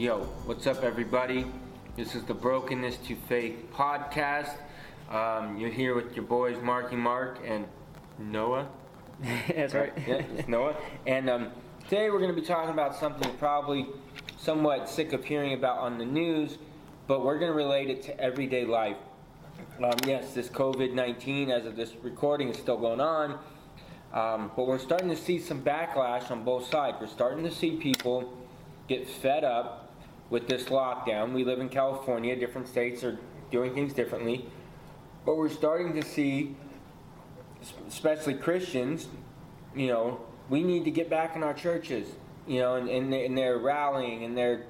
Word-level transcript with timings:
Yo, 0.00 0.20
what's 0.46 0.66
up, 0.66 0.82
everybody? 0.82 1.44
This 1.94 2.14
is 2.14 2.24
the 2.24 2.32
Brokenness 2.32 2.96
to 3.06 3.14
Faith 3.14 3.66
podcast. 3.74 4.54
Um, 5.10 5.58
you're 5.58 5.68
here 5.68 5.94
with 5.94 6.16
your 6.16 6.24
boys, 6.24 6.56
Marky 6.62 6.96
Mark 6.96 7.38
and 7.44 7.66
Noah. 8.18 8.66
That's 9.54 9.74
right. 9.74 9.92
yeah, 10.08 10.22
it's 10.34 10.48
Noah. 10.48 10.74
And 11.06 11.28
um, 11.28 11.50
today 11.84 12.08
we're 12.08 12.18
going 12.18 12.34
to 12.34 12.40
be 12.40 12.46
talking 12.46 12.70
about 12.70 12.96
something 12.96 13.30
probably 13.36 13.88
somewhat 14.38 14.88
sick 14.88 15.12
of 15.12 15.22
hearing 15.22 15.52
about 15.52 15.80
on 15.80 15.98
the 15.98 16.06
news, 16.06 16.56
but 17.06 17.22
we're 17.22 17.38
going 17.38 17.52
to 17.52 17.58
relate 17.58 17.90
it 17.90 18.02
to 18.04 18.18
everyday 18.18 18.64
life. 18.64 18.96
Um, 19.84 19.92
yes, 20.06 20.32
this 20.32 20.48
COVID 20.48 20.94
19, 20.94 21.50
as 21.50 21.66
of 21.66 21.76
this 21.76 21.92
recording, 22.02 22.48
is 22.48 22.56
still 22.56 22.78
going 22.78 23.02
on. 23.02 23.32
Um, 24.14 24.50
but 24.56 24.66
we're 24.66 24.78
starting 24.78 25.10
to 25.10 25.16
see 25.16 25.38
some 25.38 25.60
backlash 25.62 26.30
on 26.30 26.42
both 26.42 26.70
sides. 26.70 26.96
We're 26.98 27.06
starting 27.06 27.44
to 27.44 27.50
see 27.50 27.72
people 27.72 28.34
get 28.88 29.06
fed 29.06 29.44
up 29.44 29.88
with 30.30 30.46
this 30.46 30.64
lockdown. 30.64 31.32
We 31.32 31.44
live 31.44 31.58
in 31.58 31.68
California, 31.68 32.34
different 32.36 32.68
states 32.68 33.04
are 33.04 33.18
doing 33.50 33.74
things 33.74 33.92
differently. 33.92 34.46
But 35.26 35.36
we're 35.36 35.50
starting 35.50 36.00
to 36.00 36.02
see, 36.02 36.56
especially 37.88 38.34
Christians, 38.34 39.08
you 39.74 39.88
know, 39.88 40.20
we 40.48 40.62
need 40.62 40.84
to 40.84 40.90
get 40.90 41.10
back 41.10 41.36
in 41.36 41.42
our 41.42 41.54
churches, 41.54 42.08
you 42.46 42.60
know, 42.60 42.76
and, 42.76 42.88
and, 42.88 43.12
and 43.12 43.36
they're 43.36 43.58
rallying 43.58 44.24
and 44.24 44.36
they're, 44.36 44.64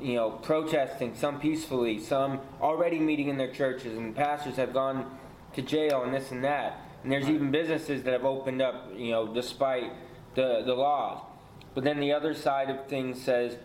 you 0.00 0.14
know, 0.14 0.30
protesting, 0.30 1.14
some 1.14 1.40
peacefully, 1.40 1.98
some 1.98 2.40
already 2.60 2.98
meeting 2.98 3.28
in 3.28 3.38
their 3.38 3.50
churches, 3.50 3.96
and 3.96 4.14
pastors 4.14 4.56
have 4.56 4.72
gone 4.72 5.18
to 5.54 5.62
jail 5.62 6.02
and 6.02 6.12
this 6.12 6.30
and 6.30 6.44
that. 6.44 6.80
And 7.02 7.10
there's 7.10 7.28
even 7.28 7.50
businesses 7.50 8.02
that 8.02 8.12
have 8.12 8.24
opened 8.24 8.60
up, 8.60 8.90
you 8.94 9.12
know, 9.12 9.32
despite 9.32 9.92
the, 10.34 10.62
the 10.66 10.74
laws. 10.74 11.22
But 11.74 11.84
then 11.84 12.00
the 12.00 12.12
other 12.12 12.34
side 12.34 12.68
of 12.68 12.86
things 12.86 13.22
says, 13.22 13.56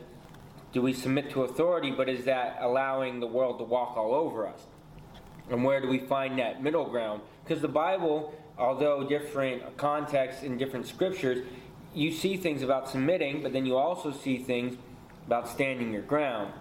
do 0.72 0.82
we 0.82 0.94
submit 0.94 1.30
to 1.32 1.44
authority, 1.44 1.92
but 1.92 2.08
is 2.08 2.26
that 2.26 2.58
allowing 2.62 3.20
the 3.20 3.28
world 3.28 3.58
to 3.60 3.64
walk 3.64 3.98
all 3.98 4.14
over 4.14 4.48
us? 4.48 4.62
And 5.50 5.64
where 5.64 5.82
do 5.82 5.88
we 5.88 6.00
find 6.00 6.40
that 6.40 6.64
middle 6.64 6.86
ground? 6.86 7.22
Because 7.44 7.62
the 7.62 7.68
Bible, 7.68 8.34
although 8.58 9.08
different 9.08 9.78
contexts 9.78 10.44
in 10.44 10.58
different 10.58 10.88
scriptures, 10.88 11.46
you 11.94 12.12
see 12.12 12.38
things 12.38 12.62
about 12.62 12.90
submitting, 12.90 13.44
but 13.44 13.52
then 13.52 13.66
you 13.66 13.76
also 13.76 14.12
see 14.12 14.38
things 14.38 14.78
about 15.28 15.50
standing 15.50 15.92
your 15.92 16.04
ground. 16.04 16.54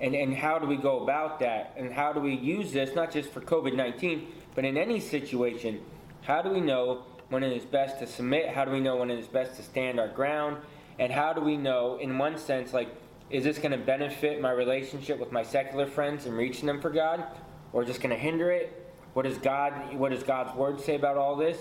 And, 0.00 0.14
and 0.16 0.34
how 0.34 0.58
do 0.58 0.66
we 0.66 0.76
go 0.76 1.04
about 1.04 1.38
that? 1.38 1.74
And 1.76 1.92
how 1.92 2.12
do 2.12 2.20
we 2.20 2.34
use 2.34 2.72
this, 2.72 2.94
not 2.96 3.12
just 3.12 3.30
for 3.30 3.40
COVID 3.40 3.76
19, 3.76 4.26
but 4.56 4.64
in 4.64 4.76
any 4.76 4.98
situation? 4.98 5.80
How 6.22 6.42
do 6.42 6.50
we 6.50 6.60
know 6.60 7.04
when 7.28 7.44
it 7.44 7.56
is 7.56 7.64
best 7.64 8.00
to 8.00 8.06
submit? 8.06 8.48
How 8.48 8.64
do 8.64 8.72
we 8.72 8.80
know 8.80 8.96
when 8.96 9.10
it 9.10 9.18
is 9.18 9.28
best 9.28 9.56
to 9.56 9.62
stand 9.62 10.00
our 10.00 10.08
ground? 10.08 10.56
And 10.98 11.12
how 11.12 11.32
do 11.32 11.40
we 11.40 11.56
know, 11.56 11.98
in 12.00 12.18
one 12.18 12.38
sense, 12.38 12.72
like, 12.72 12.88
is 13.30 13.44
this 13.44 13.58
going 13.58 13.72
to 13.72 13.78
benefit 13.78 14.40
my 14.40 14.50
relationship 14.50 15.18
with 15.18 15.32
my 15.32 15.42
secular 15.42 15.86
friends 15.86 16.26
and 16.26 16.36
reaching 16.36 16.66
them 16.66 16.80
for 16.80 16.90
God, 16.90 17.24
or 17.72 17.84
just 17.84 18.00
going 18.00 18.10
to 18.10 18.16
hinder 18.16 18.50
it? 18.50 18.92
What 19.14 19.24
does 19.24 19.38
God, 19.38 19.94
what 19.94 20.10
does 20.10 20.22
God's 20.22 20.54
word 20.56 20.80
say 20.80 20.96
about 20.96 21.16
all 21.16 21.36
this? 21.36 21.58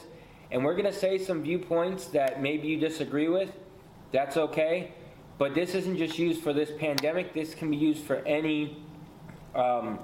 And 0.52 0.64
we're 0.64 0.73
going 0.73 0.86
to 0.86 0.94
say 0.94 1.17
some 1.17 1.41
viewpoints 1.41 2.06
that 2.08 2.41
maybe 2.41 2.67
you 2.67 2.80
disagree 2.80 3.28
with. 3.28 3.52
That's 4.11 4.38
okay. 4.38 4.91
But 5.38 5.56
this 5.56 5.73
isn't 5.73 5.97
just 5.97 6.19
used 6.19 6.44
for 6.44 6.53
this 6.53 6.72
pandemic. 6.78 7.34
This 7.34 7.56
can 7.56 7.72
be 7.72 7.78
used 7.78 8.03
for 8.03 8.17
any 8.17 8.78
um, 9.56 10.00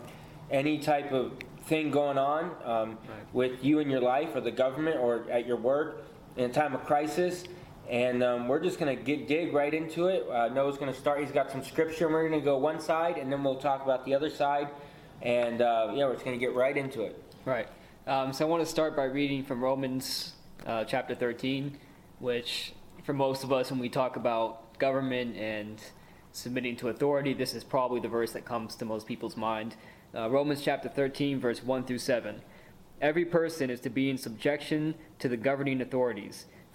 any 0.51 0.79
type 0.79 1.11
of 1.11 1.33
thing 1.65 1.91
going 1.91 2.17
on 2.17 2.45
um, 2.65 2.89
right. 2.89 2.97
with 3.33 3.63
you 3.63 3.79
in 3.79 3.89
your 3.89 4.01
life 4.01 4.35
or 4.35 4.41
the 4.41 4.51
government 4.51 4.97
or 4.99 5.29
at 5.29 5.45
your 5.45 5.57
work 5.57 6.03
in 6.35 6.49
a 6.49 6.53
time 6.53 6.73
of 6.73 6.83
crisis. 6.83 7.43
And 7.89 8.21
um, 8.21 8.47
we're 8.47 8.59
just 8.59 8.79
going 8.79 8.95
to 8.95 9.03
get 9.03 9.27
dig 9.27 9.51
right 9.51 9.73
into 9.73 10.07
it. 10.07 10.29
Uh, 10.29 10.49
Noah's 10.49 10.77
going 10.77 10.93
to 10.93 10.99
start. 10.99 11.21
He's 11.21 11.31
got 11.31 11.51
some 11.51 11.63
scripture, 11.63 12.05
and 12.05 12.13
we're 12.13 12.27
going 12.27 12.39
to 12.39 12.45
go 12.45 12.57
one 12.57 12.79
side, 12.79 13.17
and 13.17 13.31
then 13.31 13.43
we'll 13.43 13.55
talk 13.55 13.83
about 13.83 14.05
the 14.05 14.13
other 14.13 14.29
side. 14.29 14.69
And 15.23 15.61
uh, 15.61 15.91
yeah, 15.95 16.05
we're 16.05 16.13
just 16.13 16.23
going 16.23 16.39
to 16.39 16.45
get 16.45 16.53
right 16.53 16.77
into 16.77 17.01
it. 17.01 17.21
Right. 17.45 17.67
Um, 18.05 18.31
so 18.31 18.45
I 18.45 18.49
want 18.49 18.63
to 18.63 18.69
start 18.69 18.95
by 18.95 19.05
reading 19.05 19.43
from 19.43 19.63
Romans 19.63 20.33
uh, 20.67 20.83
chapter 20.83 21.15
13, 21.15 21.77
which 22.19 22.73
for 23.03 23.13
most 23.13 23.43
of 23.43 23.51
us, 23.51 23.71
when 23.71 23.79
we 23.79 23.89
talk 23.89 24.15
about 24.15 24.77
government 24.77 25.35
and 25.35 25.81
submitting 26.31 26.75
to 26.77 26.89
authority, 26.89 27.33
this 27.33 27.55
is 27.55 27.63
probably 27.63 27.99
the 27.99 28.07
verse 28.07 28.33
that 28.33 28.45
comes 28.45 28.75
to 28.75 28.85
most 28.85 29.07
people's 29.07 29.35
mind. 29.35 29.75
Uh, 30.13 30.29
Romans 30.29 30.61
chapter 30.61 30.89
13, 30.89 31.39
verse 31.39 31.63
1 31.63 31.85
through 31.85 31.97
7. 31.97 32.41
Every 33.01 33.25
person 33.25 33.69
is 33.69 33.79
to 33.81 33.89
be 33.89 34.09
in 34.09 34.17
subjection 34.17 34.95
to 35.19 35.27
the 35.27 35.37
governing 35.37 35.81
authorities, 35.81 36.45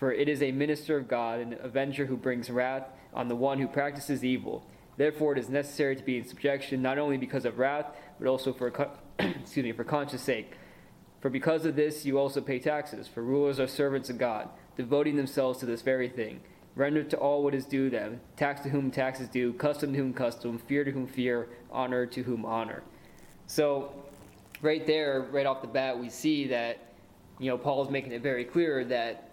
For 0.00 0.14
it 0.14 0.30
is 0.30 0.42
a 0.42 0.50
minister 0.50 0.96
of 0.96 1.08
God, 1.08 1.40
an 1.40 1.58
avenger 1.60 2.06
who 2.06 2.16
brings 2.16 2.48
wrath 2.48 2.88
on 3.12 3.28
the 3.28 3.36
one 3.36 3.58
who 3.58 3.68
practices 3.68 4.24
evil. 4.24 4.64
Therefore, 4.96 5.34
it 5.34 5.38
is 5.38 5.50
necessary 5.50 5.94
to 5.94 6.02
be 6.02 6.16
in 6.16 6.26
subjection, 6.26 6.80
not 6.80 6.96
only 6.96 7.18
because 7.18 7.44
of 7.44 7.58
wrath, 7.58 7.94
but 8.18 8.26
also 8.26 8.54
for 8.54 8.70
excuse 9.18 9.62
me 9.62 9.72
for 9.72 9.84
conscience 9.84 10.22
sake. 10.22 10.52
For 11.20 11.28
because 11.28 11.66
of 11.66 11.76
this, 11.76 12.06
you 12.06 12.18
also 12.18 12.40
pay 12.40 12.58
taxes. 12.58 13.08
For 13.08 13.22
rulers 13.22 13.60
are 13.60 13.66
servants 13.66 14.08
of 14.08 14.16
God, 14.16 14.48
devoting 14.74 15.16
themselves 15.16 15.58
to 15.58 15.66
this 15.66 15.82
very 15.82 16.08
thing. 16.08 16.40
Render 16.74 17.04
to 17.04 17.18
all 17.18 17.44
what 17.44 17.54
is 17.54 17.66
due 17.66 17.90
them, 17.90 18.22
tax 18.38 18.62
to 18.62 18.70
whom 18.70 18.90
tax 18.90 19.20
is 19.20 19.28
due, 19.28 19.52
custom 19.52 19.92
to 19.92 19.98
whom 19.98 20.14
custom, 20.14 20.58
fear 20.60 20.82
to 20.82 20.92
whom 20.92 21.08
fear, 21.08 21.50
honor 21.70 22.06
to 22.06 22.22
whom 22.22 22.46
honor. 22.46 22.82
So, 23.48 23.92
right 24.62 24.86
there, 24.86 25.28
right 25.30 25.44
off 25.44 25.60
the 25.60 25.68
bat, 25.68 25.98
we 25.98 26.08
see 26.08 26.46
that, 26.46 26.94
you 27.38 27.50
know, 27.50 27.58
Paul 27.58 27.84
is 27.84 27.90
making 27.90 28.12
it 28.12 28.22
very 28.22 28.46
clear 28.46 28.82
that, 28.86 29.26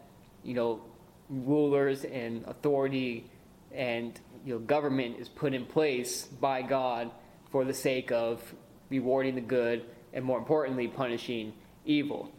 you 0.47 0.53
know, 0.53 0.81
rulers 1.29 2.05
and 2.05 2.43
authority 2.47 3.29
and, 3.73 4.19
you 4.45 4.53
know, 4.53 4.59
government 4.59 5.19
is 5.19 5.27
put 5.27 5.53
in 5.53 5.65
place 5.65 6.23
by 6.25 6.61
God 6.61 7.11
for 7.51 7.65
the 7.65 7.73
sake 7.73 8.11
of 8.11 8.55
rewarding 8.89 9.35
the 9.35 9.41
good 9.41 9.85
and, 10.13 10.23
more 10.23 10.37
importantly, 10.37 10.87
punishing 10.87 11.53
evil. 11.85 12.31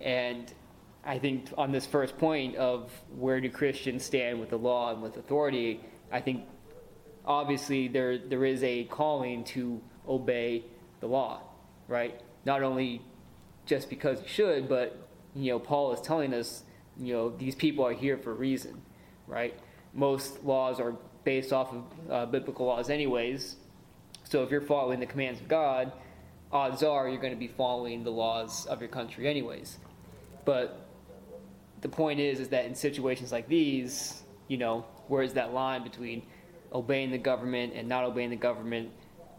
And 0.00 0.52
I 1.04 1.18
think 1.18 1.48
on 1.58 1.72
this 1.72 1.84
first 1.84 2.16
point 2.16 2.54
of 2.56 2.92
where 3.16 3.40
do 3.40 3.50
Christians 3.50 4.04
stand 4.04 4.38
with 4.38 4.50
the 4.50 4.58
law 4.58 4.92
and 4.92 5.02
with 5.02 5.16
authority, 5.16 5.80
I 6.12 6.20
think 6.20 6.44
obviously 7.24 7.88
there 7.88 8.18
there 8.18 8.44
is 8.44 8.62
a 8.62 8.84
calling 8.84 9.42
to 9.44 9.80
obey 10.08 10.64
the 11.00 11.06
law, 11.06 11.42
right? 11.88 12.20
Not 12.44 12.62
only 12.62 13.02
just 13.66 13.90
because 13.90 14.22
you 14.22 14.28
should, 14.28 14.68
but 14.68 15.08
you 15.34 15.52
know, 15.52 15.58
Paul 15.58 15.92
is 15.92 16.00
telling 16.00 16.32
us, 16.32 16.62
you 16.98 17.12
know, 17.12 17.30
these 17.30 17.54
people 17.54 17.86
are 17.86 17.92
here 17.92 18.16
for 18.16 18.32
a 18.32 18.34
reason, 18.34 18.80
right? 19.26 19.54
Most 19.94 20.44
laws 20.44 20.80
are 20.80 20.96
based 21.24 21.52
off 21.52 21.72
of 21.72 21.84
uh, 22.10 22.26
biblical 22.26 22.66
laws, 22.66 22.90
anyways. 22.90 23.56
So 24.24 24.42
if 24.42 24.50
you're 24.50 24.60
following 24.60 25.00
the 25.00 25.06
commands 25.06 25.40
of 25.40 25.48
God, 25.48 25.92
odds 26.52 26.82
are 26.82 27.08
you're 27.08 27.20
going 27.20 27.32
to 27.32 27.38
be 27.38 27.48
following 27.48 28.04
the 28.04 28.10
laws 28.10 28.66
of 28.66 28.80
your 28.80 28.88
country, 28.88 29.26
anyways. 29.26 29.78
But 30.44 30.86
the 31.80 31.88
point 31.88 32.20
is, 32.20 32.40
is 32.40 32.48
that 32.48 32.64
in 32.64 32.74
situations 32.74 33.32
like 33.32 33.48
these, 33.48 34.22
you 34.48 34.56
know, 34.56 34.84
where 35.08 35.22
is 35.22 35.34
that 35.34 35.52
line 35.52 35.82
between 35.82 36.22
obeying 36.72 37.10
the 37.10 37.18
government 37.18 37.72
and 37.74 37.88
not 37.88 38.04
obeying 38.04 38.30
the 38.30 38.36
government? 38.36 38.90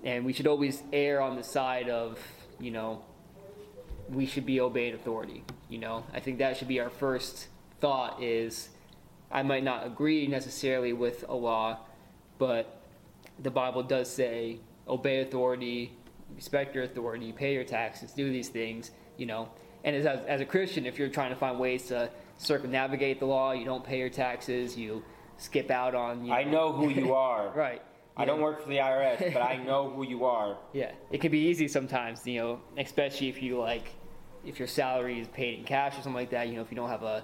And 0.03 0.25
we 0.25 0.33
should 0.33 0.47
always 0.47 0.81
err 0.93 1.21
on 1.21 1.35
the 1.35 1.43
side 1.43 1.89
of, 1.89 2.19
you 2.59 2.71
know, 2.71 3.03
we 4.11 4.25
should 4.25 4.45
be 4.45 4.59
obeying 4.59 4.93
authority. 4.93 5.43
You 5.69 5.79
know, 5.79 6.03
I 6.13 6.19
think 6.19 6.39
that 6.39 6.57
should 6.57 6.67
be 6.67 6.79
our 6.79 6.89
first 6.89 7.47
thought. 7.79 8.21
Is 8.21 8.69
I 9.31 9.43
might 9.43 9.63
not 9.63 9.85
agree 9.85 10.27
necessarily 10.27 10.93
with 10.93 11.25
a 11.27 11.35
law, 11.35 11.79
but 12.37 12.81
the 13.39 13.51
Bible 13.51 13.83
does 13.83 14.09
say 14.09 14.59
obey 14.87 15.21
authority, 15.21 15.93
respect 16.35 16.75
your 16.75 16.83
authority, 16.83 17.31
pay 17.31 17.53
your 17.53 17.63
taxes, 17.63 18.11
do 18.11 18.31
these 18.31 18.49
things. 18.49 18.91
You 19.17 19.25
know, 19.25 19.49
and 19.83 19.95
as, 19.95 20.05
as 20.05 20.41
a 20.41 20.45
Christian, 20.45 20.85
if 20.85 20.97
you're 20.97 21.09
trying 21.09 21.29
to 21.29 21.35
find 21.35 21.59
ways 21.59 21.87
to 21.87 22.09
circumnavigate 22.39 23.19
the 23.19 23.25
law. 23.25 23.51
You 23.51 23.65
don't 23.65 23.83
pay 23.83 23.99
your 23.99 24.09
taxes. 24.09 24.75
You 24.75 25.03
skip 25.37 25.69
out 25.69 25.93
on. 25.93 26.23
You 26.23 26.29
know. 26.31 26.35
I 26.35 26.43
know 26.43 26.71
who 26.73 26.89
you 26.89 27.13
are. 27.27 27.51
right. 27.55 27.81
I 28.17 28.25
don't 28.25 28.41
work 28.41 28.61
for 28.61 28.67
the 28.67 28.77
IRS, 28.77 29.31
but 29.31 29.41
I 29.41 29.55
know 29.55 29.89
who 29.89 30.03
you 30.03 30.25
are. 30.25 30.57
Yeah, 30.73 30.91
it 31.09 31.21
can 31.21 31.31
be 31.31 31.39
easy 31.39 31.69
sometimes, 31.69 32.27
you 32.27 32.39
know, 32.41 32.59
especially 32.77 33.29
if 33.29 33.41
you 33.41 33.57
like, 33.57 33.93
if 34.49 34.57
your 34.57 34.67
salary 34.67 35.19
is 35.19 35.27
paid 35.27 35.59
in 35.59 35.63
cash 35.63 35.93
or 35.93 36.01
something 36.01 36.13
like 36.13 36.31
that. 36.31 36.47
You 36.47 36.55
know, 36.55 36.61
if 36.61 36.71
you 36.71 36.75
don't 36.75 36.89
have 36.89 37.03
a 37.03 37.23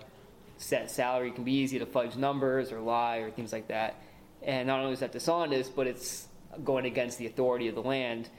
set 0.57 0.89
salary, 0.91 1.29
it 1.29 1.35
can 1.35 1.43
be 1.43 1.53
easy 1.53 1.79
to 1.79 1.85
fudge 1.85 2.15
numbers 2.15 2.71
or 2.71 2.79
lie 2.79 3.17
or 3.17 3.31
things 3.31 3.51
like 3.51 3.67
that. 3.67 3.95
And 4.43 4.67
not 4.67 4.79
only 4.79 4.93
is 4.93 4.99
that 4.99 5.11
dishonest, 5.11 5.75
but 5.75 5.87
it's 5.87 6.27
going 6.63 6.85
against 6.85 7.17
the 7.17 7.25
authority 7.25 7.67
of 7.67 7.75
the 7.75 7.81
land. 7.81 8.29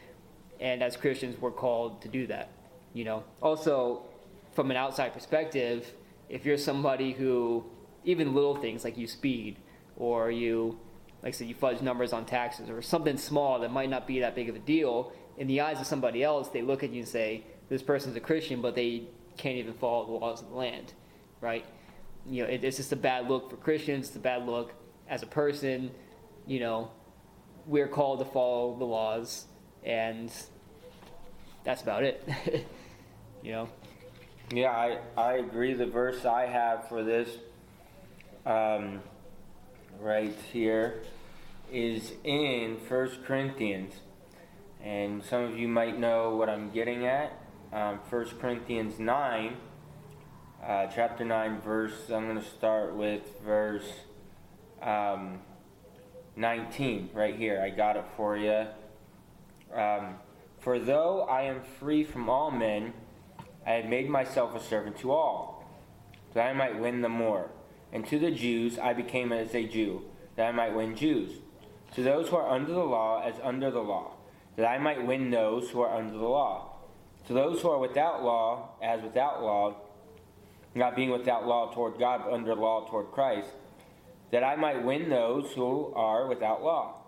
And 0.60 0.82
as 0.82 0.96
Christians, 0.96 1.38
we're 1.40 1.50
called 1.50 2.00
to 2.02 2.08
do 2.08 2.28
that. 2.28 2.50
You 2.94 3.04
know. 3.04 3.24
Also, 3.42 4.04
from 4.52 4.70
an 4.70 4.76
outside 4.76 5.12
perspective, 5.12 5.92
if 6.28 6.46
you're 6.46 6.56
somebody 6.56 7.12
who 7.12 7.64
even 8.04 8.34
little 8.34 8.54
things 8.54 8.84
like 8.84 8.96
you 8.96 9.08
speed 9.08 9.56
or 9.96 10.30
you 10.30 10.78
like 11.22 11.34
I 11.34 11.38
said, 11.38 11.48
you 11.48 11.54
fudge 11.54 11.80
numbers 11.80 12.12
on 12.12 12.24
taxes 12.24 12.70
or 12.70 12.80
something 12.82 13.16
small 13.16 13.58
that 13.60 13.72
might 13.72 13.90
not 13.90 14.06
be 14.06 14.20
that 14.20 14.36
big 14.36 14.48
of 14.48 14.54
a 14.54 14.60
deal, 14.60 15.12
in 15.36 15.48
the 15.48 15.60
eyes 15.60 15.80
of 15.80 15.86
somebody 15.86 16.22
else, 16.22 16.48
they 16.50 16.62
look 16.62 16.84
at 16.84 16.90
you 16.90 17.00
and 17.00 17.08
say, 17.08 17.42
this 17.68 17.82
person's 17.82 18.16
a 18.16 18.20
Christian, 18.20 18.60
but 18.60 18.74
they 18.74 19.04
can't 19.36 19.56
even 19.56 19.74
follow 19.74 20.06
the 20.06 20.12
laws 20.12 20.42
of 20.42 20.50
the 20.50 20.54
land, 20.54 20.92
right? 21.40 21.64
You 22.28 22.42
know, 22.42 22.48
it, 22.48 22.64
it's 22.64 22.76
just 22.76 22.92
a 22.92 22.96
bad 22.96 23.28
look 23.28 23.50
for 23.50 23.56
Christians. 23.56 24.08
It's 24.08 24.16
a 24.16 24.20
bad 24.20 24.46
look 24.46 24.72
as 25.08 25.22
a 25.22 25.26
person. 25.26 25.90
You 26.46 26.60
know, 26.60 26.90
we're 27.66 27.88
called 27.88 28.20
to 28.20 28.24
follow 28.24 28.76
the 28.78 28.84
laws, 28.84 29.46
and 29.84 30.32
that's 31.64 31.82
about 31.82 32.04
it. 32.04 32.26
you 33.42 33.52
know. 33.52 33.68
Yeah, 34.52 34.70
I, 34.70 34.98
I 35.16 35.32
agree. 35.34 35.74
The 35.74 35.86
verse 35.86 36.24
I 36.24 36.46
have 36.46 36.88
for 36.88 37.02
this 37.02 37.28
um, 38.44 39.00
right 40.00 40.34
here 40.52 41.02
is 41.72 42.12
in 42.22 42.78
First 42.88 43.24
Corinthians. 43.24 43.94
And 44.82 45.24
some 45.24 45.42
of 45.42 45.58
you 45.58 45.66
might 45.66 45.98
know 45.98 46.36
what 46.36 46.48
I'm 46.48 46.70
getting 46.70 47.06
at. 47.06 47.32
Um, 47.76 48.00
1 48.08 48.24
Corinthians 48.40 48.98
9, 48.98 49.54
uh, 50.66 50.86
chapter 50.86 51.26
9, 51.26 51.60
verse, 51.60 52.08
I'm 52.08 52.24
going 52.24 52.42
to 52.42 52.48
start 52.48 52.96
with 52.96 53.20
verse 53.44 53.84
um, 54.80 55.40
19 56.36 57.10
right 57.12 57.36
here. 57.36 57.60
I 57.60 57.68
got 57.68 57.96
it 57.96 58.06
for 58.16 58.34
you. 58.34 58.64
Um, 59.74 60.14
for 60.58 60.78
though 60.78 61.24
I 61.24 61.42
am 61.42 61.60
free 61.78 62.02
from 62.02 62.30
all 62.30 62.50
men, 62.50 62.94
I 63.66 63.72
have 63.72 63.84
made 63.84 64.08
myself 64.08 64.54
a 64.56 64.60
servant 64.60 64.96
to 65.00 65.12
all, 65.12 65.70
that 66.32 66.46
I 66.46 66.54
might 66.54 66.80
win 66.80 67.02
the 67.02 67.10
more. 67.10 67.50
And 67.92 68.06
to 68.06 68.18
the 68.18 68.30
Jews 68.30 68.78
I 68.78 68.94
became 68.94 69.32
as 69.32 69.54
a 69.54 69.68
Jew, 69.68 70.02
that 70.36 70.46
I 70.48 70.52
might 70.52 70.74
win 70.74 70.96
Jews. 70.96 71.40
To 71.94 72.02
those 72.02 72.30
who 72.30 72.36
are 72.36 72.48
under 72.48 72.72
the 72.72 72.78
law, 72.84 73.22
as 73.22 73.34
under 73.42 73.70
the 73.70 73.82
law, 73.82 74.12
that 74.56 74.64
I 74.64 74.78
might 74.78 75.06
win 75.06 75.30
those 75.30 75.68
who 75.68 75.82
are 75.82 75.94
under 75.94 76.16
the 76.16 76.24
law. 76.24 76.75
To 77.26 77.32
those 77.32 77.60
who 77.60 77.70
are 77.70 77.78
without 77.78 78.22
law, 78.22 78.70
as 78.82 79.02
without 79.02 79.42
law, 79.42 79.74
not 80.74 80.94
being 80.94 81.10
without 81.10 81.46
law 81.46 81.72
toward 81.72 81.98
God, 81.98 82.22
but 82.24 82.32
under 82.32 82.54
law 82.54 82.86
toward 82.88 83.10
Christ, 83.10 83.48
that 84.30 84.44
I 84.44 84.56
might 84.56 84.84
win 84.84 85.08
those 85.08 85.50
who 85.52 85.92
are 85.94 86.26
without 86.28 86.62
law. 86.62 87.02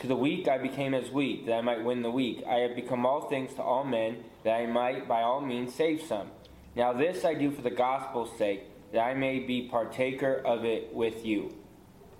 To 0.00 0.06
the 0.06 0.14
weak 0.14 0.46
I 0.46 0.58
became 0.58 0.94
as 0.94 1.10
weak, 1.10 1.46
that 1.46 1.54
I 1.54 1.60
might 1.60 1.82
win 1.82 2.02
the 2.02 2.10
weak. 2.10 2.44
I 2.48 2.60
have 2.60 2.76
become 2.76 3.04
all 3.04 3.28
things 3.28 3.52
to 3.54 3.62
all 3.62 3.82
men, 3.82 4.22
that 4.44 4.54
I 4.54 4.66
might 4.66 5.08
by 5.08 5.22
all 5.22 5.40
means 5.40 5.74
save 5.74 6.02
some. 6.02 6.30
Now 6.76 6.92
this 6.92 7.24
I 7.24 7.34
do 7.34 7.50
for 7.50 7.62
the 7.62 7.70
gospel's 7.70 8.36
sake, 8.38 8.62
that 8.92 9.00
I 9.00 9.14
may 9.14 9.40
be 9.40 9.68
partaker 9.68 10.34
of 10.34 10.64
it 10.64 10.94
with 10.94 11.26
you. 11.26 11.52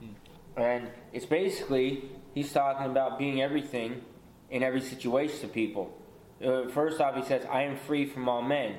Hmm. 0.01 0.61
And 0.61 0.91
it's 1.13 1.27
basically, 1.27 2.03
he's 2.35 2.53
talking 2.53 2.87
about 2.87 3.17
being 3.17 3.41
everything 3.41 4.03
in 4.51 4.65
every 4.65 4.81
situation 4.81 5.41
to 5.41 5.49
people. 5.49 5.97
Uh, 6.45 6.69
first 6.69 7.01
off, 7.01 7.17
he 7.17 7.25
says, 7.25 7.45
I 7.51 7.63
am 7.63 7.77
free 7.77 8.07
from 8.07 8.29
all 8.29 8.43
men. 8.43 8.77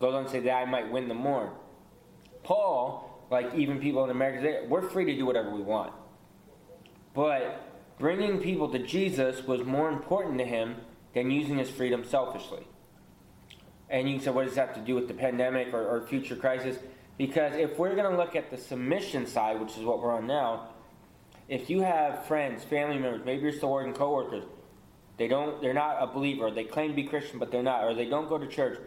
Goes 0.00 0.14
on 0.14 0.24
to 0.24 0.30
say 0.30 0.40
that 0.40 0.52
I 0.52 0.64
might 0.64 0.90
win 0.90 1.08
them 1.08 1.18
more. 1.18 1.52
Paul, 2.42 3.26
like 3.30 3.54
even 3.54 3.80
people 3.80 4.04
in 4.04 4.10
America, 4.10 4.66
we're 4.68 4.82
free 4.82 5.04
to 5.06 5.16
do 5.16 5.26
whatever 5.26 5.50
we 5.50 5.60
want. 5.60 5.92
But 7.14 7.96
bringing 7.98 8.40
people 8.40 8.68
to 8.70 8.78
Jesus 8.78 9.46
was 9.46 9.64
more 9.64 9.88
important 9.88 10.38
to 10.38 10.44
him 10.44 10.76
than 11.14 11.30
using 11.30 11.58
his 11.58 11.70
freedom 11.70 12.04
selfishly. 12.04 12.66
And 13.88 14.08
you 14.08 14.16
can 14.16 14.24
say, 14.24 14.30
what 14.30 14.46
does 14.46 14.54
that 14.54 14.68
have 14.68 14.76
to 14.76 14.82
do 14.82 14.94
with 14.94 15.08
the 15.08 15.14
pandemic 15.14 15.72
or, 15.72 15.86
or 15.86 16.06
future 16.06 16.36
crisis? 16.36 16.78
Because 17.16 17.54
if 17.54 17.78
we're 17.78 17.94
going 17.94 18.10
to 18.10 18.16
look 18.16 18.34
at 18.34 18.50
the 18.50 18.56
submission 18.56 19.26
side, 19.26 19.60
which 19.60 19.76
is 19.76 19.84
what 19.84 20.02
we're 20.02 20.12
on 20.12 20.26
now, 20.26 20.70
if 21.48 21.70
you 21.70 21.82
have 21.82 22.26
friends, 22.26 22.64
family 22.64 22.98
members, 22.98 23.24
maybe 23.24 23.42
you're 23.42 23.52
still 23.52 23.70
working 23.70 23.92
coworkers, 23.92 24.44
they 25.16 25.28
don't, 25.28 25.60
they're 25.60 25.74
not 25.74 25.96
a 26.00 26.06
believer, 26.06 26.50
they 26.50 26.64
claim 26.64 26.90
to 26.90 26.94
be 26.94 27.04
Christian, 27.04 27.38
but 27.38 27.50
they're 27.50 27.62
not, 27.62 27.84
or 27.84 27.94
they 27.94 28.06
don't 28.06 28.28
go 28.28 28.38
to 28.38 28.46
church, 28.46 28.78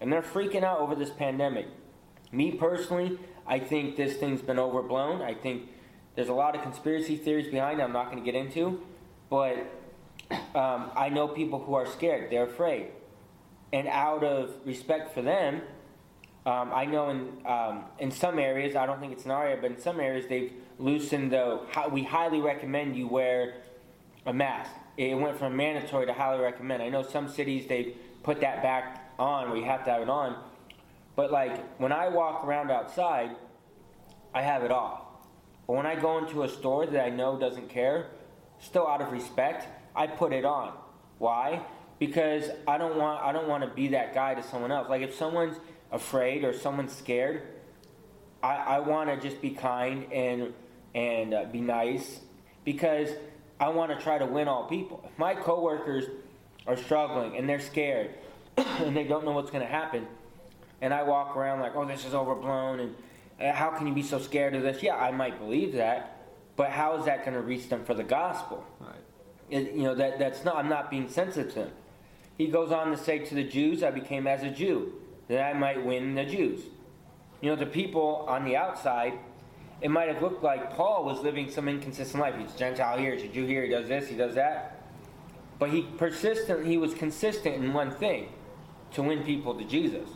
and 0.00 0.12
they're 0.12 0.22
freaking 0.22 0.62
out 0.62 0.80
over 0.80 0.94
this 0.94 1.10
pandemic. 1.10 1.66
Me 2.32 2.52
personally, 2.52 3.18
I 3.46 3.58
think 3.58 3.96
this 3.96 4.16
thing's 4.16 4.42
been 4.42 4.58
overblown. 4.58 5.22
I 5.22 5.34
think 5.34 5.70
there's 6.14 6.28
a 6.28 6.34
lot 6.34 6.54
of 6.54 6.62
conspiracy 6.62 7.16
theories 7.16 7.48
behind 7.48 7.80
it. 7.80 7.84
I'm 7.84 7.92
not 7.92 8.10
going 8.10 8.18
to 8.18 8.24
get 8.24 8.34
into, 8.34 8.82
but 9.30 9.56
um, 10.54 10.90
I 10.96 11.08
know 11.08 11.28
people 11.28 11.60
who 11.60 11.74
are 11.74 11.86
scared. 11.86 12.30
They're 12.30 12.46
afraid, 12.46 12.88
and 13.72 13.86
out 13.88 14.24
of 14.24 14.50
respect 14.64 15.14
for 15.14 15.22
them, 15.22 15.62
um, 16.44 16.72
I 16.74 16.86
know 16.86 17.10
in 17.10 17.46
um, 17.46 17.84
in 17.98 18.10
some 18.10 18.38
areas, 18.38 18.74
I 18.74 18.84
don't 18.86 19.00
think 19.00 19.12
it's 19.12 19.24
an 19.24 19.30
area, 19.30 19.58
but 19.60 19.70
in 19.70 19.80
some 19.80 20.00
areas 20.00 20.26
they've 20.28 20.52
loosened 20.78 21.32
the. 21.32 21.60
We 21.90 22.02
highly 22.02 22.40
recommend 22.40 22.96
you 22.96 23.06
wear 23.06 23.62
a 24.28 24.32
mask. 24.32 24.70
It 24.98 25.14
went 25.14 25.38
from 25.38 25.56
mandatory 25.56 26.06
to 26.06 26.12
highly 26.12 26.42
recommend. 26.42 26.82
I 26.82 26.90
know 26.90 27.02
some 27.02 27.28
cities 27.28 27.66
they've 27.66 27.96
put 28.22 28.42
that 28.42 28.62
back 28.62 29.14
on 29.18 29.48
where 29.48 29.58
you 29.58 29.64
have 29.64 29.84
to 29.86 29.90
have 29.90 30.02
it 30.02 30.10
on, 30.10 30.36
but 31.16 31.32
like 31.32 31.80
when 31.80 31.92
I 31.92 32.08
walk 32.08 32.44
around 32.44 32.70
outside, 32.70 33.30
I 34.34 34.42
have 34.42 34.62
it 34.62 34.70
off. 34.70 35.00
But 35.66 35.76
when 35.76 35.86
I 35.86 35.96
go 35.96 36.18
into 36.18 36.42
a 36.42 36.48
store 36.48 36.86
that 36.86 37.02
I 37.02 37.08
know 37.08 37.38
doesn't 37.38 37.70
care, 37.70 38.10
still 38.58 38.86
out 38.86 39.00
of 39.00 39.12
respect, 39.12 39.66
I 39.96 40.06
put 40.06 40.34
it 40.34 40.44
on. 40.44 40.74
Why? 41.18 41.62
Because 41.98 42.50
I 42.66 42.76
don't 42.76 42.96
want 42.96 43.24
I 43.24 43.32
don't 43.32 43.48
want 43.48 43.64
to 43.64 43.70
be 43.70 43.88
that 43.88 44.14
guy 44.14 44.34
to 44.34 44.42
someone 44.42 44.70
else. 44.70 44.90
Like 44.90 45.02
if 45.02 45.14
someone's 45.14 45.56
afraid 45.90 46.44
or 46.44 46.52
someone's 46.52 46.94
scared, 46.94 47.42
I, 48.42 48.56
I 48.56 48.78
want 48.80 49.08
to 49.08 49.28
just 49.28 49.40
be 49.40 49.50
kind 49.50 50.12
and 50.12 50.52
and 50.94 51.32
uh, 51.32 51.44
be 51.44 51.62
nice 51.62 52.20
because 52.64 53.08
I 53.60 53.68
want 53.68 53.96
to 53.96 54.02
try 54.02 54.18
to 54.18 54.26
win 54.26 54.48
all 54.48 54.68
people. 54.68 55.02
If 55.04 55.18
my 55.18 55.34
coworkers 55.34 56.04
are 56.66 56.76
struggling 56.76 57.36
and 57.36 57.48
they're 57.48 57.60
scared 57.60 58.14
and 58.56 58.96
they 58.96 59.04
don't 59.04 59.24
know 59.24 59.32
what's 59.32 59.50
going 59.50 59.64
to 59.64 59.70
happen, 59.70 60.06
and 60.80 60.94
I 60.94 61.02
walk 61.02 61.36
around 61.36 61.60
like, 61.60 61.74
oh, 61.74 61.84
this 61.84 62.04
is 62.04 62.14
overblown, 62.14 62.80
and 62.80 62.94
uh, 63.40 63.52
how 63.52 63.70
can 63.70 63.86
you 63.86 63.94
be 63.94 64.02
so 64.02 64.18
scared 64.18 64.54
of 64.54 64.62
this? 64.62 64.82
Yeah, 64.82 64.96
I 64.96 65.10
might 65.10 65.38
believe 65.38 65.74
that, 65.74 66.22
but 66.56 66.70
how 66.70 66.96
is 66.96 67.04
that 67.06 67.24
going 67.24 67.34
to 67.34 67.42
reach 67.42 67.68
them 67.68 67.84
for 67.84 67.94
the 67.94 68.04
gospel? 68.04 68.64
Right. 68.80 68.94
It, 69.50 69.72
you 69.72 69.84
know 69.84 69.94
that 69.94 70.18
that's 70.18 70.44
not. 70.44 70.56
I'm 70.56 70.68
not 70.68 70.90
being 70.90 71.08
sensitive. 71.08 71.70
He 72.36 72.46
goes 72.46 72.70
on 72.70 72.90
to 72.90 72.96
say 72.96 73.18
to 73.18 73.34
the 73.34 73.42
Jews, 73.42 73.82
I 73.82 73.90
became 73.90 74.26
as 74.26 74.42
a 74.42 74.50
Jew 74.50 74.92
that 75.28 75.42
I 75.42 75.58
might 75.58 75.84
win 75.84 76.14
the 76.14 76.24
Jews. 76.24 76.62
You 77.40 77.50
know, 77.50 77.56
the 77.56 77.66
people 77.66 78.24
on 78.28 78.44
the 78.44 78.56
outside, 78.56 79.14
it 79.80 79.90
might 79.90 80.08
have 80.08 80.20
looked 80.22 80.42
like 80.42 80.74
Paul 80.74 81.04
was 81.04 81.20
living 81.20 81.50
some 81.50 81.68
inconsistent 81.68 82.20
life. 82.20 82.34
He's 82.38 82.52
Gentile 82.52 82.98
here, 82.98 83.14
he's 83.14 83.24
a 83.24 83.28
Jew 83.28 83.46
here, 83.46 83.62
he 83.62 83.70
does 83.70 83.88
this, 83.88 84.08
he 84.08 84.16
does 84.16 84.34
that. 84.34 84.82
But 85.58 85.70
he 85.70 85.82
persistent, 85.82 86.66
he 86.66 86.76
was 86.76 86.94
consistent 86.94 87.56
in 87.56 87.72
one 87.72 87.90
thing 87.90 88.28
to 88.92 89.02
win 89.02 89.22
people 89.22 89.54
to 89.54 89.64
Jesus. 89.64 90.08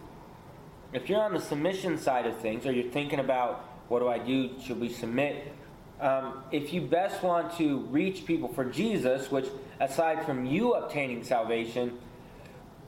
If 0.93 1.09
you're 1.09 1.23
on 1.23 1.33
the 1.33 1.41
submission 1.41 1.97
side 1.97 2.27
of 2.27 2.37
things, 2.39 2.67
or 2.67 2.73
you're 2.73 2.91
thinking 2.91 3.21
about 3.21 3.65
what 3.89 4.01
do 4.01 4.09
I 4.09 4.19
do, 4.19 4.51
should 4.65 4.81
we 4.81 4.89
submit? 4.89 5.55
Um, 6.01 6.43
if 6.51 6.73
you 6.73 6.81
best 6.81 7.23
want 7.23 7.57
to 7.59 7.81
reach 7.91 8.27
people 8.27 8.49
for 8.49 8.65
Jesus, 8.65 9.31
which 9.31 9.47
aside 9.81 10.27
from 10.27 10.45
you 10.45 10.75
obtaining 10.75 11.23
salvation, 11.23 11.99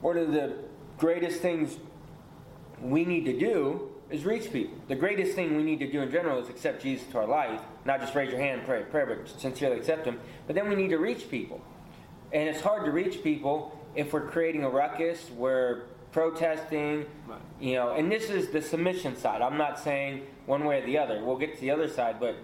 one 0.01 0.17
of 0.17 0.33
the 0.33 0.57
greatest 0.97 1.41
things 1.41 1.77
we 2.81 3.05
need 3.05 3.25
to 3.25 3.37
do 3.37 3.94
is 4.15 4.25
reach 4.25 4.51
people. 4.51 4.77
The 4.87 4.95
greatest 4.95 5.35
thing 5.35 5.55
we 5.57 5.63
need 5.63 5.79
to 5.79 5.91
do 5.91 6.01
in 6.01 6.11
general 6.11 6.39
is 6.39 6.49
accept 6.49 6.81
Jesus 6.81 7.07
to 7.11 7.19
our 7.19 7.27
life. 7.27 7.61
Not 7.85 7.99
just 7.99 8.15
raise 8.15 8.31
your 8.31 8.39
hand 8.39 8.59
and 8.59 8.67
pray 8.67 8.81
a 8.81 8.85
prayer, 8.85 9.05
but 9.05 9.39
sincerely 9.39 9.77
accept 9.77 10.05
Him. 10.05 10.19
But 10.47 10.55
then 10.55 10.69
we 10.69 10.75
need 10.75 10.89
to 10.89 10.97
reach 10.97 11.29
people. 11.29 11.61
And 12.31 12.49
it's 12.49 12.61
hard 12.61 12.85
to 12.85 12.91
reach 12.91 13.21
people 13.23 13.79
if 13.95 14.13
we're 14.13 14.27
creating 14.27 14.63
a 14.63 14.69
ruckus, 14.69 15.29
we're 15.31 15.83
protesting, 16.11 17.05
right. 17.27 17.39
you 17.59 17.75
know, 17.75 17.91
and 17.91 18.11
this 18.11 18.29
is 18.29 18.49
the 18.49 18.61
submission 18.61 19.15
side. 19.15 19.41
I'm 19.41 19.57
not 19.57 19.79
saying 19.79 20.25
one 20.45 20.65
way 20.65 20.81
or 20.81 20.85
the 20.85 20.97
other. 20.97 21.23
We'll 21.23 21.37
get 21.37 21.55
to 21.55 21.61
the 21.61 21.71
other 21.71 21.87
side, 21.87 22.19
but 22.19 22.35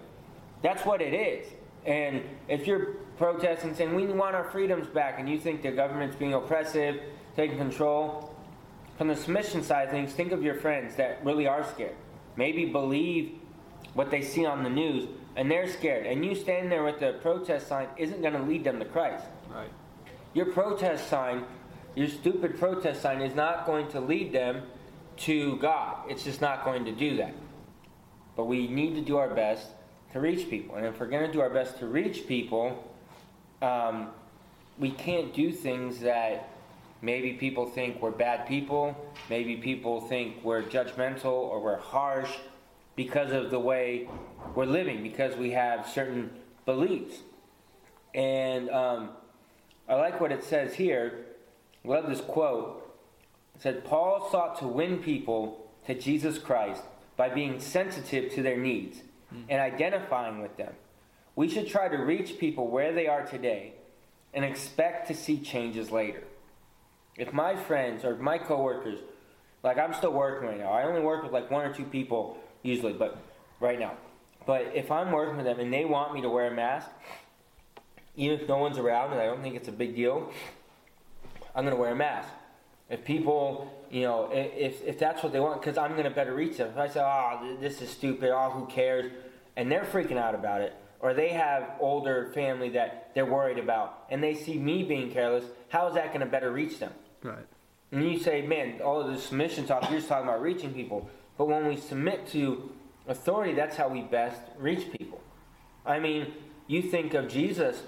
that's 0.62 0.84
what 0.84 1.00
it 1.00 1.14
is. 1.14 1.46
And 1.84 2.22
if 2.48 2.66
you're 2.66 2.96
protesting 3.16 3.74
saying 3.74 3.94
we 3.94 4.06
want 4.06 4.34
our 4.34 4.44
freedoms 4.44 4.86
back 4.86 5.18
and 5.18 5.28
you 5.28 5.38
think 5.38 5.62
the 5.62 5.72
government's 5.72 6.16
being 6.16 6.34
oppressive, 6.34 7.00
taking 7.34 7.58
control, 7.58 8.31
from 8.98 9.08
the 9.08 9.16
submission 9.16 9.62
side 9.62 9.86
of 9.86 9.90
things, 9.90 10.12
think 10.12 10.32
of 10.32 10.42
your 10.42 10.54
friends 10.54 10.96
that 10.96 11.24
really 11.24 11.46
are 11.46 11.64
scared. 11.64 11.94
Maybe 12.36 12.66
believe 12.66 13.32
what 13.94 14.10
they 14.10 14.22
see 14.22 14.46
on 14.46 14.62
the 14.62 14.70
news 14.70 15.08
and 15.36 15.50
they're 15.50 15.68
scared. 15.68 16.06
And 16.06 16.24
you 16.24 16.34
standing 16.34 16.68
there 16.68 16.84
with 16.84 17.00
the 17.00 17.14
protest 17.22 17.68
sign 17.68 17.88
isn't 17.96 18.20
going 18.20 18.34
to 18.34 18.42
lead 18.42 18.64
them 18.64 18.78
to 18.78 18.84
Christ. 18.84 19.24
Right. 19.50 19.70
Your 20.34 20.46
protest 20.46 21.08
sign, 21.08 21.44
your 21.94 22.08
stupid 22.08 22.58
protest 22.58 23.02
sign, 23.02 23.22
is 23.22 23.34
not 23.34 23.66
going 23.66 23.88
to 23.88 24.00
lead 24.00 24.32
them 24.32 24.62
to 25.18 25.56
God. 25.58 26.10
It's 26.10 26.24
just 26.24 26.40
not 26.40 26.64
going 26.64 26.84
to 26.84 26.92
do 26.92 27.16
that. 27.18 27.34
But 28.36 28.44
we 28.44 28.66
need 28.66 28.94
to 28.94 29.02
do 29.02 29.16
our 29.18 29.34
best 29.34 29.68
to 30.12 30.20
reach 30.20 30.48
people. 30.48 30.76
And 30.76 30.86
if 30.86 31.00
we're 31.00 31.06
going 31.06 31.26
to 31.26 31.32
do 31.32 31.40
our 31.40 31.50
best 31.50 31.78
to 31.78 31.86
reach 31.86 32.26
people, 32.26 32.92
um, 33.60 34.08
we 34.78 34.90
can't 34.90 35.34
do 35.34 35.52
things 35.52 36.00
that 36.00 36.48
maybe 37.02 37.32
people 37.32 37.66
think 37.66 38.00
we're 38.00 38.12
bad 38.12 38.46
people, 38.46 38.96
maybe 39.28 39.56
people 39.56 40.00
think 40.00 40.42
we're 40.42 40.62
judgmental 40.62 41.32
or 41.32 41.60
we're 41.60 41.76
harsh 41.76 42.30
because 42.94 43.32
of 43.32 43.50
the 43.50 43.58
way 43.58 44.08
we're 44.54 44.64
living, 44.64 45.02
because 45.02 45.36
we 45.36 45.50
have 45.50 45.86
certain 45.88 46.30
beliefs. 46.64 47.16
And 48.14 48.70
um, 48.70 49.10
I 49.88 49.94
like 49.94 50.20
what 50.20 50.32
it 50.32 50.44
says 50.44 50.74
here. 50.74 51.26
I 51.84 51.88
love 51.88 52.08
this 52.08 52.20
quote. 52.20 52.96
It 53.56 53.62
said, 53.62 53.84
Paul 53.84 54.28
sought 54.30 54.58
to 54.60 54.66
win 54.66 54.98
people 54.98 55.70
to 55.86 55.94
Jesus 55.94 56.38
Christ 56.38 56.82
by 57.16 57.28
being 57.28 57.60
sensitive 57.60 58.32
to 58.34 58.42
their 58.42 58.56
needs 58.56 58.98
mm. 59.34 59.42
and 59.48 59.60
identifying 59.60 60.40
with 60.40 60.56
them. 60.56 60.72
We 61.34 61.48
should 61.48 61.68
try 61.68 61.88
to 61.88 61.96
reach 61.96 62.38
people 62.38 62.68
where 62.68 62.92
they 62.92 63.06
are 63.06 63.24
today 63.24 63.72
and 64.34 64.44
expect 64.44 65.08
to 65.08 65.14
see 65.14 65.38
changes 65.38 65.90
later. 65.90 66.22
If 67.16 67.32
my 67.32 67.56
friends 67.56 68.04
or 68.04 68.16
my 68.16 68.38
coworkers, 68.38 68.98
like 69.62 69.78
I'm 69.78 69.94
still 69.94 70.12
working 70.12 70.48
right 70.48 70.58
now, 70.58 70.72
I 70.72 70.84
only 70.84 71.00
work 71.00 71.22
with 71.22 71.32
like 71.32 71.50
one 71.50 71.64
or 71.64 71.74
two 71.74 71.84
people 71.84 72.38
usually, 72.62 72.92
but 72.92 73.18
right 73.60 73.78
now. 73.78 73.92
But 74.46 74.72
if 74.74 74.90
I'm 74.90 75.12
working 75.12 75.36
with 75.36 75.46
them 75.46 75.60
and 75.60 75.72
they 75.72 75.84
want 75.84 76.14
me 76.14 76.22
to 76.22 76.28
wear 76.28 76.48
a 76.48 76.54
mask, 76.54 76.88
even 78.16 78.40
if 78.40 78.48
no 78.48 78.58
one's 78.58 78.78
around 78.78 79.12
and 79.12 79.20
I 79.20 79.26
don't 79.26 79.42
think 79.42 79.54
it's 79.54 79.68
a 79.68 79.72
big 79.72 79.94
deal, 79.94 80.32
I'm 81.54 81.64
going 81.64 81.76
to 81.76 81.80
wear 81.80 81.92
a 81.92 81.96
mask. 81.96 82.28
If 82.90 83.04
people, 83.04 83.72
you 83.90 84.02
know, 84.02 84.28
if, 84.32 84.82
if 84.82 84.98
that's 84.98 85.22
what 85.22 85.32
they 85.32 85.40
want, 85.40 85.60
because 85.60 85.78
I'm 85.78 85.92
going 85.92 86.04
to 86.04 86.10
better 86.10 86.34
reach 86.34 86.58
them. 86.58 86.70
If 86.70 86.76
I 86.76 86.88
say, 86.88 87.00
oh, 87.00 87.56
this 87.60 87.80
is 87.80 87.88
stupid, 87.88 88.30
oh, 88.30 88.50
who 88.50 88.66
cares? 88.66 89.12
And 89.56 89.70
they're 89.70 89.84
freaking 89.84 90.18
out 90.18 90.34
about 90.34 90.60
it, 90.60 90.74
or 91.00 91.14
they 91.14 91.28
have 91.28 91.70
older 91.80 92.30
family 92.34 92.70
that 92.70 93.12
they're 93.14 93.26
worried 93.26 93.58
about, 93.58 94.04
and 94.10 94.22
they 94.22 94.34
see 94.34 94.58
me 94.58 94.82
being 94.82 95.10
careless, 95.10 95.44
how 95.68 95.88
is 95.88 95.94
that 95.94 96.08
going 96.08 96.20
to 96.20 96.26
better 96.26 96.50
reach 96.50 96.78
them? 96.78 96.92
Right. 97.22 97.46
And 97.90 98.10
you 98.10 98.18
say, 98.18 98.42
man, 98.42 98.80
all 98.82 99.00
of 99.00 99.12
this 99.12 99.24
submission 99.24 99.66
talk, 99.66 99.82
you're 99.90 99.98
just 99.98 100.08
talking 100.08 100.28
about 100.28 100.40
reaching 100.40 100.72
people. 100.72 101.10
But 101.36 101.46
when 101.46 101.66
we 101.66 101.76
submit 101.76 102.26
to 102.28 102.72
authority, 103.06 103.54
that's 103.54 103.76
how 103.76 103.88
we 103.88 104.00
best 104.00 104.40
reach 104.58 104.90
people. 104.92 105.20
I 105.84 105.98
mean, 105.98 106.32
you 106.66 106.82
think 106.82 107.14
of 107.14 107.28
Jesus, 107.28 107.82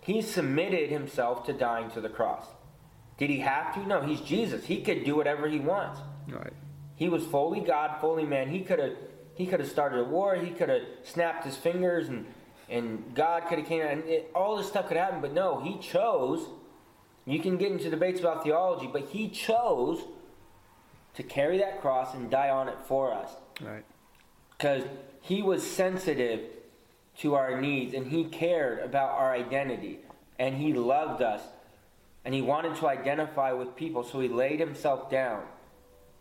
he 0.00 0.20
submitted 0.20 0.90
himself 0.90 1.46
to 1.46 1.52
dying 1.52 1.90
to 1.92 2.00
the 2.00 2.08
cross. 2.08 2.46
Did 3.18 3.30
he 3.30 3.40
have 3.40 3.74
to? 3.74 3.86
No, 3.86 4.02
he's 4.02 4.20
Jesus. 4.20 4.66
He 4.66 4.82
could 4.82 5.04
do 5.04 5.16
whatever 5.16 5.48
he 5.48 5.58
wants. 5.58 6.00
Right. 6.28 6.52
He 6.96 7.08
was 7.08 7.24
fully 7.24 7.60
God, 7.60 8.00
fully 8.00 8.24
man. 8.24 8.48
He 8.48 8.60
could 8.60 8.78
have 8.78 8.92
he 9.34 9.46
could 9.46 9.60
have 9.60 9.68
started 9.68 10.00
a 10.00 10.04
war. 10.04 10.34
He 10.34 10.50
could 10.50 10.68
have 10.68 10.82
snapped 11.04 11.44
his 11.44 11.56
fingers 11.56 12.08
and 12.08 12.26
and 12.68 13.14
God 13.14 13.44
could 13.48 13.58
have 13.58 13.68
came 13.68 13.82
out 13.82 13.92
and 13.92 14.04
it, 14.04 14.30
all 14.34 14.56
this 14.56 14.66
stuff 14.66 14.88
could 14.88 14.96
happen. 14.96 15.20
But 15.20 15.32
no, 15.32 15.60
he 15.60 15.78
chose. 15.78 16.46
You 17.26 17.40
can 17.40 17.56
get 17.56 17.72
into 17.72 17.90
debates 17.90 18.20
about 18.20 18.44
theology, 18.44 18.88
but 18.90 19.08
he 19.08 19.28
chose 19.28 20.00
to 21.14 21.22
carry 21.22 21.58
that 21.58 21.80
cross 21.80 22.14
and 22.14 22.30
die 22.30 22.50
on 22.50 22.68
it 22.68 22.78
for 22.86 23.12
us. 23.12 23.30
Right. 23.60 23.84
Because 24.56 24.84
he 25.20 25.42
was 25.42 25.68
sensitive 25.68 26.40
to 27.18 27.34
our 27.34 27.60
needs 27.60 27.94
and 27.94 28.06
he 28.06 28.24
cared 28.24 28.78
about 28.78 29.10
our 29.10 29.34
identity 29.34 29.98
and 30.38 30.54
he 30.54 30.72
loved 30.72 31.22
us 31.22 31.42
and 32.24 32.34
he 32.34 32.42
wanted 32.42 32.76
to 32.76 32.88
identify 32.88 33.52
with 33.52 33.76
people, 33.76 34.02
so 34.02 34.20
he 34.20 34.28
laid 34.28 34.58
himself 34.58 35.10
down. 35.10 35.42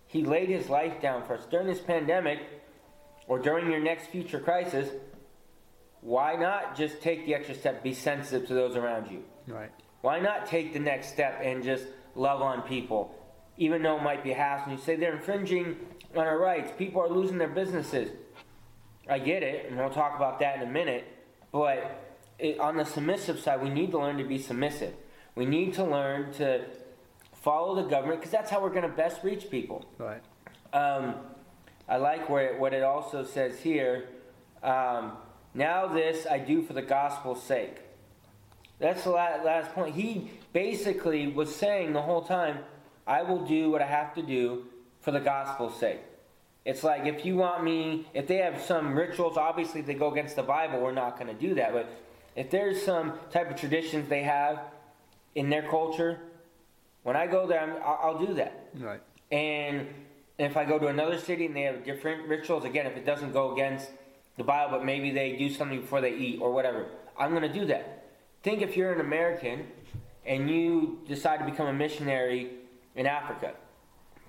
He 0.07 0.23
laid 0.23 0.49
his 0.49 0.69
life 0.69 1.01
down 1.01 1.25
for 1.25 1.35
us. 1.35 1.45
During 1.49 1.65
this 1.65 1.79
pandemic, 1.79 2.39
or 3.27 3.39
during 3.39 3.71
your 3.71 3.79
next 3.79 4.07
future 4.07 4.39
crisis, 4.39 4.89
why 6.01 6.35
not 6.35 6.77
just 6.77 7.01
take 7.01 7.25
the 7.25 7.33
extra 7.33 7.55
step, 7.55 7.81
be 7.81 7.93
sensitive 7.93 8.47
to 8.47 8.53
those 8.53 8.75
around 8.75 9.09
you? 9.11 9.23
Right. 9.47 9.71
Why 10.05 10.19
not 10.19 10.45
take 10.45 10.71
the 10.71 10.79
next 10.79 11.07
step 11.07 11.39
and 11.41 11.63
just 11.63 11.83
love 12.13 12.39
on 12.39 12.61
people, 12.61 13.15
even 13.57 13.81
though 13.81 13.97
it 13.97 14.03
might 14.03 14.23
be 14.23 14.33
hassle? 14.33 14.73
You 14.73 14.77
say 14.77 14.95
they're 14.95 15.15
infringing 15.15 15.77
on 16.15 16.27
our 16.27 16.37
rights, 16.37 16.71
people 16.77 17.01
are 17.01 17.09
losing 17.09 17.39
their 17.39 17.47
businesses. 17.49 18.11
I 19.09 19.17
get 19.17 19.41
it, 19.41 19.65
and 19.67 19.79
we'll 19.79 19.89
talk 19.89 20.15
about 20.15 20.37
that 20.41 20.57
in 20.57 20.61
a 20.61 20.71
minute, 20.71 21.05
but 21.51 22.03
it, 22.37 22.59
on 22.59 22.77
the 22.77 22.85
submissive 22.85 23.39
side, 23.39 23.63
we 23.63 23.71
need 23.71 23.89
to 23.91 23.97
learn 23.97 24.19
to 24.19 24.23
be 24.23 24.37
submissive. 24.37 24.93
We 25.33 25.47
need 25.47 25.73
to 25.73 25.83
learn 25.83 26.31
to 26.33 26.65
follow 27.33 27.73
the 27.73 27.89
government 27.89 28.19
because 28.19 28.31
that's 28.31 28.51
how 28.51 28.61
we're 28.61 28.69
going 28.69 28.83
to 28.83 28.95
best 28.95 29.23
reach 29.23 29.49
people. 29.49 29.89
Right. 29.97 30.21
Um, 30.71 31.15
I 31.89 31.97
like 31.97 32.29
where 32.29 32.53
it, 32.53 32.59
what 32.59 32.75
it 32.75 32.83
also 32.83 33.23
says 33.23 33.59
here. 33.59 34.09
Um, 34.61 35.13
now 35.55 35.87
this 35.87 36.27
I 36.27 36.37
do 36.37 36.61
for 36.61 36.73
the 36.73 36.83
gospel's 36.83 37.41
sake. 37.41 37.79
That's 38.79 39.03
the 39.03 39.11
last, 39.11 39.73
point. 39.73 39.95
He 39.95 40.31
basically 40.53 41.27
was 41.27 41.55
saying 41.55 41.93
the 41.93 42.01
whole 42.01 42.21
time, 42.21 42.59
I 43.07 43.23
will 43.23 43.45
do 43.45 43.69
what 43.69 43.81
I 43.81 43.87
have 43.87 44.13
to 44.15 44.21
do 44.21 44.65
for 45.01 45.11
the 45.11 45.19
gospel's 45.19 45.79
sake. 45.79 45.99
It's 46.65 46.83
like 46.83 47.05
if 47.05 47.25
you 47.25 47.35
want 47.35 47.63
me, 47.63 48.07
if 48.13 48.27
they 48.27 48.37
have 48.37 48.61
some 48.61 48.95
rituals, 48.97 49.37
obviously 49.37 49.81
they 49.81 49.93
go 49.93 50.11
against 50.11 50.35
the 50.35 50.43
Bible, 50.43 50.79
we're 50.79 50.91
not 50.91 51.17
going 51.17 51.27
to 51.27 51.39
do 51.39 51.55
that. 51.55 51.71
But 51.73 51.87
if 52.35 52.49
there's 52.49 52.81
some 52.81 53.13
type 53.31 53.51
of 53.51 53.55
traditions 53.55 54.09
they 54.09 54.23
have 54.23 54.59
in 55.35 55.49
their 55.49 55.61
culture, 55.61 56.19
when 57.03 57.15
I 57.15 57.27
go 57.27 57.45
there, 57.45 57.81
i 57.85 58.09
will 58.09 58.25
do 58.25 58.33
that. 58.33 58.67
Right. 58.79 59.01
And 59.31 59.87
if 60.39 60.57
I 60.57 60.65
go 60.65 60.79
to 60.79 60.87
another 60.87 61.19
city 61.19 61.45
and 61.45 61.55
they 61.55 61.61
have 61.61 61.85
different 61.85 62.27
rituals, 62.27 62.65
again, 62.65 62.87
if 62.87 62.97
it 62.97 63.05
doesn't 63.05 63.31
go 63.31 63.53
against 63.53 63.89
the 64.37 64.43
Bible, 64.43 64.79
but 64.79 64.85
maybe 64.85 65.11
they 65.11 65.35
do 65.35 65.51
something 65.51 65.81
before 65.81 66.01
they 66.01 66.15
eat 66.15 66.39
or 66.41 66.51
whatever, 66.51 66.87
I'm 67.17 67.29
going 67.29 67.43
to 67.43 67.53
do 67.53 67.65
that. 67.67 68.04
Think 68.45 68.61
if 68.61 68.77
you're 68.77 68.93
an 68.93 69.01
American 69.01 69.65
and 70.23 70.47
you 70.47 70.99
decide 71.07 71.39
to 71.39 71.45
become 71.45 71.65
a 71.65 71.73
missionary 71.73 72.51
in 72.95 73.07
Africa, 73.07 73.55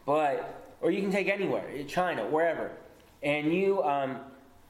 but 0.06 0.74
or 0.80 0.90
you 0.90 1.02
can 1.02 1.12
take 1.12 1.28
anywhere, 1.28 1.66
China, 1.86 2.26
wherever, 2.26 2.70
and 3.22 3.52
you 3.52 3.82
um, 3.82 4.20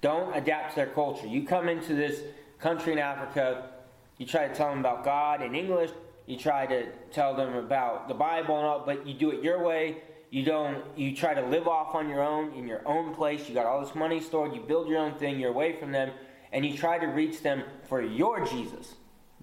don't 0.01 0.37
adapt 0.37 0.71
to 0.71 0.77
their 0.77 0.89
culture. 0.89 1.29
You 1.29 1.45
come 1.45 1.69
into 1.69 1.95
this 1.95 2.23
country 2.59 2.93
in 2.93 2.99
Africa, 2.99 3.71
you 4.19 4.27
try 4.27 4.49
to 4.49 4.53
tell 4.53 4.71
them 4.71 4.81
about 4.81 5.05
God 5.05 5.41
in 5.43 5.55
English, 5.55 5.93
you 6.27 6.37
try 6.37 6.67
to 6.67 6.87
tell 7.13 7.37
them 7.37 7.55
about 7.55 8.09
the 8.09 8.15
Bible 8.15 8.57
and 8.57 8.67
all, 8.67 8.83
but 8.85 9.07
you 9.07 9.15
do 9.15 9.31
it 9.31 9.45
your 9.45 9.63
way. 9.63 9.99
You 10.31 10.45
don't. 10.45 10.83
You 10.99 11.15
try 11.15 11.35
to 11.35 11.47
live 11.47 11.69
off 11.69 11.95
on 11.95 12.09
your 12.09 12.25
own 12.25 12.53
in 12.55 12.67
your 12.67 12.83
own 12.85 13.15
place. 13.15 13.49
You 13.49 13.55
got 13.55 13.67
all 13.67 13.81
this 13.81 13.95
money 13.95 14.21
stored. 14.21 14.57
You 14.57 14.63
build 14.63 14.89
your 14.89 14.99
own 14.99 15.15
thing. 15.15 15.39
You're 15.39 15.51
away 15.51 15.77
from 15.79 15.93
them, 15.93 16.11
and 16.51 16.67
you 16.67 16.77
try 16.77 16.99
to 16.99 17.07
reach 17.07 17.43
them 17.43 17.63
for 17.89 18.03
your 18.03 18.45
Jesus, 18.45 18.97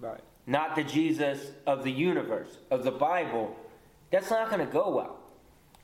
right? 0.03 0.21
Not 0.45 0.75
the 0.75 0.83
Jesus 0.83 1.51
of 1.65 1.83
the 1.83 1.91
universe 1.91 2.57
of 2.69 2.83
the 2.83 2.91
Bible. 2.91 3.55
That's 4.11 4.29
not 4.29 4.49
going 4.49 4.65
to 4.65 4.71
go 4.71 4.89
well. 4.89 5.19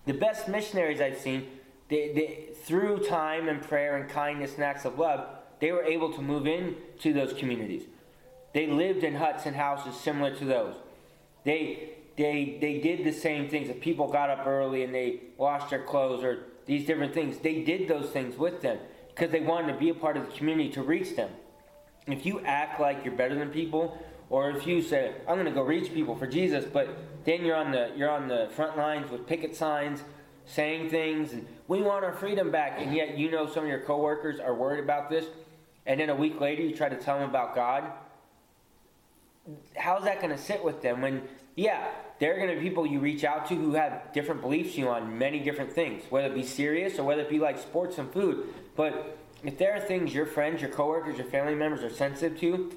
The 0.05 0.13
best 0.13 0.47
missionaries 0.47 1.01
I've 1.01 1.17
seen, 1.17 1.47
they, 1.89 2.11
they, 2.13 2.53
through 2.63 3.05
time 3.05 3.47
and 3.47 3.61
prayer 3.61 3.97
and 3.97 4.09
kindness 4.09 4.55
and 4.55 4.63
acts 4.63 4.85
of 4.85 4.99
love, 4.99 5.27
they 5.59 5.71
were 5.71 5.83
able 5.83 6.13
to 6.13 6.21
move 6.21 6.47
into 6.47 7.13
those 7.13 7.33
communities. 7.33 7.83
They 8.53 8.67
lived 8.67 9.03
in 9.03 9.15
huts 9.15 9.45
and 9.45 9.55
houses 9.55 9.99
similar 9.99 10.35
to 10.35 10.45
those. 10.45 10.75
They, 11.43 11.91
they, 12.17 12.57
they 12.59 12.79
did 12.79 13.05
the 13.05 13.13
same 13.13 13.49
things. 13.49 13.69
If 13.69 13.79
people 13.79 14.11
got 14.11 14.29
up 14.29 14.45
early 14.45 14.83
and 14.83 14.93
they 14.93 15.21
washed 15.37 15.69
their 15.69 15.83
clothes 15.83 16.23
or 16.23 16.45
these 16.65 16.85
different 16.85 17.13
things, 17.13 17.37
they 17.39 17.63
did 17.63 17.87
those 17.87 18.09
things 18.09 18.37
with 18.37 18.61
them 18.61 18.77
because 19.09 19.31
they 19.31 19.41
wanted 19.41 19.73
to 19.73 19.79
be 19.79 19.89
a 19.89 19.93
part 19.93 20.17
of 20.17 20.25
the 20.25 20.37
community 20.37 20.69
to 20.69 20.81
reach 20.81 21.15
them. 21.15 21.29
If 22.07 22.25
you 22.25 22.39
act 22.41 22.79
like 22.79 23.05
you're 23.05 23.15
better 23.15 23.35
than 23.35 23.49
people, 23.49 23.97
or 24.29 24.49
if 24.51 24.65
you 24.67 24.81
say, 24.81 25.13
"I'm 25.27 25.35
going 25.35 25.45
to 25.45 25.51
go 25.51 25.63
reach 25.63 25.93
people 25.93 26.15
for 26.15 26.27
Jesus," 26.27 26.65
but 26.65 26.89
then 27.25 27.45
you're 27.45 27.55
on 27.55 27.71
the 27.71 27.91
you're 27.95 28.09
on 28.09 28.27
the 28.27 28.49
front 28.55 28.77
lines 28.77 29.11
with 29.11 29.27
picket 29.27 29.55
signs, 29.55 30.03
saying 30.45 30.89
things, 30.89 31.33
and 31.33 31.47
we 31.67 31.81
want 31.81 32.05
our 32.05 32.13
freedom 32.13 32.51
back, 32.51 32.75
and 32.77 32.93
yet 32.93 33.17
you 33.17 33.31
know 33.31 33.47
some 33.47 33.63
of 33.63 33.69
your 33.69 33.81
coworkers 33.81 34.39
are 34.39 34.53
worried 34.53 34.83
about 34.83 35.09
this, 35.09 35.25
and 35.85 35.99
then 35.99 36.09
a 36.09 36.15
week 36.15 36.39
later 36.39 36.61
you 36.61 36.75
try 36.75 36.89
to 36.89 36.97
tell 36.97 37.19
them 37.19 37.29
about 37.29 37.55
God 37.55 37.91
how's 39.75 40.03
that 40.03 40.21
going 40.21 40.35
to 40.35 40.41
sit 40.41 40.63
with 40.63 40.81
them 40.81 41.01
when, 41.01 41.23
yeah, 41.55 41.89
there 42.19 42.33
are 42.33 42.37
going 42.37 42.49
to 42.49 42.55
be 42.55 42.67
people 42.67 42.85
you 42.85 42.99
reach 42.99 43.23
out 43.23 43.47
to 43.47 43.55
who 43.55 43.73
have 43.73 44.13
different 44.13 44.41
beliefs 44.41 44.77
you 44.77 44.87
on 44.89 45.17
many 45.17 45.39
different 45.39 45.71
things, 45.71 46.03
whether 46.09 46.27
it 46.27 46.35
be 46.35 46.43
serious 46.43 46.99
or 46.99 47.03
whether 47.03 47.21
it 47.21 47.29
be 47.29 47.39
like 47.39 47.57
sports 47.57 47.97
and 47.97 48.11
food. 48.11 48.53
But 48.75 49.17
if 49.43 49.57
there 49.57 49.75
are 49.75 49.79
things 49.79 50.13
your 50.13 50.25
friends, 50.25 50.61
your 50.61 50.71
coworkers, 50.71 51.17
your 51.17 51.27
family 51.27 51.55
members 51.55 51.83
are 51.83 51.89
sensitive 51.89 52.39
to, 52.41 52.71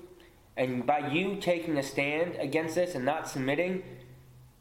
and 0.57 0.87
by 0.87 1.09
you 1.11 1.37
taking 1.37 1.79
a 1.79 1.83
stand 1.83 2.37
against 2.37 2.75
this 2.75 2.95
and 2.95 3.05
not 3.05 3.29
submitting, 3.29 3.83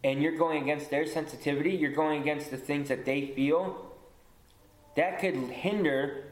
and 0.03 0.21
you're 0.21 0.37
going 0.37 0.63
against 0.63 0.89
their 0.89 1.05
sensitivity, 1.05 1.71
you're 1.71 1.91
going 1.91 2.21
against 2.21 2.49
the 2.49 2.57
things 2.57 2.89
that 2.89 3.05
they 3.05 3.27
feel, 3.27 3.91
that 4.95 5.19
could 5.19 5.35
hinder 5.35 6.23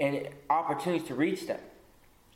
and 0.00 0.28
opportunities 0.50 1.06
to 1.08 1.14
reach 1.14 1.46
them. 1.46 1.60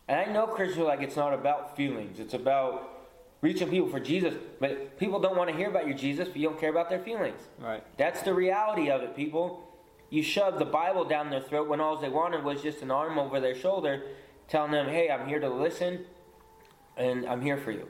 And 0.07 0.19
I 0.19 0.33
know 0.33 0.47
Christians 0.47 0.79
are 0.79 0.85
like, 0.85 1.03
it's 1.03 1.17
not 1.17 1.35
about 1.35 1.77
feelings, 1.77 2.21
it's 2.21 2.35
about 2.35 2.99
reaching 3.41 3.69
people 3.69 3.89
for 3.89 4.01
Jesus. 4.01 4.35
But 4.61 4.99
people 4.99 5.21
don't 5.21 5.37
want 5.37 5.51
to 5.51 5.57
hear 5.57 5.69
about 5.69 5.87
your 5.87 5.97
Jesus, 5.97 6.29
but 6.29 6.37
you 6.37 6.49
don't 6.49 6.61
care 6.61 6.71
about 6.71 6.89
their 6.89 6.99
feelings. 7.01 7.41
Right. 7.59 7.83
That's 7.97 8.23
the 8.23 8.35
reality 8.35 8.91
of 8.91 9.03
it, 9.03 9.15
people. 9.15 9.65
You 10.11 10.23
shove 10.23 10.59
the 10.59 10.65
Bible 10.65 11.05
down 11.05 11.31
their 11.31 11.43
throat 11.43 11.69
when 11.69 11.81
all 11.81 11.97
they 11.97 12.09
wanted 12.09 12.43
was 12.43 12.63
just 12.63 12.83
an 12.83 12.91
arm 12.91 13.19
over 13.19 13.41
their 13.41 13.55
shoulder. 13.55 14.03
telling 14.49 14.71
them, 14.71 14.89
"Hey, 14.89 15.11
I'm 15.11 15.29
here 15.29 15.41
to 15.41 15.49
listen, 15.51 16.07
and 16.99 17.27
I'm 17.27 17.41
here 17.41 17.57
for 17.57 17.71
you." 17.71 17.89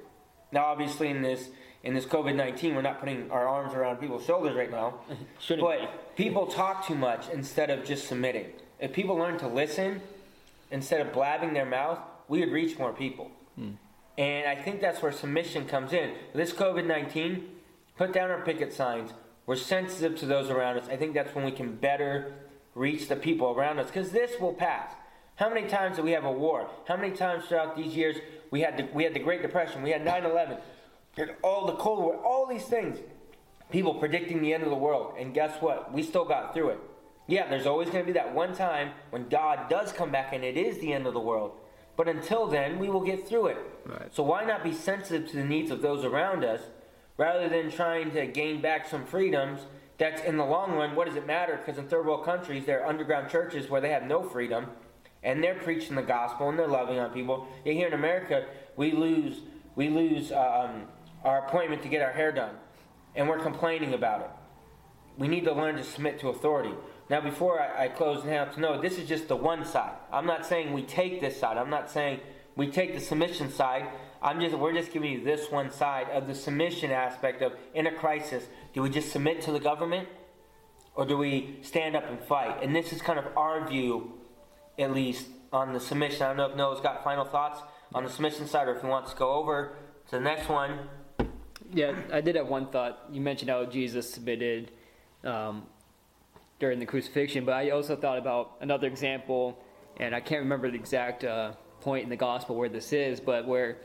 Now, 0.52 0.66
obviously, 0.66 1.08
in 1.08 1.22
this 1.22 1.48
in 1.82 1.94
this 1.94 2.04
COVID 2.04 2.34
nineteen, 2.34 2.74
we're 2.74 2.82
not 2.82 3.00
putting 3.00 3.30
our 3.30 3.48
arms 3.48 3.74
around 3.74 3.96
people's 3.96 4.24
shoulders 4.24 4.56
right 4.56 4.70
now, 4.70 5.00
Shouldn't 5.40 5.66
but 5.66 6.16
people 6.16 6.46
talk 6.46 6.86
too 6.86 6.94
much 6.94 7.28
instead 7.30 7.70
of 7.70 7.84
just 7.84 8.08
submitting. 8.08 8.46
If 8.78 8.92
people 8.92 9.16
learn 9.16 9.38
to 9.38 9.48
listen 9.48 10.00
instead 10.70 11.00
of 11.00 11.12
blabbing 11.12 11.52
their 11.54 11.66
mouth, 11.66 11.98
we 12.28 12.40
would 12.40 12.52
reach 12.52 12.78
more 12.78 12.92
people. 12.92 13.30
Hmm. 13.56 13.72
And 14.16 14.48
I 14.48 14.60
think 14.60 14.80
that's 14.80 15.00
where 15.00 15.12
submission 15.12 15.66
comes 15.66 15.92
in. 15.92 16.14
This 16.34 16.52
COVID 16.52 16.86
19, 16.86 17.48
put 17.96 18.12
down 18.12 18.30
our 18.30 18.42
picket 18.42 18.72
signs. 18.72 19.12
We're 19.46 19.56
sensitive 19.56 20.18
to 20.18 20.26
those 20.26 20.50
around 20.50 20.78
us. 20.78 20.88
I 20.88 20.96
think 20.96 21.14
that's 21.14 21.34
when 21.34 21.44
we 21.44 21.52
can 21.52 21.74
better 21.76 22.34
reach 22.74 23.08
the 23.08 23.16
people 23.16 23.50
around 23.50 23.78
us 23.78 23.86
because 23.86 24.10
this 24.10 24.38
will 24.40 24.52
pass. 24.52 24.92
How 25.36 25.48
many 25.48 25.68
times 25.68 25.96
do 25.96 26.02
we 26.02 26.10
have 26.10 26.24
a 26.24 26.32
war? 26.32 26.68
How 26.86 26.96
many 26.96 27.14
times 27.14 27.46
throughout 27.46 27.76
these 27.76 27.96
years 27.96 28.16
we 28.50 28.60
had 28.60 28.76
the, 28.76 28.88
we 28.94 29.04
had 29.04 29.14
the 29.14 29.20
Great 29.20 29.42
Depression, 29.42 29.82
we 29.82 29.90
had 29.90 30.04
9 30.04 30.24
11, 30.24 30.58
all 31.42 31.66
the 31.66 31.74
Cold 31.74 32.00
War, 32.00 32.16
all 32.16 32.46
these 32.46 32.64
things. 32.64 32.98
People 33.70 33.94
predicting 33.94 34.40
the 34.40 34.54
end 34.54 34.62
of 34.62 34.70
the 34.70 34.76
world. 34.76 35.14
And 35.18 35.34
guess 35.34 35.60
what? 35.60 35.92
We 35.92 36.02
still 36.02 36.24
got 36.24 36.54
through 36.54 36.70
it. 36.70 36.80
Yeah, 37.26 37.48
there's 37.50 37.66
always 37.66 37.90
going 37.90 38.02
to 38.02 38.06
be 38.06 38.12
that 38.14 38.34
one 38.34 38.54
time 38.54 38.92
when 39.10 39.28
God 39.28 39.68
does 39.68 39.92
come 39.92 40.10
back 40.10 40.32
and 40.32 40.42
it 40.42 40.56
is 40.56 40.78
the 40.78 40.94
end 40.94 41.06
of 41.06 41.12
the 41.12 41.20
world. 41.20 41.52
But 41.94 42.08
until 42.08 42.46
then, 42.46 42.78
we 42.78 42.88
will 42.88 43.02
get 43.02 43.28
through 43.28 43.48
it. 43.48 43.58
Right. 43.84 44.14
So 44.14 44.22
why 44.22 44.44
not 44.44 44.64
be 44.64 44.72
sensitive 44.72 45.28
to 45.30 45.36
the 45.36 45.44
needs 45.44 45.70
of 45.70 45.82
those 45.82 46.04
around 46.04 46.44
us 46.44 46.62
rather 47.18 47.48
than 47.48 47.70
trying 47.70 48.12
to 48.12 48.26
gain 48.26 48.62
back 48.62 48.88
some 48.88 49.04
freedoms 49.04 49.62
that's 49.98 50.22
in 50.22 50.36
the 50.36 50.44
long 50.44 50.72
run, 50.72 50.94
what 50.94 51.08
does 51.08 51.16
it 51.16 51.26
matter? 51.26 51.56
Because 51.56 51.76
in 51.76 51.88
third 51.88 52.06
world 52.06 52.24
countries, 52.24 52.64
there 52.64 52.82
are 52.82 52.86
underground 52.86 53.28
churches 53.28 53.68
where 53.68 53.80
they 53.80 53.90
have 53.90 54.04
no 54.04 54.22
freedom 54.22 54.68
and 55.22 55.42
they're 55.42 55.54
preaching 55.54 55.96
the 55.96 56.02
gospel 56.02 56.48
and 56.48 56.58
they're 56.58 56.68
loving 56.68 56.98
on 56.98 57.10
people. 57.10 57.48
Yet 57.64 57.74
here 57.74 57.88
in 57.88 57.94
America, 57.94 58.46
we 58.76 58.92
lose, 58.92 59.40
we 59.74 59.88
lose 59.88 60.30
um, 60.32 60.84
our 61.24 61.46
appointment 61.46 61.82
to 61.82 61.88
get 61.88 62.02
our 62.02 62.12
hair 62.12 62.32
done 62.32 62.54
and 63.14 63.28
we're 63.28 63.40
complaining 63.40 63.94
about 63.94 64.20
it. 64.20 64.30
We 65.18 65.26
need 65.28 65.44
to 65.44 65.52
learn 65.52 65.76
to 65.76 65.84
submit 65.84 66.20
to 66.20 66.28
authority. 66.28 66.72
Now, 67.10 67.20
before 67.20 67.60
I, 67.60 67.86
I 67.86 67.88
close 67.88 68.22
and 68.22 68.32
out 68.32 68.52
to 68.54 68.60
know, 68.60 68.80
this 68.80 68.98
is 68.98 69.08
just 69.08 69.28
the 69.28 69.36
one 69.36 69.64
side. 69.64 69.94
I'm 70.12 70.26
not 70.26 70.46
saying 70.46 70.72
we 70.72 70.82
take 70.82 71.20
this 71.20 71.38
side. 71.38 71.56
I'm 71.56 71.70
not 71.70 71.90
saying 71.90 72.20
we 72.54 72.68
take 72.68 72.94
the 72.94 73.00
submission 73.00 73.50
side. 73.50 73.88
I'm 74.20 74.40
just 74.40 74.56
we're 74.56 74.72
just 74.72 74.92
giving 74.92 75.12
you 75.12 75.24
this 75.24 75.50
one 75.50 75.70
side 75.70 76.08
of 76.10 76.26
the 76.26 76.34
submission 76.34 76.90
aspect 76.90 77.42
of 77.42 77.52
in 77.74 77.86
a 77.86 77.92
crisis. 77.92 78.44
Do 78.72 78.82
we 78.82 78.90
just 78.90 79.10
submit 79.10 79.40
to 79.42 79.52
the 79.52 79.60
government, 79.60 80.08
or 80.94 81.06
do 81.06 81.16
we 81.16 81.58
stand 81.62 81.96
up 81.96 82.08
and 82.08 82.20
fight? 82.20 82.62
And 82.62 82.74
this 82.74 82.92
is 82.92 83.00
kind 83.00 83.18
of 83.18 83.26
our 83.36 83.66
view, 83.68 84.12
at 84.78 84.92
least 84.92 85.26
on 85.52 85.72
the 85.72 85.80
submission. 85.80 86.22
I 86.22 86.28
don't 86.28 86.36
know 86.36 86.50
if 86.50 86.56
Noah's 86.56 86.80
got 86.80 87.02
final 87.02 87.24
thoughts 87.24 87.60
on 87.94 88.04
the 88.04 88.10
submission 88.10 88.46
side, 88.46 88.68
or 88.68 88.76
if 88.76 88.82
he 88.82 88.86
wants 88.86 89.12
to 89.12 89.16
go 89.16 89.32
over 89.32 89.76
to 90.08 90.16
the 90.16 90.20
next 90.20 90.48
one. 90.48 90.78
Yeah, 91.72 91.94
I 92.12 92.20
did 92.20 92.36
have 92.36 92.48
one 92.48 92.66
thought. 92.70 93.06
You 93.10 93.20
mentioned 93.20 93.50
how 93.50 93.64
Jesus 93.64 94.12
submitted 94.12 94.70
um, 95.24 95.64
during 96.58 96.78
the 96.78 96.86
crucifixion, 96.86 97.44
but 97.44 97.52
I 97.52 97.70
also 97.70 97.96
thought 97.96 98.18
about 98.18 98.56
another 98.60 98.86
example, 98.86 99.58
and 99.98 100.14
I 100.14 100.20
can't 100.20 100.40
remember 100.40 100.70
the 100.70 100.76
exact 100.76 101.24
uh, 101.24 101.52
point 101.80 102.04
in 102.04 102.10
the 102.10 102.16
gospel 102.16 102.56
where 102.56 102.68
this 102.68 102.92
is, 102.92 103.20
but 103.20 103.46
where 103.46 103.78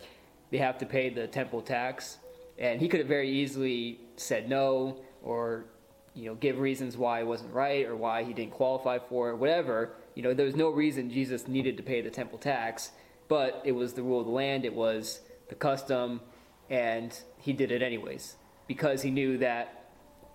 they 0.52 0.58
have 0.60 0.78
to 0.80 0.86
pay 0.86 1.10
the 1.10 1.28
temple 1.28 1.62
tax, 1.62 2.18
and 2.58 2.80
he 2.80 2.88
could 2.88 3.00
have 3.00 3.10
very 3.10 3.30
easily 3.30 4.00
said 4.16 4.48
no, 4.48 5.02
or 5.24 5.66
you 6.14 6.26
know, 6.26 6.36
give 6.36 6.60
reasons 6.60 6.96
why 6.96 7.22
it 7.22 7.28
wasn't 7.28 7.52
right 7.54 7.86
or 7.88 7.96
why 7.96 8.24
he 8.24 8.34
didn't 8.34 8.52
qualify 8.52 9.00
for 9.00 9.32
it, 9.32 9.38
whatever. 9.38 9.96
You 10.16 10.24
know, 10.24 10.34
there 10.34 10.46
was 10.46 10.56
no 10.56 10.70
reason 10.70 11.10
Jesus 11.10 11.48
needed 11.48 11.78
to 11.78 11.84
pay 11.84 12.02
the 12.02 12.10
temple 12.10 12.38
tax, 12.38 12.92
but 13.28 13.62
it 13.66 13.72
was 13.72 13.94
the 13.94 14.04
rule 14.04 14.20
of 14.20 14.26
the 14.28 14.32
land. 14.32 14.66
It 14.66 14.74
was 14.74 15.22
the 15.50 15.56
custom 15.56 16.22
and 16.70 17.20
he 17.38 17.52
did 17.54 17.72
it 17.72 17.82
anyways 17.82 18.36
because 18.68 19.02
he 19.02 19.12
knew 19.12 19.38
that 19.38 19.90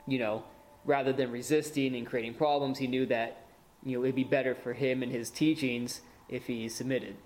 you 0.07 0.19
know 0.19 0.45
rather 0.85 1.13
than 1.13 1.31
resisting 1.33 1.97
and 1.97 2.07
creating 2.07 2.35
problems 2.35 2.79
he 2.79 2.87
knew 2.87 3.07
that 3.07 3.47
you 3.83 3.97
know 3.97 4.05
it'd 4.05 4.15
be 4.15 4.25
better 4.25 4.55
for 4.55 4.75
him 4.75 5.03
and 5.03 5.11
his 5.11 5.31
teachings 5.31 6.03
if 6.29 6.47
he 6.47 6.69
submitted 6.69 7.17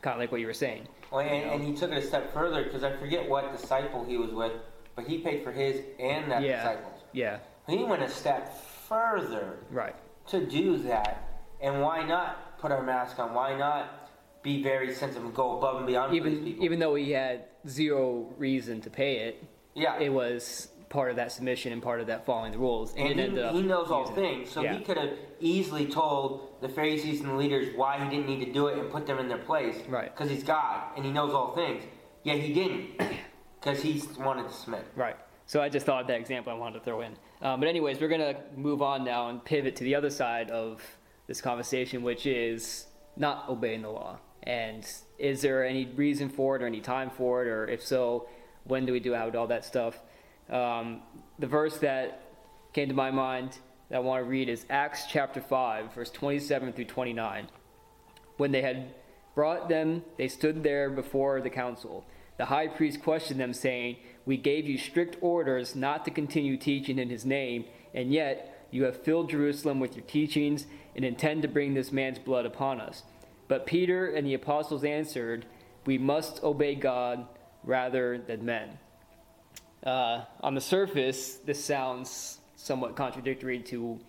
kind 0.00 0.14
of 0.14 0.20
like 0.20 0.30
what 0.30 0.40
you 0.40 0.46
were 0.46 0.54
saying 0.54 0.86
Well, 1.10 1.20
and, 1.20 1.50
and 1.50 1.64
he 1.64 1.74
took 1.74 1.90
it 1.90 1.98
a 1.98 2.02
step 2.06 2.32
further 2.32 2.62
because 2.62 2.84
I 2.84 2.92
forget 2.96 3.28
what 3.28 3.50
disciple 3.56 4.04
he 4.04 4.16
was 4.16 4.30
with, 4.30 4.52
but 4.94 5.06
he 5.06 5.18
paid 5.18 5.42
for 5.42 5.50
his 5.50 5.80
and 5.98 6.30
that 6.30 6.42
yeah 6.42 6.62
disciple's. 6.62 7.00
yeah 7.12 7.38
He 7.68 7.82
went 7.82 8.02
a 8.02 8.08
step 8.08 8.56
further 8.88 9.58
right 9.70 9.96
to 10.28 10.46
do 10.46 10.78
that. 10.78 11.25
And 11.60 11.80
why 11.80 12.04
not 12.06 12.58
put 12.58 12.70
our 12.72 12.82
mask 12.82 13.18
on? 13.18 13.34
Why 13.34 13.56
not 13.56 14.42
be 14.42 14.62
very 14.62 14.94
sensitive 14.94 15.24
and 15.24 15.34
go 15.34 15.58
above 15.58 15.78
and 15.78 15.86
beyond 15.86 16.16
for 16.16 16.22
these 16.22 16.32
even 16.32 16.44
people? 16.44 16.64
even 16.64 16.78
though 16.78 16.94
he 16.94 17.10
had 17.10 17.46
zero 17.68 18.32
reason 18.38 18.80
to 18.80 18.88
pay 18.88 19.16
it 19.26 19.42
yeah. 19.74 19.98
it 19.98 20.08
was 20.08 20.68
part 20.88 21.10
of 21.10 21.16
that 21.16 21.32
submission 21.32 21.72
and 21.72 21.82
part 21.82 22.00
of 22.00 22.06
that 22.06 22.24
following 22.24 22.52
the 22.52 22.58
rules 22.58 22.94
and 22.96 23.18
ended 23.18 23.32
he, 23.32 23.40
up 23.40 23.52
he 23.54 23.62
knows 23.62 23.90
all 23.90 24.06
things, 24.06 24.48
so 24.48 24.62
Yeah. 24.62 24.78
he 24.78 24.84
could 24.84 24.96
have 24.96 25.10
easily 25.40 25.86
told 25.86 26.60
the 26.60 26.68
Pharisees 26.68 27.20
and 27.20 27.30
the 27.30 27.34
leaders 27.34 27.74
why 27.76 27.98
he 28.02 28.08
didn't 28.08 28.28
need 28.28 28.44
to 28.44 28.52
do 28.52 28.68
it 28.68 28.78
and 28.78 28.88
put 28.88 29.04
them 29.04 29.18
in 29.18 29.26
their 29.28 29.38
place. 29.38 29.76
Right. 29.88 30.14
Because 30.14 30.30
he's 30.30 30.44
God 30.44 30.84
and 30.96 31.04
he 31.04 31.10
knows 31.10 31.34
all 31.34 31.54
things. 31.56 31.82
Yet 32.22 32.38
he 32.38 32.54
didn't, 32.54 32.98
because 33.60 33.82
he 33.82 34.00
wanted 34.20 34.46
to 34.48 34.54
submit. 34.54 34.84
Right. 34.94 35.16
So 35.46 35.60
I 35.60 35.68
just 35.68 35.86
thought 35.86 36.02
of 36.02 36.06
that 36.06 36.20
example 36.20 36.52
I 36.52 36.56
wanted 36.56 36.78
to 36.78 36.84
throw 36.84 37.00
in. 37.00 37.16
Um, 37.42 37.58
but 37.58 37.68
anyways, 37.68 38.00
we're 38.00 38.08
gonna 38.08 38.36
move 38.56 38.80
on 38.80 39.04
now 39.04 39.28
and 39.28 39.44
pivot 39.44 39.74
to 39.76 39.84
the 39.84 39.96
other 39.96 40.10
side 40.10 40.50
of 40.50 40.80
this 41.26 41.40
conversation, 41.40 42.02
which 42.02 42.26
is 42.26 42.86
not 43.16 43.48
obeying 43.48 43.82
the 43.82 43.90
law. 43.90 44.18
And 44.42 44.86
is 45.18 45.42
there 45.42 45.66
any 45.66 45.86
reason 45.86 46.28
for 46.28 46.56
it, 46.56 46.62
or 46.62 46.66
any 46.66 46.80
time 46.80 47.10
for 47.10 47.42
it, 47.42 47.48
or 47.48 47.66
if 47.66 47.82
so, 47.82 48.28
when 48.64 48.86
do 48.86 48.92
we 48.92 49.00
do 49.00 49.14
out 49.14 49.34
all 49.34 49.48
that 49.48 49.64
stuff? 49.64 49.98
Um, 50.50 51.02
the 51.38 51.46
verse 51.46 51.78
that 51.78 52.22
came 52.72 52.88
to 52.88 52.94
my 52.94 53.10
mind 53.10 53.58
that 53.88 53.96
I 53.96 53.98
want 54.00 54.24
to 54.24 54.28
read 54.28 54.48
is 54.48 54.64
Acts 54.70 55.06
chapter 55.08 55.40
five, 55.40 55.94
verse 55.94 56.10
twenty-seven 56.10 56.72
through 56.72 56.84
twenty-nine. 56.84 57.48
When 58.36 58.52
they 58.52 58.62
had 58.62 58.94
brought 59.34 59.68
them, 59.68 60.04
they 60.18 60.28
stood 60.28 60.62
there 60.62 60.90
before 60.90 61.40
the 61.40 61.50
council. 61.50 62.04
The 62.38 62.44
high 62.44 62.68
priest 62.68 63.02
questioned 63.02 63.40
them, 63.40 63.52
saying, 63.52 63.96
We 64.26 64.36
gave 64.36 64.66
you 64.66 64.78
strict 64.78 65.16
orders 65.20 65.74
not 65.74 66.04
to 66.04 66.10
continue 66.10 66.56
teaching 66.56 66.98
in 66.98 67.08
his 67.08 67.24
name, 67.24 67.64
and 67.94 68.12
yet 68.12 68.66
you 68.70 68.84
have 68.84 69.02
filled 69.02 69.30
Jerusalem 69.30 69.80
with 69.80 69.96
your 69.96 70.04
teachings 70.04 70.66
and 70.96 71.04
intend 71.04 71.42
to 71.42 71.48
bring 71.48 71.74
this 71.74 71.92
man's 71.92 72.18
blood 72.18 72.46
upon 72.46 72.80
us. 72.80 73.04
But 73.46 73.66
Peter 73.66 74.08
and 74.08 74.26
the 74.26 74.34
apostles 74.34 74.82
answered, 74.82 75.46
We 75.84 75.98
must 75.98 76.42
obey 76.42 76.74
God 76.74 77.26
rather 77.62 78.18
than 78.18 78.44
men. 78.44 78.78
Uh, 79.84 80.24
on 80.40 80.54
the 80.54 80.60
surface, 80.60 81.36
this 81.36 81.62
sounds 81.62 82.38
somewhat 82.56 82.96
contradictory 82.96 83.60
to 83.60 84.00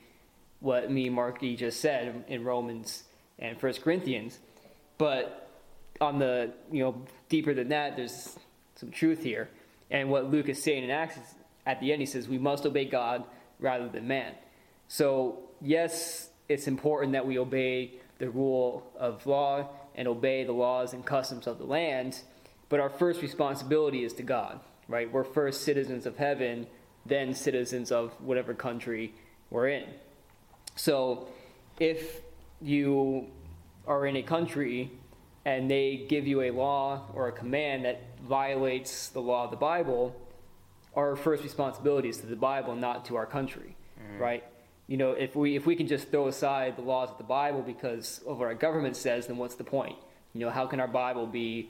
what 0.60 0.90
me 0.90 1.08
and 1.08 1.16
Marky 1.16 1.56
just 1.56 1.82
said 1.82 2.26
in 2.28 2.44
Romans 2.44 3.04
and 3.38 3.60
First 3.60 3.84
Corinthians, 3.84 4.40
but 4.98 5.52
on 6.02 6.18
the 6.18 6.52
you 6.72 6.84
know 6.84 7.06
deeper 7.30 7.54
than 7.54 7.70
that, 7.70 7.96
there's 7.96 8.40
some 8.76 8.90
truth 8.90 9.22
here. 9.22 9.50
And 9.92 10.10
what 10.10 10.32
Luke 10.32 10.50
is 10.50 10.62
saying 10.62 10.84
in 10.84 10.90
Acts 10.90 11.20
at 11.66 11.80
the 11.80 11.92
end, 11.92 12.02
he 12.02 12.06
says 12.08 12.28
we 12.28 12.40
must 12.40 12.66
obey 12.66 12.86
God 12.86 13.24
rather 13.60 13.88
than 13.88 14.08
man. 14.08 14.34
So 14.88 15.40
yes, 15.62 16.30
it's 16.50 16.68
important 16.68 17.14
that 17.14 17.26
we 17.26 17.38
obey 17.38 17.94
the 18.20 18.30
rule 18.30 18.92
of 18.98 19.26
law 19.26 19.70
and 19.96 20.08
obey 20.08 20.44
the 20.44 20.52
laws 20.52 20.94
and 20.94 21.06
customs 21.06 21.48
of 21.48 21.58
the 21.58 21.66
land, 21.66 22.22
but 22.70 22.80
our 22.80 22.90
first 22.90 23.22
responsibility 23.22 24.04
is 24.04 24.14
to 24.14 24.24
God. 24.24 24.60
Right? 24.88 25.12
We're 25.12 25.26
first 25.26 25.64
citizens 25.64 26.06
of 26.06 26.16
heaven, 26.18 26.66
then 27.06 27.34
citizens 27.34 27.92
of 27.92 28.14
whatever 28.22 28.54
country 28.54 29.14
we're 29.50 29.68
in. 29.68 29.86
So, 30.76 31.28
if 31.80 32.22
you 32.62 33.28
are 33.86 34.06
in 34.06 34.16
a 34.16 34.24
country 34.24 34.92
and 35.44 35.70
they 35.70 36.06
give 36.08 36.26
you 36.26 36.42
a 36.42 36.52
law 36.52 37.06
or 37.14 37.28
a 37.28 37.32
command 37.32 37.86
that 37.86 38.02
violates 38.22 39.10
the 39.10 39.20
law 39.20 39.46
of 39.46 39.52
the 39.52 39.58
Bible, 39.58 40.16
our 40.96 41.16
first 41.16 41.44
responsibility 41.44 42.10
is 42.10 42.18
to 42.18 42.28
the 42.28 42.36
Bible, 42.36 42.76
not 42.76 43.06
to 43.06 43.16
our 43.16 43.26
country, 43.26 43.76
mm-hmm. 44.00 44.22
right? 44.22 44.44
You 44.88 44.96
know, 44.96 45.12
if 45.12 45.36
we 45.36 45.56
if 45.56 45.66
we 45.66 45.76
can 45.76 45.88
just 45.88 46.10
throw 46.10 46.28
aside 46.28 46.78
the 46.78 46.82
laws 46.82 47.10
of 47.10 47.18
the 47.18 47.24
Bible 47.24 47.62
because 47.62 48.22
of 48.26 48.40
what 48.40 48.46
our 48.46 48.56
government 48.56 48.96
says, 48.96 49.28
then 49.28 49.38
what's 49.38 49.56
the 49.56 49.64
point? 49.64 49.98
You 50.34 50.42
know, 50.42 50.50
how 50.50 50.66
can 50.66 50.80
our 50.80 50.88
Bible 50.88 51.28
be 51.28 51.70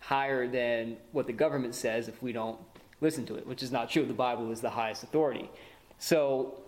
higher 0.00 0.46
than 0.46 0.96
what 1.12 1.26
the 1.26 1.32
government 1.32 1.74
says 1.74 2.08
if 2.08 2.22
we 2.22 2.32
don't 2.32 2.58
listen 3.00 3.24
to 3.26 3.36
it? 3.36 3.46
Which 3.46 3.62
is 3.62 3.72
not 3.72 3.90
true. 3.90 4.04
The 4.04 4.12
Bible 4.12 4.50
is 4.52 4.60
the 4.60 4.70
highest 4.70 5.02
authority. 5.02 5.50
So 5.98 6.58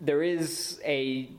there 0.00 0.22
is 0.22 0.80
a 0.84 1.30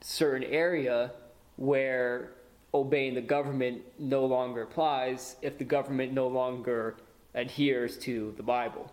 certain 0.00 0.44
area 0.44 1.10
where 1.56 2.30
obeying 2.72 3.14
the 3.14 3.22
government 3.22 3.82
no 3.98 4.24
longer 4.24 4.62
applies 4.62 5.36
if 5.42 5.58
the 5.58 5.64
government 5.64 6.12
no 6.12 6.28
longer 6.28 6.94
adheres 7.34 7.98
to 7.98 8.34
the 8.36 8.42
Bible. 8.42 8.92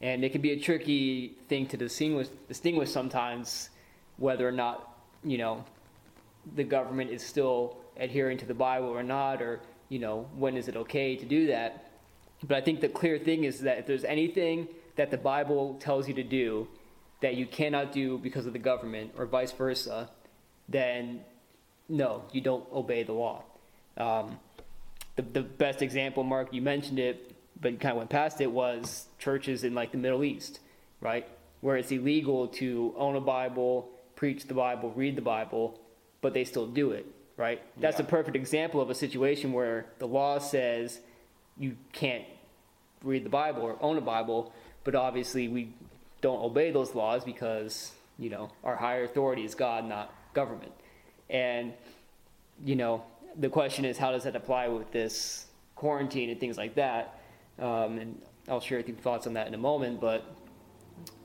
And 0.00 0.24
it 0.24 0.32
can 0.32 0.40
be 0.40 0.52
a 0.52 0.58
tricky 0.58 1.36
thing 1.48 1.66
to 1.68 1.76
distinguish, 1.76 2.28
distinguish 2.48 2.90
sometimes 2.90 3.70
whether 4.22 4.46
or 4.46 4.52
not, 4.52 4.96
you 5.24 5.36
know, 5.36 5.64
the 6.54 6.62
government 6.62 7.10
is 7.10 7.22
still 7.22 7.76
adhering 7.96 8.38
to 8.38 8.46
the 8.46 8.54
Bible 8.54 8.88
or 8.88 9.02
not, 9.02 9.42
or 9.42 9.60
you 9.88 9.98
know, 9.98 10.28
when 10.36 10.56
is 10.56 10.68
it 10.68 10.76
okay 10.76 11.16
to 11.16 11.24
do 11.24 11.48
that? 11.48 11.90
But 12.46 12.56
I 12.56 12.60
think 12.60 12.80
the 12.80 12.88
clear 12.88 13.18
thing 13.18 13.44
is 13.44 13.60
that 13.60 13.78
if 13.78 13.86
there's 13.86 14.04
anything 14.04 14.68
that 14.96 15.10
the 15.10 15.18
Bible 15.18 15.76
tells 15.80 16.06
you 16.06 16.14
to 16.14 16.22
do 16.22 16.68
that 17.20 17.34
you 17.34 17.46
cannot 17.46 17.92
do 17.92 18.18
because 18.18 18.46
of 18.46 18.52
the 18.52 18.58
government, 18.58 19.12
or 19.16 19.26
vice 19.26 19.52
versa, 19.52 20.08
then 20.68 21.20
no, 21.88 22.22
you 22.32 22.40
don't 22.40 22.64
obey 22.72 23.02
the 23.02 23.12
law. 23.12 23.42
Um, 23.96 24.38
the, 25.16 25.22
the 25.22 25.42
best 25.42 25.82
example, 25.82 26.22
Mark, 26.22 26.52
you 26.52 26.62
mentioned 26.62 26.98
it, 26.98 27.34
but 27.60 27.72
you 27.72 27.78
kind 27.78 27.92
of 27.92 27.98
went 27.98 28.10
past 28.10 28.40
it, 28.40 28.50
was 28.50 29.06
churches 29.18 29.62
in 29.64 29.74
like 29.74 29.92
the 29.92 29.98
Middle 29.98 30.24
East, 30.24 30.60
right? 31.00 31.26
Where 31.60 31.76
it's 31.76 31.92
illegal 31.92 32.48
to 32.48 32.94
own 32.96 33.14
a 33.14 33.20
Bible, 33.20 33.88
preach 34.22 34.44
the 34.44 34.54
Bible, 34.54 34.92
read 34.94 35.16
the 35.16 35.20
Bible, 35.36 35.80
but 36.20 36.32
they 36.32 36.44
still 36.44 36.64
do 36.64 36.92
it, 36.92 37.04
right? 37.36 37.60
That's 37.80 37.98
Yeah. 37.98 38.06
a 38.06 38.08
perfect 38.08 38.36
example 38.36 38.80
of 38.80 38.88
a 38.88 38.94
situation 38.94 39.52
where 39.52 39.86
the 39.98 40.06
law 40.06 40.38
says 40.38 41.00
you 41.58 41.76
can't 41.92 42.24
read 43.02 43.24
the 43.24 43.28
Bible 43.28 43.62
or 43.62 43.76
own 43.80 43.98
a 43.98 44.00
Bible, 44.00 44.52
but 44.84 44.94
obviously 44.94 45.48
we 45.48 45.72
don't 46.20 46.40
obey 46.40 46.70
those 46.70 46.94
laws 46.94 47.24
because, 47.24 47.96
you 48.16 48.30
know, 48.30 48.48
our 48.62 48.76
higher 48.76 49.02
authority 49.02 49.44
is 49.44 49.56
God, 49.56 49.86
not 49.86 50.14
government. 50.34 50.70
And, 51.28 51.72
you 52.64 52.76
know, 52.76 53.02
the 53.34 53.48
question 53.48 53.84
is 53.84 53.98
how 53.98 54.12
does 54.12 54.22
that 54.22 54.36
apply 54.36 54.68
with 54.68 54.92
this 54.92 55.46
quarantine 55.74 56.30
and 56.30 56.38
things 56.38 56.56
like 56.56 56.76
that? 56.76 57.18
Um, 57.58 57.98
and 57.98 58.22
I'll 58.46 58.60
share 58.60 58.78
a 58.78 58.84
few 58.84 58.94
thoughts 58.94 59.26
on 59.26 59.32
that 59.32 59.48
in 59.48 59.54
a 59.54 59.58
moment, 59.70 60.00
but 60.00 60.22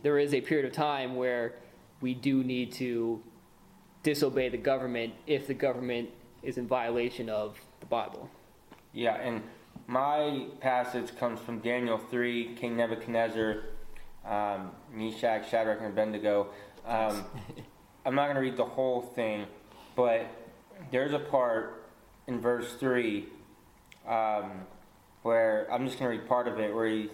there 0.01 0.17
is 0.17 0.33
a 0.33 0.41
period 0.41 0.65
of 0.65 0.71
time 0.71 1.15
where 1.15 1.53
we 2.01 2.13
do 2.13 2.43
need 2.43 2.71
to 2.73 3.21
disobey 4.03 4.49
the 4.49 4.57
government 4.57 5.13
if 5.25 5.47
the 5.47 5.53
government 5.53 6.09
is 6.43 6.57
in 6.57 6.67
violation 6.67 7.29
of 7.29 7.59
the 7.79 7.85
Bible. 7.85 8.29
Yeah, 8.93 9.15
and 9.15 9.43
my 9.87 10.47
passage 10.59 11.15
comes 11.17 11.39
from 11.39 11.59
Daniel 11.59 11.97
3, 11.97 12.55
King 12.55 12.77
Nebuchadnezzar, 12.77 13.63
um, 14.25 14.71
Meshach, 14.93 15.49
Shadrach, 15.49 15.79
and 15.79 15.87
Abednego. 15.87 16.47
Um, 16.85 17.25
I'm 18.05 18.15
not 18.15 18.25
going 18.25 18.35
to 18.35 18.41
read 18.41 18.57
the 18.57 18.65
whole 18.65 19.01
thing, 19.01 19.45
but 19.95 20.25
there's 20.91 21.13
a 21.13 21.19
part 21.19 21.89
in 22.27 22.39
verse 22.39 22.73
3 22.75 23.25
um, 24.07 24.51
where 25.23 25.67
I'm 25.71 25.85
just 25.85 25.99
going 25.99 26.11
to 26.11 26.17
read 26.17 26.27
part 26.27 26.47
of 26.47 26.59
it 26.59 26.73
where 26.73 26.87
he, 26.87 27.09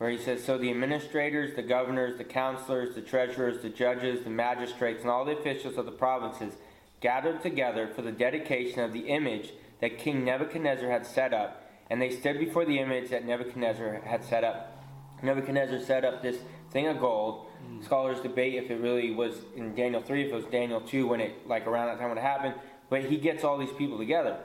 where 0.00 0.08
he 0.08 0.16
says, 0.16 0.42
So 0.42 0.56
the 0.56 0.70
administrators, 0.70 1.54
the 1.54 1.62
governors, 1.62 2.16
the 2.16 2.24
counselors, 2.24 2.94
the 2.94 3.02
treasurers, 3.02 3.60
the 3.60 3.68
judges, 3.68 4.24
the 4.24 4.30
magistrates, 4.30 5.02
and 5.02 5.10
all 5.10 5.26
the 5.26 5.36
officials 5.36 5.76
of 5.76 5.84
the 5.84 5.92
provinces 5.92 6.54
gathered 7.02 7.42
together 7.42 7.86
for 7.86 8.00
the 8.00 8.10
dedication 8.10 8.80
of 8.80 8.94
the 8.94 9.00
image 9.00 9.52
that 9.82 9.98
King 9.98 10.24
Nebuchadnezzar 10.24 10.88
had 10.88 11.06
set 11.06 11.34
up. 11.34 11.70
And 11.90 12.00
they 12.00 12.08
stood 12.08 12.38
before 12.38 12.64
the 12.64 12.78
image 12.78 13.10
that 13.10 13.26
Nebuchadnezzar 13.26 14.00
had 14.06 14.24
set 14.24 14.42
up. 14.42 14.82
Nebuchadnezzar 15.22 15.80
set 15.80 16.06
up 16.06 16.22
this 16.22 16.38
thing 16.70 16.86
of 16.86 16.98
gold. 16.98 17.48
Mm. 17.68 17.84
Scholars 17.84 18.20
debate 18.20 18.54
if 18.54 18.70
it 18.70 18.80
really 18.80 19.10
was 19.10 19.34
in 19.54 19.74
Daniel 19.74 20.00
3, 20.00 20.22
if 20.22 20.32
it 20.32 20.34
was 20.34 20.46
Daniel 20.46 20.80
2 20.80 21.08
when 21.08 21.20
it, 21.20 21.46
like 21.46 21.66
around 21.66 21.88
that 21.88 21.98
time 21.98 22.08
when 22.08 22.16
it 22.16 22.22
happened. 22.22 22.54
But 22.88 23.04
he 23.04 23.18
gets 23.18 23.44
all 23.44 23.58
these 23.58 23.72
people 23.76 23.98
together. 23.98 24.38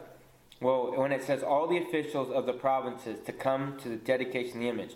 Well, 0.59 0.97
when 0.97 1.13
it 1.13 1.23
says 1.23 1.43
all 1.43 1.65
the 1.65 1.77
officials 1.77 2.29
of 2.29 2.45
the 2.45 2.53
provinces 2.53 3.19
to 3.25 3.31
come 3.31 3.77
to 3.83 3.87
the 3.87 3.95
dedication 3.95 4.57
of 4.57 4.59
the 4.59 4.69
image, 4.69 4.95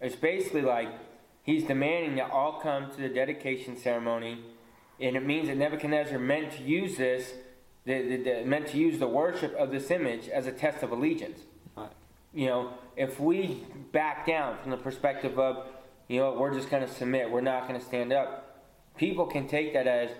it's 0.00 0.16
basically 0.16 0.62
like 0.62 0.88
he's 1.42 1.64
demanding 1.64 2.16
that 2.16 2.30
all 2.30 2.60
come 2.60 2.90
to 2.90 2.96
the 2.96 3.08
dedication 3.08 3.76
ceremony, 3.76 4.44
and 5.00 5.16
it 5.16 5.24
means 5.24 5.48
that 5.48 5.56
Nebuchadnezzar 5.56 6.18
meant 6.18 6.52
to 6.52 6.62
use 6.62 6.96
this, 6.96 7.32
the, 7.84 8.02
the, 8.02 8.16
the, 8.16 8.44
meant 8.44 8.68
to 8.68 8.78
use 8.78 8.98
the 8.98 9.06
worship 9.06 9.54
of 9.54 9.70
this 9.70 9.90
image 9.90 10.28
as 10.28 10.46
a 10.46 10.52
test 10.52 10.82
of 10.82 10.92
allegiance. 10.92 11.40
Right. 11.76 11.90
You 12.34 12.46
know, 12.46 12.74
if 12.96 13.20
we 13.20 13.64
back 13.92 14.26
down 14.26 14.58
from 14.58 14.70
the 14.70 14.76
perspective 14.76 15.38
of, 15.38 15.66
you 16.08 16.20
know, 16.20 16.32
we're 16.32 16.52
just 16.52 16.70
going 16.70 16.86
to 16.86 16.92
submit, 16.92 17.30
we're 17.30 17.40
not 17.40 17.68
going 17.68 17.78
to 17.78 17.84
stand 17.84 18.12
up, 18.12 18.62
people 18.96 19.26
can 19.26 19.46
take 19.46 19.72
that 19.74 19.86
as 19.86 20.10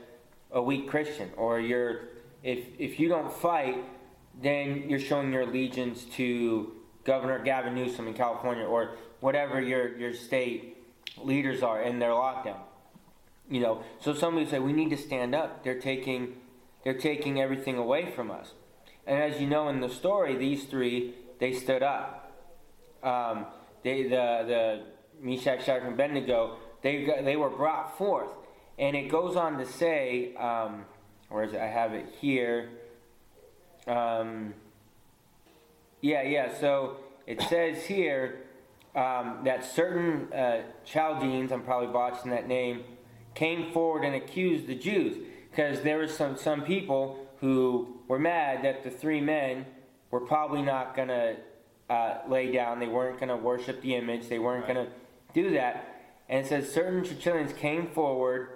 a 0.53 0.63
weak 0.63 0.89
Christian, 0.89 1.31
or 1.37 1.59
you're, 1.59 2.09
if 2.43 2.67
if 2.79 3.01
you 3.01 3.09
don't 3.09 3.33
fight, 3.33 3.85
then 4.41 4.89
you're 4.89 5.01
showing 5.01 5.33
your 5.33 5.43
allegiance 5.43 6.05
to 6.17 6.73
Governor 7.05 7.39
Gavin 7.43 7.75
Newsom 7.75 8.07
in 8.07 8.15
California, 8.15 8.65
or 8.65 8.97
whatever 9.21 9.61
your 9.61 9.97
your 9.97 10.15
state 10.15 10.77
leaders 11.19 11.63
are 11.63 11.83
in 11.83 11.99
their 11.99 12.11
lockdown. 12.11 12.61
You 13.49 13.61
know, 13.61 13.85
so 14.01 14.13
somebody 14.13 14.47
say 14.47 14.59
we 14.59 14.73
need 14.73 14.91
to 14.91 14.97
stand 14.97 15.35
up. 15.35 15.63
They're 15.63 15.81
taking 15.81 16.37
they're 16.85 16.99
taking 16.99 17.41
everything 17.41 17.79
away 17.79 18.11
from 18.11 18.31
us. 18.31 18.53
And 19.07 19.23
as 19.23 19.41
you 19.41 19.47
know 19.47 19.69
in 19.69 19.81
the 19.81 19.89
story, 19.89 20.37
these 20.37 20.65
three 20.65 21.15
they 21.39 21.53
stood 21.53 21.83
up. 21.83 22.33
Um, 23.03 23.47
they 23.83 24.05
the 24.05 24.45
the 24.47 24.83
Meshach, 25.21 25.65
Shadrach, 25.65 25.85
and 25.85 25.95
Abednego 25.95 26.59
they 26.83 27.05
got, 27.05 27.25
they 27.25 27.37
were 27.37 27.51
brought 27.51 27.99
forth, 27.99 28.31
and 28.79 28.95
it 28.95 29.09
goes 29.11 29.35
on 29.35 29.59
to 29.59 29.67
say, 29.67 30.35
um, 30.37 30.85
where 31.29 31.43
is 31.43 31.53
it? 31.53 31.61
I 31.61 31.67
have 31.67 31.95
it 31.95 32.07
here. 32.21 32.69
Um, 33.87 34.55
yeah, 36.01 36.23
yeah. 36.23 36.57
So 36.61 36.99
it 37.27 37.43
says 37.43 37.85
here 37.85 38.46
um, 38.97 39.41
that 39.45 39.65
certain 39.65 40.33
uh, 40.33 40.63
Chaldeans, 40.85 41.53
I'm 41.53 41.63
probably 41.63 41.89
botching 41.89 42.31
that 42.31 42.49
name, 42.49 42.83
came 43.35 43.71
forward 43.71 44.05
and 44.05 44.15
accused 44.15 44.67
the 44.67 44.75
Jews 44.75 45.19
because 45.51 45.83
there 45.83 45.99
were 45.99 46.09
some 46.09 46.37
some 46.37 46.63
people 46.63 47.29
who 47.41 48.01
were 48.09 48.19
mad 48.19 48.65
that 48.65 48.83
the 48.83 48.91
three 48.91 49.21
men 49.21 49.67
were 50.11 50.21
probably 50.21 50.63
not 50.63 50.97
going 50.97 51.09
to 51.09 51.37
uh, 51.91 52.19
lay 52.29 52.51
down. 52.51 52.81
They 52.81 52.87
weren't 52.87 53.19
going 53.19 53.29
to 53.29 53.37
worship 53.37 53.83
the 53.83 53.95
image. 53.95 54.29
They 54.29 54.39
weren't 54.39 54.67
going 54.67 54.87
to 54.87 54.93
do 55.35 55.51
that. 55.51 55.93
And 56.29 56.45
it 56.45 56.49
says 56.49 56.73
certain 56.73 57.05
Chaldeans 57.05 57.53
came 57.53 57.89
forward 57.89 58.49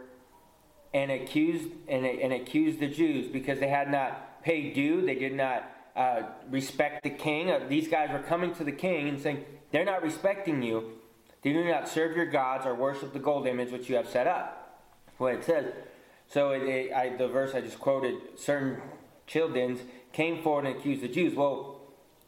and 0.92 1.10
accused 1.10 1.68
and, 1.86 2.04
and 2.04 2.32
accused 2.32 2.80
the 2.80 2.88
Jews 2.88 3.30
because 3.30 3.60
they 3.60 3.68
had 3.68 3.90
not 3.90 4.42
paid 4.42 4.74
due. 4.74 5.04
They 5.04 5.14
did 5.14 5.34
not 5.34 5.70
uh, 5.94 6.22
respect 6.50 7.02
the 7.02 7.10
king. 7.10 7.50
Uh, 7.50 7.60
these 7.68 7.88
guys 7.88 8.10
were 8.10 8.22
coming 8.22 8.54
to 8.54 8.64
the 8.64 8.72
king 8.72 9.08
and 9.08 9.20
saying, 9.20 9.44
"They're 9.70 9.84
not 9.84 10.02
respecting 10.02 10.62
you. 10.62 10.98
They 11.42 11.52
do 11.52 11.64
not 11.64 11.88
serve 11.88 12.16
your 12.16 12.26
gods 12.26 12.66
or 12.66 12.74
worship 12.74 13.12
the 13.12 13.18
gold 13.18 13.46
image 13.46 13.70
which 13.70 13.88
you 13.88 13.96
have 13.96 14.08
set 14.08 14.26
up." 14.26 14.56
What 15.18 15.34
it 15.34 15.44
says. 15.44 15.72
So 16.28 16.52
it, 16.52 16.62
it, 16.62 16.92
I, 16.92 17.16
the 17.16 17.28
verse 17.28 17.54
I 17.54 17.60
just 17.60 17.78
quoted: 17.78 18.14
certain 18.36 18.80
Chaldeans 19.26 19.80
came 20.12 20.42
forward 20.42 20.66
and 20.66 20.76
accused 20.76 21.02
the 21.02 21.08
Jews. 21.08 21.34
Well, 21.34 21.80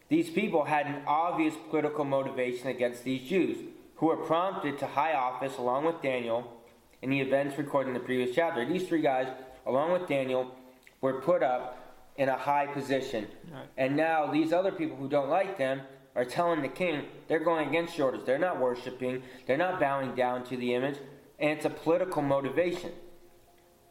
these 0.08 0.30
people 0.30 0.64
had 0.64 0.86
an 0.86 1.02
obvious 1.06 1.54
political 1.70 2.04
motivation 2.04 2.68
against 2.68 3.02
these 3.02 3.28
Jews, 3.28 3.56
who 3.96 4.06
were 4.06 4.16
prompted 4.16 4.78
to 4.80 4.86
high 4.86 5.14
office 5.14 5.56
along 5.56 5.84
with 5.86 6.02
Daniel 6.02 6.60
in 7.00 7.10
the 7.10 7.20
events 7.20 7.56
recorded 7.58 7.88
in 7.88 7.94
the 7.94 8.00
previous 8.00 8.34
chapter. 8.34 8.64
These 8.64 8.86
three 8.88 9.00
guys, 9.00 9.28
along 9.66 9.92
with 9.92 10.06
Daniel, 10.06 10.54
were 11.00 11.20
put 11.20 11.42
up 11.42 11.78
in 12.16 12.28
a 12.28 12.36
high 12.36 12.66
position. 12.66 13.26
Right. 13.50 13.66
And 13.76 13.96
now 13.96 14.30
these 14.30 14.52
other 14.52 14.70
people 14.70 14.96
who 14.96 15.08
don't 15.08 15.28
like 15.28 15.58
them 15.58 15.80
are 16.14 16.24
telling 16.24 16.62
the 16.62 16.68
king 16.68 17.04
they're 17.28 17.44
going 17.44 17.68
against 17.68 17.96
your 17.96 18.08
orders. 18.08 18.24
They're 18.26 18.38
not 18.38 18.60
worshiping, 18.60 19.22
they're 19.46 19.56
not 19.56 19.80
bowing 19.80 20.14
down 20.14 20.44
to 20.46 20.56
the 20.56 20.74
image, 20.74 20.98
and 21.38 21.50
it's 21.50 21.64
a 21.64 21.70
political 21.70 22.22
motivation. 22.22 22.92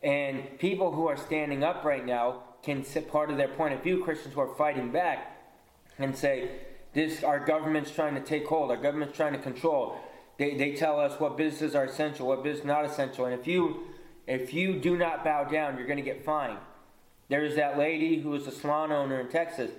And 0.04 0.58
people 0.60 0.92
who 0.92 1.08
are 1.08 1.18
standing 1.18 1.64
up 1.64 1.84
right 1.84 2.06
now 2.06 2.44
can 2.64 2.84
sit 2.84 3.12
part 3.12 3.30
of 3.30 3.38
their 3.38 3.48
point 3.48 3.74
of 3.74 3.84
view, 3.84 4.04
Christians 4.04 4.34
who 4.34 4.42
are 4.42 4.56
fighting 4.56 4.92
back, 4.92 5.38
and 5.98 6.16
say, 6.16 6.50
this 6.94 7.24
our 7.24 7.40
government's 7.40 7.92
trying 7.92 8.16
to 8.16 8.22
take 8.22 8.46
hold, 8.48 8.70
our 8.70 8.78
government's 8.78 9.16
trying 9.16 9.34
to 9.34 9.40
control. 9.40 9.98
They, 10.38 10.56
they 10.56 10.74
tell 10.74 11.00
us 11.00 11.20
what 11.20 11.38
businesses 11.38 11.76
are 11.76 11.86
essential, 11.86 12.28
what 12.28 12.44
business 12.44 12.66
not 12.66 12.86
essential, 12.86 13.26
and 13.26 13.40
if 13.40 13.48
you 13.48 13.82
if 14.28 14.54
you 14.54 14.80
do 14.80 14.98
not 14.98 15.24
bow 15.24 15.46
down, 15.46 15.78
you're 15.78 15.88
going 15.88 15.98
to 15.98 16.04
get 16.04 16.24
fined. 16.24 16.60
There 17.30 17.42
was 17.42 17.56
that 17.56 17.78
lady 17.78 18.20
who 18.20 18.30
was 18.30 18.46
a 18.46 18.52
salon 18.52 18.92
owner 18.92 19.20
in 19.20 19.30
Texas, 19.30 19.72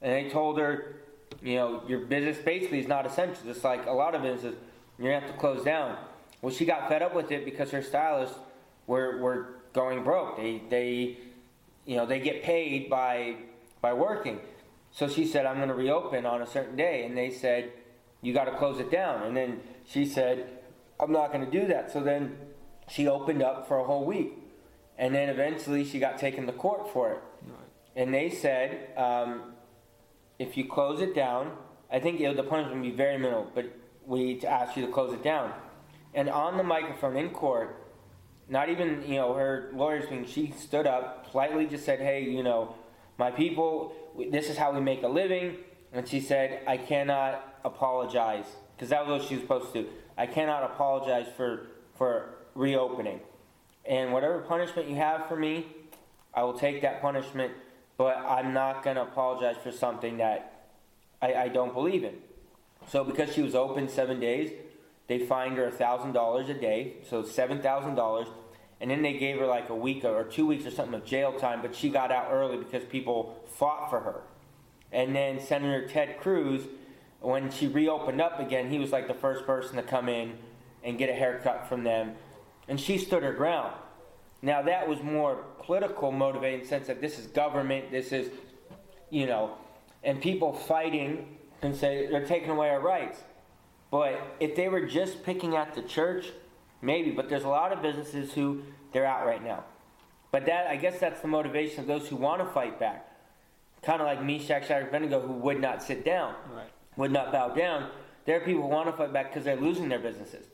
and 0.00 0.12
they 0.12 0.30
told 0.30 0.58
her, 0.58 0.96
you 1.42 1.56
know, 1.56 1.82
your 1.86 2.00
business 2.00 2.38
basically 2.38 2.80
is 2.80 2.88
not 2.88 3.06
essential. 3.06 3.48
It's 3.48 3.64
like 3.64 3.86
a 3.86 3.92
lot 3.92 4.14
of 4.14 4.22
businesses, 4.22 4.58
you're 4.98 5.10
going 5.10 5.20
to 5.20 5.26
have 5.26 5.34
to 5.34 5.40
close 5.40 5.64
down. 5.64 5.96
Well, 6.42 6.52
she 6.52 6.64
got 6.64 6.88
fed 6.88 7.02
up 7.02 7.14
with 7.14 7.30
it 7.30 7.44
because 7.44 7.70
her 7.70 7.82
stylists 7.82 8.36
were, 8.86 9.18
were 9.18 9.48
going 9.72 10.04
broke. 10.04 10.36
They, 10.36 10.62
they, 10.68 11.18
you 11.84 11.96
know, 11.96 12.06
they 12.06 12.20
get 12.20 12.42
paid 12.42 12.90
by, 12.90 13.36
by 13.80 13.92
working. 13.92 14.40
So 14.90 15.08
she 15.08 15.26
said, 15.26 15.46
I'm 15.46 15.56
going 15.56 15.68
to 15.68 15.74
reopen 15.74 16.26
on 16.26 16.42
a 16.42 16.46
certain 16.46 16.76
day. 16.76 17.04
And 17.04 17.16
they 17.16 17.30
said, 17.30 17.72
you 18.22 18.32
got 18.32 18.44
to 18.44 18.56
close 18.56 18.80
it 18.80 18.90
down. 18.90 19.22
And 19.22 19.36
then 19.36 19.60
she 19.86 20.04
said, 20.04 20.48
I'm 21.00 21.12
not 21.12 21.32
going 21.32 21.44
to 21.44 21.50
do 21.50 21.66
that. 21.68 21.92
So 21.92 22.00
then 22.00 22.36
she 22.88 23.06
opened 23.06 23.42
up 23.42 23.68
for 23.68 23.78
a 23.78 23.84
whole 23.84 24.04
week. 24.04 24.32
And 24.96 25.14
then 25.14 25.28
eventually 25.28 25.84
she 25.84 26.00
got 26.00 26.18
taken 26.18 26.46
to 26.46 26.52
court 26.52 26.92
for 26.92 27.12
it. 27.12 27.20
Right. 27.46 27.58
And 27.94 28.12
they 28.12 28.30
said, 28.30 28.88
um, 28.96 29.54
if 30.38 30.56
you 30.56 30.66
close 30.66 31.00
it 31.00 31.14
down, 31.14 31.52
I 31.90 31.98
think 32.00 32.20
know, 32.20 32.34
the 32.34 32.42
punishment 32.42 32.80
would 32.80 32.90
be 32.90 32.96
very 32.96 33.18
minimal, 33.18 33.50
but 33.54 33.66
we 34.06 34.24
need 34.24 34.40
to 34.42 34.48
ask 34.48 34.76
you 34.76 34.86
to 34.86 34.92
close 34.92 35.12
it 35.12 35.22
down. 35.22 35.52
And 36.14 36.28
on 36.28 36.56
the 36.56 36.62
microphone 36.62 37.16
in 37.16 37.30
court, 37.30 37.84
not 38.48 38.68
even 38.68 39.02
you 39.06 39.16
know 39.16 39.34
her 39.34 39.70
lawyers 39.74 40.08
being, 40.08 40.26
she 40.26 40.52
stood 40.56 40.86
up, 40.86 41.30
politely 41.30 41.66
just 41.66 41.84
said, 41.84 42.00
"Hey, 42.00 42.22
you 42.24 42.42
know, 42.42 42.74
My 43.18 43.32
people, 43.32 43.94
this 44.30 44.48
is 44.48 44.56
how 44.56 44.72
we 44.72 44.80
make 44.80 45.02
a 45.02 45.08
living. 45.08 45.56
And 45.92 46.06
she 46.08 46.20
said, 46.20 46.62
I 46.66 46.76
cannot 46.76 47.58
apologize. 47.64 48.46
Because 48.76 48.90
that 48.90 49.06
was 49.06 49.20
what 49.20 49.28
she 49.28 49.34
was 49.34 49.42
supposed 49.42 49.72
to 49.72 49.82
do. 49.82 49.88
I 50.16 50.26
cannot 50.26 50.62
apologize 50.62 51.26
for, 51.36 51.66
for 51.96 52.36
reopening. 52.54 53.20
And 53.84 54.12
whatever 54.12 54.38
punishment 54.40 54.88
you 54.88 54.96
have 54.96 55.26
for 55.26 55.36
me, 55.36 55.66
I 56.32 56.44
will 56.44 56.56
take 56.56 56.82
that 56.82 57.02
punishment, 57.02 57.52
but 57.98 58.16
I'm 58.16 58.54
not 58.54 58.82
going 58.82 58.96
to 58.96 59.02
apologize 59.02 59.56
for 59.62 59.72
something 59.72 60.16
that 60.18 60.70
I, 61.20 61.34
I 61.34 61.48
don't 61.48 61.74
believe 61.74 62.04
in. 62.04 62.14
So, 62.86 63.04
because 63.04 63.34
she 63.34 63.42
was 63.42 63.54
open 63.54 63.88
seven 63.88 64.20
days, 64.20 64.52
they 65.08 65.18
fined 65.18 65.58
her 65.58 65.70
$1,000 65.70 66.48
a 66.48 66.54
day, 66.54 66.94
so 67.10 67.22
$7,000. 67.22 68.28
And 68.80 68.90
then 68.90 69.02
they 69.02 69.14
gave 69.14 69.38
her 69.40 69.46
like 69.46 69.68
a 69.68 69.74
week 69.74 70.04
or 70.04 70.22
two 70.24 70.46
weeks 70.46 70.64
or 70.64 70.70
something 70.70 70.94
of 70.94 71.04
jail 71.04 71.32
time, 71.32 71.60
but 71.60 71.74
she 71.74 71.90
got 71.90 72.12
out 72.12 72.28
early 72.30 72.56
because 72.56 72.84
people 72.84 73.42
fought 73.48 73.90
for 73.90 74.00
her. 74.00 74.22
And 74.92 75.14
then 75.14 75.40
Senator 75.40 75.88
Ted 75.88 76.20
Cruz, 76.20 76.62
when 77.20 77.50
she 77.50 77.66
reopened 77.66 78.20
up 78.20 78.38
again, 78.38 78.70
he 78.70 78.78
was 78.78 78.92
like 78.92 79.08
the 79.08 79.14
first 79.14 79.44
person 79.44 79.76
to 79.76 79.82
come 79.82 80.08
in 80.08 80.38
and 80.84 80.96
get 80.96 81.10
a 81.10 81.14
haircut 81.14 81.68
from 81.68 81.82
them. 81.82 82.14
And 82.68 82.80
she 82.80 82.96
stood 82.96 83.24
her 83.24 83.32
ground. 83.32 83.74
Now, 84.40 84.62
that 84.62 84.86
was 84.88 85.02
more 85.02 85.44
political 85.64 86.12
motivated 86.12 86.60
in 86.60 86.62
the 86.62 86.68
sense 86.68 86.86
that 86.86 87.00
this 87.00 87.18
is 87.18 87.26
government, 87.26 87.90
this 87.90 88.12
is, 88.12 88.30
you 89.10 89.26
know, 89.26 89.56
and 90.04 90.20
people 90.20 90.52
fighting 90.52 91.36
and 91.62 91.74
say 91.74 92.06
they're 92.06 92.24
taking 92.26 92.50
away 92.50 92.70
our 92.70 92.80
rights. 92.80 93.18
But 93.90 94.20
if 94.38 94.54
they 94.54 94.68
were 94.68 94.86
just 94.86 95.24
picking 95.24 95.56
at 95.56 95.74
the 95.74 95.82
church, 95.82 96.30
maybe. 96.82 97.10
But 97.10 97.28
there's 97.28 97.44
a 97.44 97.48
lot 97.48 97.72
of 97.72 97.82
businesses 97.82 98.32
who 98.32 98.62
they're 98.92 99.06
out 99.06 99.26
right 99.26 99.42
now. 99.42 99.64
But 100.30 100.46
that 100.46 100.66
I 100.66 100.76
guess 100.76 101.00
that's 101.00 101.20
the 101.20 101.28
motivation 101.28 101.80
of 101.80 101.86
those 101.86 102.06
who 102.08 102.16
want 102.16 102.40
to 102.40 102.46
fight 102.52 102.78
back. 102.78 103.06
Kind 103.82 104.00
of 104.00 104.06
like 104.06 104.22
Meshach, 104.22 104.66
Shadrach, 104.68 104.88
Abednego, 104.90 105.20
who 105.20 105.32
would 105.34 105.60
not 105.60 105.82
sit 105.82 106.04
down, 106.04 106.34
Right. 106.52 106.66
would 106.96 107.12
not 107.12 107.32
bow 107.32 107.48
down. 107.48 107.90
There 108.26 108.36
are 108.36 108.40
people 108.40 108.62
who 108.62 108.68
want 108.68 108.86
to 108.90 108.92
fight 108.92 109.12
back 109.12 109.30
because 109.30 109.44
they're 109.44 109.56
losing 109.56 109.88
their 109.88 109.98
businesses. 109.98 110.46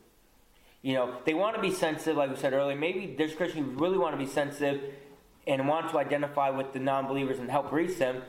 You 0.84 0.92
know, 0.92 1.16
they 1.24 1.32
want 1.32 1.56
to 1.56 1.62
be 1.62 1.70
sensitive, 1.70 2.18
like 2.18 2.28
we 2.28 2.36
said 2.36 2.52
earlier. 2.52 2.76
Maybe 2.76 3.14
there's 3.16 3.34
Christians 3.34 3.72
who 3.72 3.82
really 3.82 3.96
want 3.96 4.12
to 4.12 4.22
be 4.22 4.30
sensitive 4.30 4.82
and 5.46 5.66
want 5.66 5.90
to 5.90 5.98
identify 5.98 6.50
with 6.50 6.74
the 6.74 6.78
non-believers 6.78 7.38
and 7.38 7.50
help 7.50 7.72
reach 7.72 7.96
them. 7.96 8.20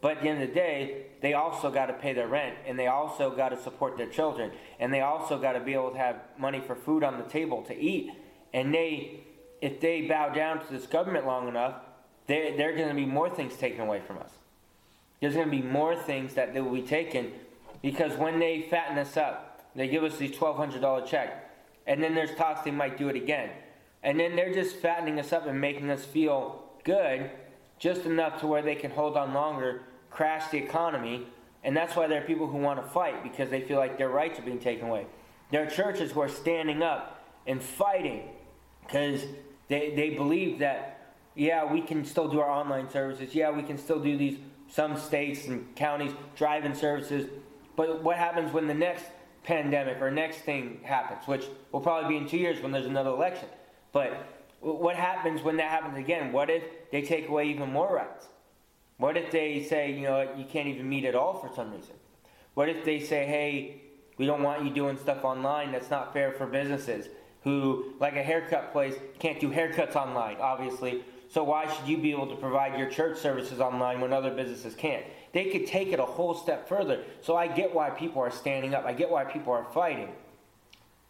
But 0.00 0.16
at 0.16 0.22
the 0.24 0.28
end 0.28 0.42
of 0.42 0.48
the 0.48 0.54
day, 0.54 1.06
they 1.22 1.34
also 1.34 1.70
got 1.70 1.86
to 1.86 1.92
pay 1.92 2.12
their 2.12 2.26
rent, 2.26 2.56
and 2.66 2.76
they 2.76 2.88
also 2.88 3.30
got 3.30 3.50
to 3.50 3.62
support 3.62 3.96
their 3.96 4.08
children, 4.08 4.50
and 4.80 4.92
they 4.92 5.00
also 5.00 5.38
got 5.38 5.52
to 5.52 5.60
be 5.60 5.74
able 5.74 5.92
to 5.92 5.96
have 5.96 6.16
money 6.36 6.60
for 6.60 6.74
food 6.74 7.04
on 7.04 7.18
the 7.18 7.24
table 7.24 7.62
to 7.62 7.78
eat. 7.78 8.10
And 8.52 8.74
they, 8.74 9.20
if 9.60 9.80
they 9.80 10.08
bow 10.08 10.30
down 10.30 10.66
to 10.66 10.72
this 10.72 10.88
government 10.88 11.24
long 11.24 11.46
enough, 11.46 11.76
there 12.26 12.68
are 12.68 12.76
going 12.76 12.88
to 12.88 12.94
be 12.94 13.06
more 13.06 13.30
things 13.30 13.56
taken 13.56 13.80
away 13.82 14.00
from 14.04 14.18
us. 14.18 14.30
There's 15.20 15.34
going 15.34 15.46
to 15.46 15.56
be 15.56 15.62
more 15.62 15.94
things 15.94 16.34
that 16.34 16.52
will 16.52 16.72
be 16.72 16.82
taken, 16.82 17.30
because 17.80 18.18
when 18.18 18.40
they 18.40 18.62
fatten 18.62 18.98
us 18.98 19.16
up, 19.16 19.70
they 19.76 19.86
give 19.86 20.02
us 20.02 20.16
these 20.16 20.36
twelve 20.36 20.56
hundred 20.56 20.80
dollar 20.80 21.06
check, 21.06 21.44
and 21.86 22.02
then 22.02 22.14
there's 22.14 22.34
talks 22.34 22.62
they 22.62 22.70
might 22.70 22.98
do 22.98 23.08
it 23.08 23.16
again, 23.16 23.50
and 24.02 24.18
then 24.18 24.36
they're 24.36 24.52
just 24.52 24.76
fattening 24.76 25.18
us 25.18 25.32
up 25.32 25.46
and 25.46 25.60
making 25.60 25.90
us 25.90 26.04
feel 26.04 26.64
good 26.84 27.30
just 27.78 28.06
enough 28.06 28.40
to 28.40 28.46
where 28.46 28.62
they 28.62 28.74
can 28.74 28.90
hold 28.90 29.16
on 29.16 29.34
longer, 29.34 29.82
crash 30.10 30.50
the 30.50 30.58
economy, 30.58 31.26
and 31.62 31.76
that's 31.76 31.96
why 31.96 32.06
there 32.06 32.22
are 32.22 32.26
people 32.26 32.46
who 32.46 32.58
want 32.58 32.82
to 32.82 32.90
fight 32.90 33.22
because 33.22 33.50
they 33.50 33.60
feel 33.60 33.78
like 33.78 33.98
their 33.98 34.08
rights 34.08 34.38
are 34.38 34.42
being 34.42 34.60
taken 34.60 34.88
away. 34.88 35.06
There 35.50 35.62
are 35.62 35.70
churches 35.70 36.12
who 36.12 36.20
are 36.20 36.28
standing 36.28 36.82
up 36.82 37.22
and 37.46 37.62
fighting 37.62 38.28
because 38.80 39.24
they, 39.68 39.92
they 39.94 40.10
believe 40.10 40.60
that, 40.60 41.14
yeah, 41.34 41.70
we 41.70 41.80
can 41.80 42.04
still 42.04 42.28
do 42.28 42.40
our 42.40 42.50
online 42.50 42.88
services, 42.88 43.34
yeah, 43.34 43.50
we 43.50 43.62
can 43.62 43.78
still 43.78 44.00
do 44.00 44.16
these, 44.16 44.38
some 44.68 44.96
states 44.96 45.46
and 45.46 45.74
counties, 45.76 46.12
drive 46.36 46.64
in 46.64 46.74
services, 46.74 47.28
but 47.74 48.02
what 48.02 48.16
happens 48.16 48.52
when 48.52 48.66
the 48.66 48.74
next 48.74 49.04
pandemic 49.46 50.00
or 50.02 50.10
next 50.10 50.38
thing 50.38 50.80
happens, 50.82 51.26
which 51.26 51.44
will 51.72 51.80
probably 51.80 52.08
be 52.08 52.16
in 52.16 52.28
two 52.28 52.36
years 52.36 52.60
when 52.60 52.72
there's 52.72 52.86
another 52.86 53.10
election? 53.10 53.48
But 53.92 54.26
what 54.60 54.96
happens 54.96 55.42
when 55.42 55.56
that 55.56 55.70
happens 55.70 55.96
again? 55.96 56.32
What 56.32 56.50
if 56.50 56.62
they 56.90 57.02
take 57.02 57.28
away 57.28 57.48
even 57.48 57.72
more 57.72 57.94
rights? 57.94 58.26
What 58.98 59.16
if 59.16 59.30
they 59.30 59.62
say, 59.62 59.92
you 59.92 60.02
know, 60.02 60.34
you 60.36 60.44
can't 60.44 60.68
even 60.68 60.88
meet 60.88 61.04
at 61.04 61.14
all 61.14 61.34
for 61.34 61.54
some 61.54 61.72
reason? 61.72 61.94
What 62.54 62.68
if 62.68 62.84
they 62.84 62.98
say, 63.00 63.26
hey, 63.26 63.82
we 64.18 64.26
don't 64.26 64.42
want 64.42 64.64
you 64.64 64.70
doing 64.70 64.98
stuff 64.98 65.24
online 65.24 65.72
that's 65.72 65.90
not 65.90 66.12
fair 66.12 66.32
for 66.32 66.46
businesses 66.46 67.08
who, 67.44 67.92
like 68.00 68.16
a 68.16 68.22
haircut 68.22 68.72
place, 68.72 68.94
can't 69.18 69.38
do 69.38 69.50
haircuts 69.50 69.94
online, 69.94 70.38
obviously. 70.40 71.04
So 71.28 71.44
why 71.44 71.72
should 71.72 71.86
you 71.86 71.98
be 71.98 72.10
able 72.10 72.26
to 72.28 72.36
provide 72.36 72.78
your 72.78 72.88
church 72.88 73.18
services 73.18 73.60
online 73.60 74.00
when 74.00 74.12
other 74.12 74.34
businesses 74.34 74.74
can't? 74.74 75.04
They 75.36 75.50
could 75.50 75.66
take 75.66 75.88
it 75.88 76.00
a 76.00 76.04
whole 76.06 76.32
step 76.32 76.66
further. 76.66 77.04
So 77.20 77.36
I 77.36 77.46
get 77.46 77.74
why 77.74 77.90
people 77.90 78.22
are 78.22 78.30
standing 78.30 78.74
up. 78.74 78.86
I 78.86 78.94
get 78.94 79.10
why 79.10 79.24
people 79.24 79.52
are 79.52 79.66
fighting. 79.66 80.08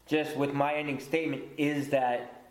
Just 0.05 0.37
with 0.37 0.53
my 0.53 0.75
ending 0.75 0.99
statement 0.99 1.45
is 1.57 1.91
that 1.91 2.43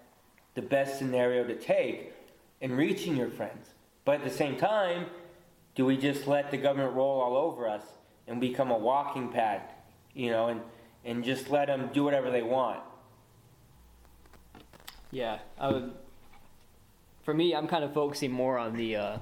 the 0.53 0.61
best 0.61 0.97
scenario 0.97 1.43
to 1.43 1.53
take 1.53 2.13
in 2.61 2.77
reaching 2.77 3.17
your 3.17 3.29
friends. 3.29 3.71
But 4.05 4.21
at 4.21 4.23
the 4.23 4.29
same 4.29 4.55
time, 4.55 5.07
do 5.75 5.83
we 5.83 5.97
just 5.97 6.27
let 6.27 6.49
the 6.49 6.55
government 6.55 6.93
roll 6.93 7.19
all 7.19 7.35
over 7.35 7.67
us 7.67 7.83
and 8.25 8.39
become 8.39 8.71
a 8.71 8.77
walking 8.77 9.27
pad, 9.27 9.61
you 10.13 10.31
know, 10.31 10.47
and, 10.47 10.61
and 11.03 11.25
just 11.25 11.49
let 11.49 11.67
them 11.67 11.89
do 11.91 12.05
whatever 12.05 12.31
they 12.31 12.41
want? 12.41 12.79
Yeah, 15.11 15.39
I 15.59 15.73
would, 15.73 15.91
for 17.23 17.33
me, 17.33 17.53
I'm 17.53 17.67
kind 17.67 17.83
of 17.83 17.93
focusing 17.93 18.31
more 18.31 18.57
on 18.57 18.77
the 18.77 18.95
uh, 18.95 19.17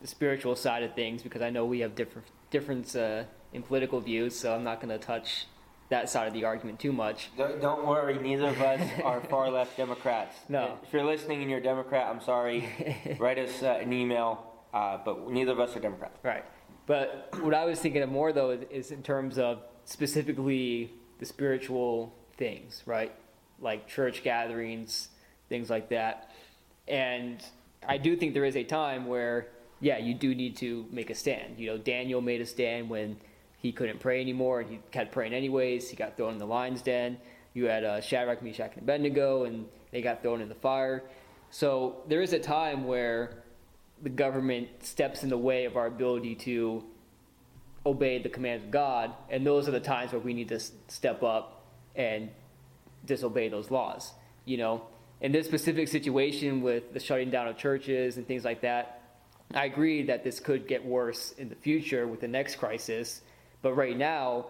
the 0.00 0.06
spiritual 0.06 0.56
side 0.56 0.82
of 0.82 0.94
things 0.94 1.22
because 1.22 1.42
I 1.42 1.50
know 1.50 1.64
we 1.64 1.80
have 1.80 1.94
different 1.94 2.28
difference 2.50 2.94
uh, 2.94 3.24
in 3.52 3.62
political 3.62 4.00
views, 4.00 4.36
so 4.38 4.54
I'm 4.54 4.64
not 4.64 4.80
going 4.80 4.96
to 4.96 5.04
touch 5.04 5.46
that 5.90 6.10
side 6.10 6.28
of 6.28 6.34
the 6.34 6.44
argument 6.44 6.78
too 6.78 6.92
much. 6.92 7.30
Don't, 7.36 7.60
don't 7.60 7.86
worry, 7.86 8.18
neither 8.18 8.48
of 8.48 8.60
us 8.60 8.88
are 9.04 9.20
far 9.22 9.50
left 9.50 9.76
Democrats. 9.76 10.36
No. 10.48 10.78
If 10.82 10.92
you're 10.92 11.04
listening 11.04 11.40
and 11.40 11.50
you're 11.50 11.60
a 11.60 11.62
Democrat, 11.62 12.06
I'm 12.14 12.20
sorry. 12.20 13.16
Write 13.18 13.38
us 13.38 13.62
uh, 13.62 13.78
an 13.80 13.92
email, 13.92 14.52
uh, 14.74 14.98
but 15.04 15.30
neither 15.30 15.52
of 15.52 15.60
us 15.60 15.74
are 15.76 15.80
Democrats. 15.80 16.18
Right. 16.22 16.44
But 16.86 17.30
what 17.42 17.54
I 17.54 17.64
was 17.64 17.80
thinking 17.80 18.02
of 18.02 18.10
more 18.10 18.32
though 18.32 18.50
is- 18.50 18.64
is 18.70 18.90
in 18.90 19.02
terms 19.02 19.38
of 19.38 19.62
specifically 19.84 20.92
the 21.18 21.26
spiritual 21.26 22.14
things, 22.36 22.82
right? 22.86 23.12
Like 23.60 23.88
church 23.88 24.22
gatherings, 24.22 25.08
things 25.48 25.68
like 25.70 25.88
that. 25.88 26.30
And 26.86 27.42
I 27.86 27.98
do 27.98 28.16
think 28.16 28.34
there 28.34 28.44
is 28.44 28.56
a 28.56 28.64
time 28.64 29.06
where, 29.06 29.48
yeah, 29.80 29.98
you 29.98 30.14
do 30.14 30.34
need 30.34 30.56
to 30.56 30.86
make 30.90 31.10
a 31.10 31.14
stand. 31.14 31.58
You 31.58 31.68
know, 31.68 31.78
Daniel 31.78 32.20
made 32.20 32.40
a 32.40 32.46
stand 32.46 32.90
when 32.90 33.16
he 33.58 33.72
couldn't 33.72 34.00
pray 34.00 34.20
anymore 34.20 34.60
and 34.60 34.70
he 34.70 34.80
kept 34.90 35.12
praying 35.12 35.34
anyways. 35.34 35.88
He 35.90 35.96
got 35.96 36.16
thrown 36.16 36.32
in 36.32 36.38
the 36.38 36.46
lion's 36.46 36.82
den. 36.82 37.18
You 37.54 37.66
had 37.66 37.84
uh, 37.84 38.00
Shadrach, 38.00 38.42
Meshach, 38.42 38.72
and 38.74 38.82
Abednego, 38.82 39.44
and 39.44 39.66
they 39.90 40.02
got 40.02 40.22
thrown 40.22 40.40
in 40.40 40.48
the 40.48 40.54
fire. 40.54 41.04
So 41.50 42.02
there 42.08 42.22
is 42.22 42.32
a 42.32 42.38
time 42.38 42.84
where 42.84 43.42
the 44.02 44.10
government 44.10 44.68
steps 44.82 45.22
in 45.22 45.28
the 45.28 45.38
way 45.38 45.64
of 45.64 45.76
our 45.76 45.86
ability 45.86 46.36
to 46.36 46.84
obey 47.84 48.22
the 48.22 48.28
commands 48.28 48.64
of 48.64 48.70
God, 48.70 49.12
and 49.30 49.46
those 49.46 49.66
are 49.66 49.72
the 49.72 49.80
times 49.80 50.12
where 50.12 50.20
we 50.20 50.34
need 50.34 50.48
to 50.48 50.60
step 50.88 51.22
up 51.22 51.64
and 51.96 52.30
disobey 53.04 53.48
those 53.48 53.70
laws. 53.70 54.12
You 54.44 54.58
know, 54.58 54.82
in 55.20 55.32
this 55.32 55.46
specific 55.46 55.88
situation 55.88 56.60
with 56.60 56.92
the 56.92 57.00
shutting 57.00 57.30
down 57.30 57.48
of 57.48 57.56
churches 57.56 58.18
and 58.18 58.26
things 58.26 58.44
like 58.44 58.60
that, 58.60 58.97
I 59.54 59.64
agree 59.64 60.02
that 60.04 60.24
this 60.24 60.40
could 60.40 60.68
get 60.68 60.84
worse 60.84 61.32
in 61.32 61.48
the 61.48 61.54
future 61.54 62.06
with 62.06 62.20
the 62.20 62.28
next 62.28 62.56
crisis, 62.56 63.22
but 63.62 63.72
right 63.74 63.96
now, 63.96 64.46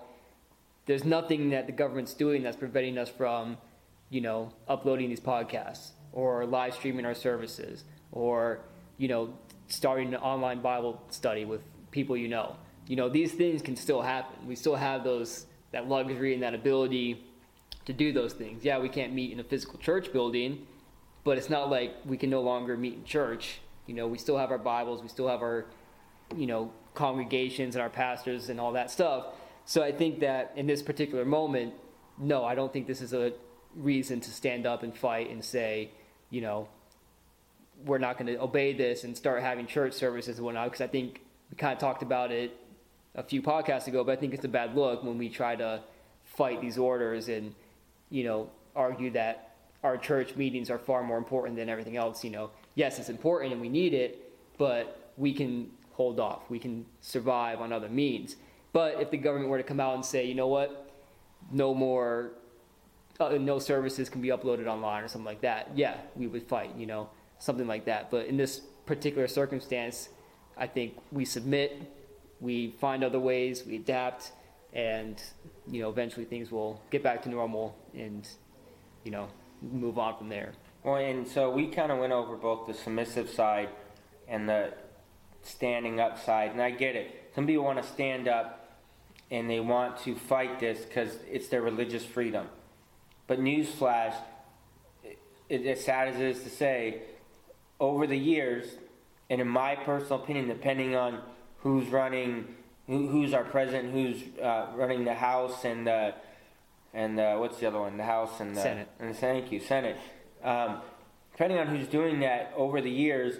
there's 0.86 1.04
nothing 1.04 1.50
that 1.50 1.66
the 1.66 1.72
government's 1.72 2.14
doing 2.14 2.42
that's 2.42 2.56
preventing 2.56 2.98
us 2.98 3.08
from, 3.08 3.58
you 4.10 4.20
know, 4.20 4.52
uploading 4.66 5.08
these 5.08 5.20
podcasts 5.20 5.90
or 6.12 6.46
live 6.46 6.74
streaming 6.74 7.04
our 7.04 7.14
services 7.14 7.84
or, 8.10 8.60
you 8.96 9.06
know, 9.06 9.34
starting 9.68 10.08
an 10.14 10.20
online 10.20 10.60
Bible 10.60 11.00
study 11.10 11.44
with 11.44 11.60
people 11.90 12.16
you 12.16 12.26
know. 12.26 12.56
You 12.86 12.96
know, 12.96 13.08
these 13.08 13.32
things 13.32 13.60
can 13.60 13.76
still 13.76 14.00
happen. 14.00 14.46
We 14.46 14.56
still 14.56 14.76
have 14.76 15.04
those 15.04 15.46
that 15.72 15.88
luxury 15.88 16.32
and 16.32 16.42
that 16.42 16.54
ability 16.54 17.22
to 17.84 17.92
do 17.92 18.12
those 18.12 18.32
things. 18.32 18.64
Yeah, 18.64 18.78
we 18.78 18.88
can't 18.88 19.12
meet 19.12 19.32
in 19.32 19.40
a 19.40 19.44
physical 19.44 19.78
church 19.78 20.12
building, 20.12 20.66
but 21.22 21.36
it's 21.36 21.50
not 21.50 21.70
like 21.70 21.94
we 22.06 22.16
can 22.16 22.30
no 22.30 22.40
longer 22.40 22.76
meet 22.76 22.94
in 22.94 23.04
church. 23.04 23.60
You 23.88 23.94
know, 23.94 24.06
we 24.06 24.18
still 24.18 24.36
have 24.36 24.50
our 24.50 24.58
Bibles, 24.58 25.02
we 25.02 25.08
still 25.08 25.28
have 25.28 25.40
our, 25.40 25.64
you 26.36 26.46
know, 26.46 26.70
congregations 26.94 27.74
and 27.74 27.82
our 27.82 27.88
pastors 27.88 28.50
and 28.50 28.60
all 28.60 28.72
that 28.72 28.90
stuff. 28.90 29.28
So 29.64 29.82
I 29.82 29.92
think 29.92 30.20
that 30.20 30.52
in 30.56 30.66
this 30.66 30.82
particular 30.82 31.24
moment, 31.24 31.72
no, 32.18 32.44
I 32.44 32.54
don't 32.54 32.70
think 32.70 32.86
this 32.86 33.00
is 33.00 33.14
a 33.14 33.32
reason 33.74 34.20
to 34.20 34.30
stand 34.30 34.66
up 34.66 34.82
and 34.82 34.94
fight 34.94 35.30
and 35.30 35.42
say, 35.42 35.90
you 36.28 36.42
know, 36.42 36.68
we're 37.86 37.98
not 37.98 38.18
going 38.18 38.26
to 38.26 38.38
obey 38.42 38.74
this 38.74 39.04
and 39.04 39.16
start 39.16 39.42
having 39.42 39.66
church 39.66 39.94
services 39.94 40.36
and 40.36 40.44
whatnot. 40.44 40.66
Because 40.66 40.82
I 40.82 40.88
think 40.88 41.22
we 41.50 41.56
kind 41.56 41.72
of 41.72 41.78
talked 41.78 42.02
about 42.02 42.30
it 42.30 42.54
a 43.14 43.22
few 43.22 43.40
podcasts 43.40 43.86
ago, 43.86 44.04
but 44.04 44.12
I 44.12 44.16
think 44.16 44.34
it's 44.34 44.44
a 44.44 44.48
bad 44.48 44.74
look 44.74 45.02
when 45.02 45.16
we 45.16 45.30
try 45.30 45.56
to 45.56 45.80
fight 46.24 46.60
these 46.60 46.76
orders 46.76 47.28
and, 47.28 47.54
you 48.10 48.24
know, 48.24 48.50
argue 48.76 49.12
that 49.12 49.54
our 49.82 49.96
church 49.96 50.36
meetings 50.36 50.68
are 50.68 50.78
far 50.78 51.02
more 51.02 51.16
important 51.16 51.56
than 51.56 51.70
everything 51.70 51.96
else. 51.96 52.22
You 52.22 52.30
know, 52.30 52.50
yes, 52.78 53.00
it's 53.00 53.08
important 53.08 53.52
and 53.52 53.60
we 53.60 53.68
need 53.68 53.92
it, 53.92 54.32
but 54.56 55.12
we 55.16 55.34
can 55.34 55.68
hold 55.92 56.20
off. 56.20 56.48
We 56.48 56.60
can 56.60 56.86
survive 57.00 57.60
on 57.60 57.72
other 57.72 57.88
means. 57.88 58.36
But 58.72 59.00
if 59.00 59.10
the 59.10 59.16
government 59.16 59.50
were 59.50 59.58
to 59.58 59.64
come 59.64 59.80
out 59.80 59.96
and 59.96 60.04
say, 60.04 60.24
you 60.26 60.36
know 60.36 60.46
what, 60.46 60.92
no 61.50 61.74
more, 61.74 62.30
uh, 63.18 63.30
no 63.30 63.58
services 63.58 64.08
can 64.08 64.20
be 64.22 64.28
uploaded 64.28 64.68
online 64.68 65.02
or 65.02 65.08
something 65.08 65.26
like 65.26 65.40
that, 65.40 65.72
yeah, 65.74 65.96
we 66.14 66.28
would 66.28 66.44
fight, 66.44 66.70
you 66.76 66.86
know, 66.86 67.10
something 67.40 67.66
like 67.66 67.84
that. 67.86 68.12
But 68.12 68.26
in 68.26 68.36
this 68.36 68.60
particular 68.86 69.26
circumstance, 69.26 70.10
I 70.56 70.68
think 70.68 70.94
we 71.10 71.24
submit, 71.24 71.82
we 72.40 72.76
find 72.80 73.02
other 73.02 73.18
ways, 73.18 73.64
we 73.66 73.74
adapt, 73.74 74.30
and 74.72 75.20
you 75.68 75.82
know, 75.82 75.88
eventually 75.88 76.26
things 76.26 76.52
will 76.52 76.80
get 76.90 77.02
back 77.02 77.22
to 77.22 77.28
normal 77.28 77.76
and 77.92 78.28
you 79.02 79.10
know, 79.10 79.28
move 79.62 79.98
on 79.98 80.16
from 80.16 80.28
there. 80.28 80.52
Well, 80.88 80.96
and 80.96 81.28
so 81.28 81.50
we 81.50 81.66
kind 81.66 81.92
of 81.92 81.98
went 81.98 82.14
over 82.14 82.34
both 82.34 82.66
the 82.66 82.72
submissive 82.72 83.28
side 83.28 83.68
and 84.26 84.48
the 84.48 84.72
standing 85.42 86.00
up 86.00 86.18
side, 86.18 86.52
and 86.52 86.62
I 86.62 86.70
get 86.70 86.96
it. 86.96 87.30
Some 87.34 87.46
people 87.46 87.64
want 87.64 87.82
to 87.82 87.86
stand 87.86 88.26
up 88.26 88.78
and 89.30 89.50
they 89.50 89.60
want 89.60 89.98
to 90.04 90.14
fight 90.14 90.60
this 90.60 90.86
because 90.86 91.18
it's 91.30 91.48
their 91.48 91.60
religious 91.60 92.06
freedom. 92.06 92.48
But 93.26 93.38
newsflash, 93.38 94.14
it, 95.50 95.66
as 95.66 95.84
sad 95.84 96.08
as 96.08 96.16
it 96.16 96.22
is 96.22 96.42
to 96.44 96.48
say, 96.48 97.02
over 97.78 98.06
the 98.06 98.16
years, 98.16 98.66
and 99.28 99.42
in 99.42 99.48
my 99.48 99.74
personal 99.74 100.22
opinion, 100.22 100.48
depending 100.48 100.96
on 100.96 101.20
who's 101.58 101.86
running, 101.88 102.54
who, 102.86 103.08
who's 103.08 103.34
our 103.34 103.44
president, 103.44 103.92
who's 103.92 104.22
uh, 104.42 104.68
running 104.74 105.04
the 105.04 105.12
House 105.12 105.66
and 105.66 105.86
the 105.86 106.14
and 106.94 107.20
uh, 107.20 107.36
what's 107.36 107.58
the 107.58 107.66
other 107.66 107.80
one? 107.80 107.98
The 107.98 108.04
House 108.04 108.40
and 108.40 108.56
the 108.56 108.62
Senate. 108.62 108.88
And 108.98 109.10
the, 109.10 109.14
thank 109.14 109.52
you, 109.52 109.60
Senate. 109.60 109.98
Um, 110.42 110.80
depending 111.32 111.58
on 111.58 111.68
who's 111.68 111.88
doing 111.88 112.20
that 112.20 112.52
over 112.56 112.80
the 112.80 112.90
years, 112.90 113.38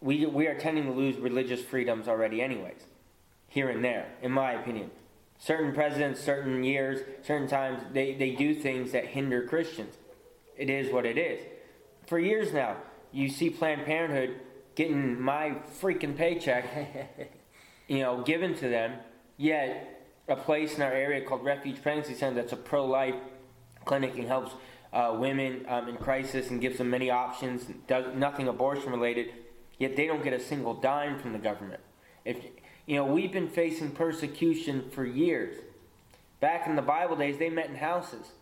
we 0.00 0.26
we 0.26 0.46
are 0.46 0.58
tending 0.58 0.84
to 0.84 0.92
lose 0.92 1.16
religious 1.16 1.62
freedoms 1.62 2.08
already, 2.08 2.42
anyways, 2.42 2.86
here 3.48 3.68
and 3.68 3.84
there, 3.84 4.06
in 4.20 4.32
my 4.32 4.52
opinion. 4.52 4.90
Certain 5.38 5.72
presidents, 5.72 6.20
certain 6.20 6.62
years, 6.62 7.00
certain 7.26 7.48
times, 7.48 7.82
they, 7.92 8.14
they 8.14 8.30
do 8.30 8.54
things 8.54 8.92
that 8.92 9.06
hinder 9.06 9.42
Christians. 9.42 9.96
It 10.56 10.70
is 10.70 10.92
what 10.92 11.04
it 11.04 11.18
is. 11.18 11.40
For 12.06 12.20
years 12.20 12.52
now, 12.52 12.76
you 13.10 13.28
see 13.28 13.50
Planned 13.50 13.84
Parenthood 13.84 14.36
getting 14.76 15.20
my 15.20 15.56
freaking 15.80 16.16
paycheck, 16.16 17.32
you 17.88 17.98
know, 17.98 18.22
given 18.22 18.54
to 18.54 18.68
them, 18.68 18.94
yet 19.36 20.08
a 20.28 20.36
place 20.36 20.76
in 20.76 20.82
our 20.82 20.92
area 20.92 21.26
called 21.26 21.44
Refuge 21.44 21.82
Pregnancy 21.82 22.14
Center 22.14 22.36
that's 22.36 22.52
a 22.52 22.56
pro 22.56 22.86
life 22.86 23.16
clinic 23.84 24.16
and 24.16 24.28
helps 24.28 24.52
uh, 24.92 25.16
women 25.18 25.64
um, 25.68 25.88
in 25.88 25.96
crisis 25.96 26.50
and 26.50 26.60
gives 26.60 26.78
them 26.78 26.90
many 26.90 27.10
options, 27.10 27.66
does 27.86 28.14
nothing 28.14 28.48
abortion 28.48 28.92
related, 28.92 29.32
yet 29.78 29.96
they 29.96 30.06
don't 30.06 30.22
get 30.22 30.32
a 30.32 30.40
single 30.40 30.74
dime 30.74 31.18
from 31.18 31.32
the 31.32 31.38
government. 31.38 31.80
If 32.24 32.38
you 32.86 32.96
know, 32.96 33.04
we've 33.04 33.32
been 33.32 33.48
facing 33.48 33.92
persecution 33.92 34.90
for 34.90 35.04
years. 35.04 35.56
Back 36.40 36.66
in 36.66 36.74
the 36.74 36.82
Bible 36.82 37.16
days, 37.16 37.38
they 37.38 37.48
met 37.48 37.68
in 37.68 37.76
houses. 37.76 38.32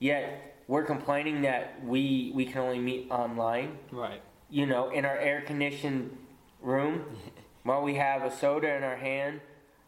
Yet 0.00 0.56
we're 0.66 0.84
complaining 0.84 1.42
that 1.42 1.84
we 1.84 2.32
we 2.34 2.44
can 2.44 2.58
only 2.58 2.80
meet 2.80 3.10
online. 3.10 3.78
Right. 3.90 4.20
You 4.50 4.66
know, 4.66 4.90
in 4.90 5.04
our 5.04 5.16
air 5.16 5.40
conditioned 5.40 6.16
room, 6.60 7.04
while 7.62 7.82
we 7.82 7.94
have 7.94 8.22
a 8.22 8.30
soda 8.30 8.74
in 8.74 8.82
our 8.82 8.96
hand 8.96 9.40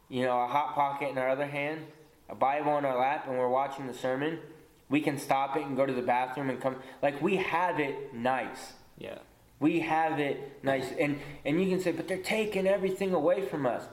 you 0.09 0.25
know, 0.25 0.41
a 0.43 0.47
hot 0.47 0.75
pocket 0.75 1.11
in 1.11 1.19
our 1.19 1.29
other 1.29 1.47
hand, 1.47 1.81
a 2.29 2.35
Bible 2.35 2.79
in 2.79 2.85
our 2.85 2.99
lap, 2.99 3.27
and 3.29 3.39
we're 3.39 3.49
watching 3.49 3.87
the 3.87 3.95
sermon, 3.95 4.39
we 4.89 5.01
can 5.01 5.19
stop 5.19 5.57
it 5.57 5.65
and 5.65 5.77
go 5.77 5.87
to 5.87 5.93
the 5.93 6.03
bathroom 6.03 6.51
and 6.51 6.61
come. 6.61 6.77
Like 7.03 7.21
we 7.21 7.37
have 7.37 7.81
it 7.81 8.15
nice. 8.15 8.75
Yeah. 8.99 9.19
We 9.59 9.81
have 9.81 10.21
it 10.21 10.63
nice, 10.63 10.93
and 11.01 11.19
and 11.45 11.61
you 11.63 11.69
can 11.69 11.81
say, 11.81 11.93
but 11.93 12.09
they're 12.09 12.19
taking 12.19 12.67
everything 12.67 13.15
away 13.15 13.43
from 13.43 13.67
us. 13.67 13.85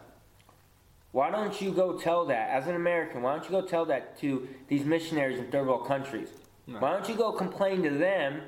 Why 1.11 1.29
don't 1.29 1.61
you 1.61 1.71
go 1.71 1.97
tell 1.97 2.25
that 2.25 2.49
as 2.49 2.67
an 2.67 2.75
American? 2.75 3.21
Why 3.21 3.35
don't 3.35 3.45
you 3.45 3.51
go 3.51 3.61
tell 3.61 3.85
that 3.85 4.19
to 4.19 4.47
these 4.67 4.83
missionaries 4.83 5.39
in 5.39 5.49
third 5.51 5.67
world 5.67 5.87
countries? 5.87 6.29
Right. 6.67 6.81
Why 6.81 6.91
don't 6.91 7.07
you 7.07 7.15
go 7.15 7.31
complain 7.31 7.83
to 7.83 7.91
them 7.91 8.41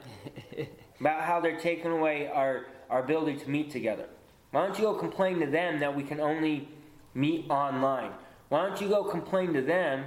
about 1.00 1.22
how 1.22 1.40
they're 1.40 1.60
taking 1.60 1.92
away 1.92 2.28
our 2.28 2.66
our 2.90 3.04
ability 3.04 3.38
to 3.40 3.50
meet 3.50 3.72
together? 3.72 4.08
Why 4.52 4.66
don't 4.66 4.78
you 4.78 4.86
go 4.86 4.94
complain 4.94 5.40
to 5.40 5.48
them 5.48 5.80
that 5.80 5.96
we 5.96 6.04
can 6.04 6.20
only 6.20 6.68
meet 7.16 7.50
online. 7.50 8.12
Why 8.50 8.68
don't 8.68 8.80
you 8.80 8.90
go 8.90 9.04
complain 9.04 9.54
to 9.54 9.62
them 9.62 10.06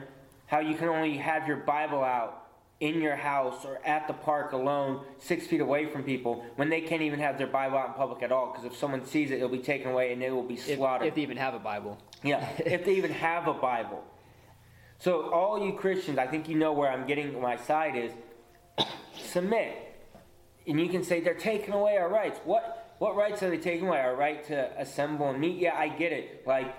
how 0.49 0.61
you 0.61 0.75
can 0.75 0.89
only 0.89 1.17
have 1.19 1.47
your 1.47 1.59
Bible 1.59 2.03
out 2.03 2.47
in 2.81 3.01
your 3.01 3.17
house 3.17 3.65
or 3.65 3.79
at 3.85 4.07
the 4.07 4.15
park 4.15 4.53
alone, 4.53 5.05
six 5.19 5.47
feet 5.47 5.61
away 5.61 5.87
from 5.87 6.03
people, 6.03 6.45
when 6.57 6.71
they 6.71 6.81
can't 6.81 7.03
even 7.03 7.21
have 7.21 7.39
their 7.39 7.47
Bible 7.47 7.77
out 7.77 7.89
in 7.89 7.95
public 7.95 8.23
at 8.23 8.33
all? 8.33 8.51
Because 8.51 8.65
if 8.65 8.77
someone 8.77 9.05
sees 9.05 9.31
it, 9.31 9.37
it'll 9.37 9.49
be 9.49 9.59
taken 9.59 9.91
away 9.91 10.13
and 10.13 10.23
it 10.23 10.31
will 10.31 10.43
be 10.43 10.57
slaughtered. 10.57 11.07
If, 11.07 11.13
if 11.13 11.15
they 11.17 11.23
even 11.23 11.37
have 11.37 11.55
a 11.55 11.59
Bible. 11.59 11.99
Yeah, 12.23 12.49
if 12.65 12.85
they 12.85 12.97
even 12.97 13.13
have 13.13 13.47
a 13.47 13.55
Bible. 13.55 14.03
So, 14.99 15.31
all 15.31 15.65
you 15.65 15.75
Christians, 15.75 16.19
I 16.19 16.27
think 16.27 16.49
you 16.49 16.57
know 16.57 16.73
where 16.73 16.91
I'm 16.91 17.07
getting 17.07 17.41
my 17.41 17.57
side 17.57 17.95
is 17.95 18.13
submit. 19.15 19.77
And 20.67 20.81
you 20.81 20.89
can 20.89 21.05
say 21.05 21.21
they're 21.21 21.35
taking 21.35 21.73
away 21.75 21.97
our 21.99 22.09
rights. 22.09 22.41
What 22.45 22.97
what 22.99 23.17
rights 23.17 23.43
are 23.43 23.51
they 23.51 23.59
taking 23.59 23.87
away? 23.87 24.01
Our 24.01 24.17
right 24.17 24.45
to 24.49 24.81
assemble 24.81 25.31
and 25.31 25.41
meet? 25.41 25.59
Yeah, 25.59 25.77
I 25.77 25.89
get 25.89 26.13
it. 26.13 26.47
Like 26.47 26.75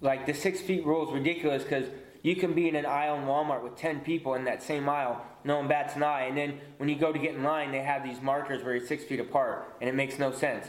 like 0.00 0.26
the 0.26 0.34
six 0.34 0.60
feet 0.60 0.84
rule 0.84 1.08
is 1.08 1.14
ridiculous 1.14 1.62
because 1.62 1.86
you 2.28 2.36
can 2.36 2.52
be 2.52 2.68
in 2.68 2.76
an 2.76 2.84
aisle 2.84 3.16
in 3.16 3.22
Walmart 3.22 3.62
with 3.62 3.76
10 3.76 4.00
people 4.00 4.34
in 4.34 4.44
that 4.44 4.62
same 4.62 4.86
aisle, 4.86 5.24
no 5.44 5.56
one 5.56 5.66
bats 5.66 5.96
an 5.96 6.02
eye. 6.02 6.24
And 6.24 6.36
then 6.36 6.60
when 6.76 6.90
you 6.90 6.96
go 6.96 7.10
to 7.10 7.18
get 7.18 7.34
in 7.34 7.42
line, 7.42 7.72
they 7.72 7.80
have 7.80 8.04
these 8.04 8.20
markers 8.20 8.62
where 8.62 8.76
you're 8.76 8.86
six 8.86 9.02
feet 9.04 9.18
apart, 9.18 9.76
and 9.80 9.88
it 9.88 9.94
makes 9.94 10.18
no 10.18 10.30
sense. 10.30 10.66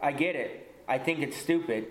I 0.00 0.12
get 0.12 0.36
it. 0.36 0.74
I 0.86 0.98
think 0.98 1.20
it's 1.20 1.36
stupid. 1.36 1.86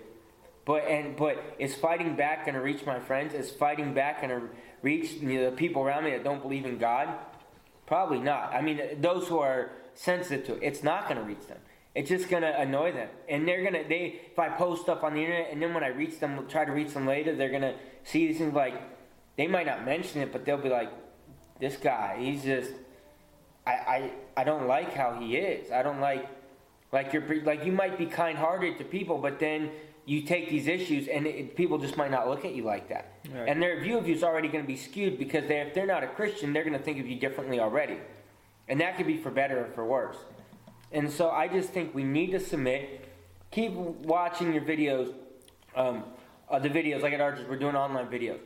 But 0.64 0.84
and 0.84 1.16
but 1.16 1.42
is 1.58 1.74
fighting 1.74 2.14
back 2.14 2.44
going 2.44 2.54
to 2.54 2.60
reach 2.60 2.86
my 2.86 3.00
friends? 3.00 3.34
Is 3.34 3.50
fighting 3.50 3.94
back 3.94 4.20
going 4.20 4.30
to 4.40 4.48
reach 4.82 5.12
you 5.14 5.40
know, 5.40 5.50
the 5.50 5.56
people 5.56 5.82
around 5.82 6.04
me 6.04 6.10
that 6.10 6.22
don't 6.22 6.42
believe 6.42 6.64
in 6.64 6.78
God? 6.78 7.08
Probably 7.86 8.20
not. 8.20 8.52
I 8.54 8.60
mean, 8.60 8.80
those 9.00 9.26
who 9.26 9.40
are 9.40 9.72
sensitive 9.94 10.46
to 10.46 10.54
it, 10.54 10.62
it's 10.62 10.84
not 10.84 11.08
going 11.08 11.16
to 11.16 11.24
reach 11.24 11.46
them. 11.48 11.58
It's 11.92 12.08
just 12.08 12.28
gonna 12.28 12.54
annoy 12.56 12.92
them, 12.92 13.08
and 13.28 13.48
they're 13.48 13.64
gonna 13.64 13.82
they. 13.88 14.20
If 14.30 14.38
I 14.38 14.48
post 14.48 14.82
stuff 14.82 15.02
on 15.02 15.14
the 15.14 15.20
internet, 15.22 15.48
and 15.50 15.60
then 15.60 15.74
when 15.74 15.82
I 15.82 15.88
reach 15.88 16.20
them, 16.20 16.46
try 16.48 16.64
to 16.64 16.70
reach 16.70 16.94
them 16.94 17.04
later, 17.04 17.34
they're 17.34 17.50
gonna 17.50 17.74
see 18.04 18.28
these 18.28 18.38
things 18.38 18.54
like 18.54 18.80
they 19.40 19.46
might 19.46 19.64
not 19.64 19.86
mention 19.86 20.20
it, 20.20 20.32
but 20.32 20.44
they'll 20.44 20.58
be 20.58 20.68
like, 20.68 20.90
"This 21.58 21.76
guy, 21.76 22.18
he's 22.20 22.44
just." 22.44 22.72
I, 23.66 23.70
I, 23.70 24.10
I 24.36 24.44
don't 24.44 24.66
like 24.66 24.92
how 24.92 25.18
he 25.18 25.36
is. 25.36 25.72
I 25.72 25.82
don't 25.82 26.00
like 26.00 26.28
like 26.92 27.14
you're 27.14 27.42
like 27.42 27.64
you 27.64 27.72
might 27.72 27.96
be 27.96 28.04
kind-hearted 28.04 28.76
to 28.76 28.84
people, 28.84 29.16
but 29.16 29.38
then 29.38 29.70
you 30.04 30.20
take 30.22 30.50
these 30.50 30.66
issues 30.66 31.08
and 31.08 31.26
it, 31.26 31.56
people 31.56 31.78
just 31.78 31.96
might 31.96 32.10
not 32.10 32.28
look 32.28 32.44
at 32.44 32.54
you 32.54 32.64
like 32.64 32.90
that. 32.90 33.14
Right. 33.32 33.48
And 33.48 33.62
their 33.62 33.80
view 33.80 33.96
of 33.96 34.06
you 34.06 34.14
is 34.14 34.22
already 34.22 34.48
going 34.48 34.62
to 34.62 34.68
be 34.68 34.76
skewed 34.76 35.18
because 35.18 35.46
they, 35.48 35.60
if 35.60 35.72
they're 35.72 35.86
not 35.86 36.04
a 36.04 36.08
Christian, 36.08 36.52
they're 36.52 36.64
going 36.64 36.76
to 36.76 36.84
think 36.84 36.98
of 36.98 37.06
you 37.06 37.16
differently 37.16 37.60
already. 37.60 37.96
And 38.68 38.78
that 38.82 38.98
could 38.98 39.06
be 39.06 39.16
for 39.16 39.30
better 39.30 39.64
or 39.64 39.70
for 39.72 39.86
worse. 39.86 40.18
And 40.92 41.10
so 41.10 41.30
I 41.30 41.48
just 41.48 41.70
think 41.70 41.94
we 41.94 42.04
need 42.04 42.32
to 42.32 42.40
submit. 42.40 43.08
Keep 43.52 43.72
watching 43.72 44.52
your 44.52 44.62
videos, 44.62 45.14
um, 45.74 46.04
uh, 46.50 46.58
the 46.58 46.68
videos 46.68 47.00
like 47.00 47.14
at 47.14 47.20
Arches. 47.22 47.48
We're 47.48 47.56
doing 47.56 47.76
online 47.76 48.06
videos. 48.06 48.40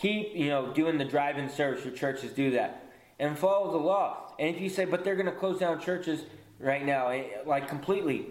Keep 0.00 0.34
you 0.34 0.48
know 0.48 0.72
doing 0.72 0.98
the 0.98 1.04
drive-in 1.04 1.48
service. 1.48 1.84
Your 1.84 1.94
churches 1.94 2.32
do 2.32 2.52
that, 2.52 2.90
and 3.18 3.38
follow 3.38 3.70
the 3.70 3.78
law. 3.78 4.32
And 4.38 4.54
if 4.54 4.60
you 4.60 4.68
say, 4.68 4.84
but 4.84 5.04
they're 5.04 5.16
going 5.16 5.26
to 5.26 5.32
close 5.32 5.58
down 5.58 5.80
churches 5.80 6.22
right 6.58 6.84
now, 6.84 7.08
eh, 7.08 7.24
like 7.46 7.68
completely, 7.68 8.26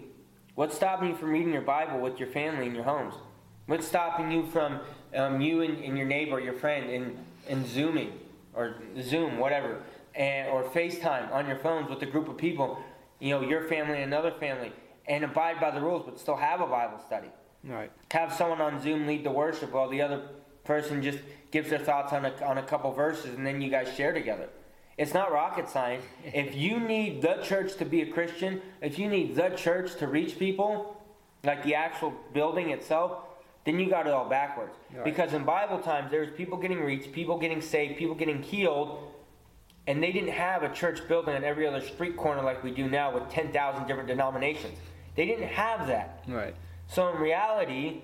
what's 0.54 0.74
stopping 0.74 1.10
you 1.10 1.14
from 1.14 1.30
reading 1.30 1.52
your 1.52 1.62
Bible 1.62 2.00
with 2.00 2.18
your 2.18 2.28
family 2.28 2.66
in 2.66 2.74
your 2.74 2.84
homes? 2.84 3.14
What's 3.66 3.86
stopping 3.86 4.32
you 4.32 4.46
from 4.46 4.80
um, 5.14 5.40
you 5.40 5.62
and, 5.62 5.78
and, 5.84 5.96
your 5.96 6.06
neighbor, 6.06 6.40
your 6.40 6.54
friend, 6.54 6.90
and, 6.90 7.16
in 7.48 7.66
zooming 7.66 8.12
or 8.52 8.74
Zoom, 9.00 9.38
whatever, 9.38 9.80
and 10.14 10.48
or 10.48 10.64
FaceTime 10.64 11.32
on 11.32 11.46
your 11.46 11.58
phones 11.58 11.88
with 11.88 12.02
a 12.02 12.06
group 12.06 12.28
of 12.28 12.36
people 12.36 12.82
you 13.20 13.30
know, 13.30 13.42
your 13.42 13.62
family 13.68 14.02
and 14.02 14.12
another 14.12 14.32
family, 14.32 14.72
and 15.06 15.24
abide 15.24 15.60
by 15.60 15.70
the 15.70 15.80
rules, 15.80 16.02
but 16.04 16.18
still 16.18 16.36
have 16.36 16.60
a 16.60 16.66
Bible 16.66 16.98
study. 17.06 17.28
Right. 17.62 17.92
Have 18.10 18.32
someone 18.32 18.60
on 18.60 18.82
Zoom 18.82 19.06
lead 19.06 19.24
the 19.24 19.30
worship 19.30 19.72
while 19.72 19.88
the 19.88 20.00
other 20.00 20.22
person 20.64 21.02
just 21.02 21.18
gives 21.50 21.70
their 21.70 21.78
thoughts 21.78 22.12
on 22.12 22.24
a, 22.24 22.34
on 22.44 22.58
a 22.58 22.62
couple 22.62 22.92
verses, 22.92 23.34
and 23.34 23.46
then 23.46 23.60
you 23.60 23.70
guys 23.70 23.94
share 23.94 24.12
together. 24.12 24.48
It's 24.96 25.14
not 25.14 25.32
rocket 25.32 25.68
science. 25.68 26.04
if 26.24 26.54
you 26.54 26.78
need 26.78 27.22
the 27.22 27.36
church 27.42 27.76
to 27.76 27.84
be 27.84 28.02
a 28.02 28.06
Christian, 28.06 28.60
if 28.82 28.98
you 28.98 29.08
need 29.08 29.34
the 29.34 29.50
church 29.50 29.96
to 29.96 30.06
reach 30.06 30.38
people, 30.38 31.02
like 31.42 31.62
the 31.64 31.74
actual 31.74 32.12
building 32.34 32.70
itself, 32.70 33.22
then 33.64 33.78
you 33.78 33.88
got 33.88 34.06
it 34.06 34.12
all 34.12 34.28
backwards. 34.28 34.74
Right. 34.94 35.04
Because 35.04 35.32
in 35.32 35.44
Bible 35.44 35.78
times, 35.78 36.10
there 36.10 36.20
was 36.20 36.30
people 36.30 36.58
getting 36.58 36.80
reached, 36.80 37.12
people 37.12 37.38
getting 37.38 37.62
saved, 37.62 37.98
people 37.98 38.14
getting 38.14 38.42
healed 38.42 39.10
and 39.86 40.02
they 40.02 40.12
didn't 40.12 40.30
have 40.30 40.62
a 40.62 40.72
church 40.72 41.06
building 41.08 41.34
on 41.34 41.44
every 41.44 41.66
other 41.66 41.80
street 41.80 42.16
corner 42.16 42.42
like 42.42 42.62
we 42.62 42.70
do 42.70 42.88
now 42.88 43.12
with 43.12 43.28
10,000 43.30 43.86
different 43.86 44.08
denominations. 44.08 44.78
They 45.16 45.26
didn't 45.26 45.48
have 45.48 45.86
that. 45.88 46.22
Right. 46.28 46.54
So 46.86 47.08
in 47.08 47.20
reality, 47.20 48.02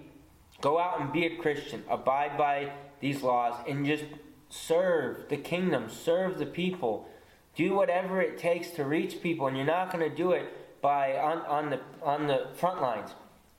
go 0.61 0.79
out 0.79 1.01
and 1.01 1.13
be 1.13 1.27
a 1.27 1.37
Christian, 1.37 1.85
abide 1.89 2.37
by 2.37 2.73
these 3.01 3.23
laws, 3.23 3.55
and 3.69 3.87
just 3.87 4.05
serve 4.49 5.29
the 5.29 5.37
kingdom, 5.37 5.89
serve 5.91 6.39
the 6.39 6.47
people. 6.47 7.09
Do 7.55 7.75
whatever 7.75 8.21
it 8.21 8.39
takes 8.39 8.71
to 8.73 8.85
reach 8.85 9.23
people, 9.23 9.47
and 9.47 9.57
you're 9.57 9.67
not 9.67 9.91
going 9.93 10.09
to 10.09 10.15
do 10.15 10.33
it 10.33 10.81
by 10.83 11.17
on, 11.17 11.39
on 11.47 11.71
the 11.71 11.81
on 12.03 12.27
the 12.27 12.49
front 12.55 12.83
lines 12.83 13.11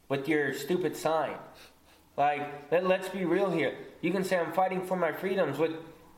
with 0.10 0.28
your 0.28 0.54
stupid 0.54 0.96
sign. 0.96 1.36
Like, 2.16 2.72
let, 2.72 2.86
let's 2.86 3.10
be 3.10 3.26
real 3.26 3.52
here. 3.52 3.76
You 4.02 4.12
can 4.12 4.24
say 4.24 4.38
I'm 4.38 4.54
fighting 4.54 4.86
for 4.86 4.96
my 4.96 5.12
freedoms 5.12 5.58
with 5.58 5.72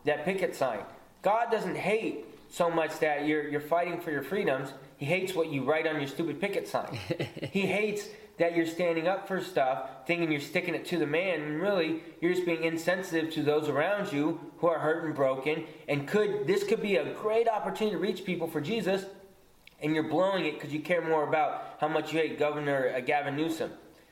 that 0.05 0.25
picket 0.25 0.55
sign. 0.55 0.79
God 1.21 1.51
doesn't 1.51 1.75
hate 1.75 2.25
so 2.49 2.69
much 2.69 2.99
that 2.99 3.27
you're 3.27 3.47
you're 3.47 3.61
fighting 3.61 3.99
for 3.99 4.11
your 4.11 4.23
freedoms. 4.23 4.73
He 4.97 5.05
hates 5.05 5.33
what 5.33 5.49
you 5.49 5.63
write 5.63 5.87
on 5.87 5.95
your 5.95 6.07
stupid 6.07 6.39
picket 6.41 6.67
sign. 6.67 6.97
he 7.51 7.61
hates 7.61 8.07
that 8.39 8.55
you're 8.55 8.65
standing 8.65 9.07
up 9.07 9.27
for 9.27 9.41
stuff, 9.41 9.89
thinking 10.07 10.31
you're 10.31 10.41
sticking 10.41 10.73
it 10.73 10.85
to 10.87 10.97
the 10.97 11.05
man, 11.05 11.41
and 11.41 11.61
really 11.61 12.01
you're 12.21 12.33
just 12.33 12.45
being 12.45 12.63
insensitive 12.63 13.31
to 13.33 13.43
those 13.43 13.67
around 13.67 14.11
you 14.11 14.39
who 14.57 14.67
are 14.67 14.79
hurt 14.79 15.05
and 15.05 15.13
broken. 15.13 15.65
And 15.87 16.07
could 16.07 16.47
this 16.47 16.63
could 16.63 16.81
be 16.81 16.95
a 16.95 17.13
great 17.13 17.47
opportunity 17.47 17.95
to 17.95 18.01
reach 18.01 18.25
people 18.25 18.47
for 18.47 18.61
Jesus, 18.61 19.05
and 19.81 19.93
you're 19.93 20.09
blowing 20.09 20.45
it 20.45 20.55
because 20.55 20.73
you 20.73 20.79
care 20.79 21.01
more 21.01 21.27
about 21.27 21.75
how 21.79 21.87
much 21.87 22.13
you 22.13 22.19
hate 22.19 22.39
Governor 22.39 22.93
uh, 22.95 23.01
Gavin 23.01 23.35
Newsom, 23.35 23.71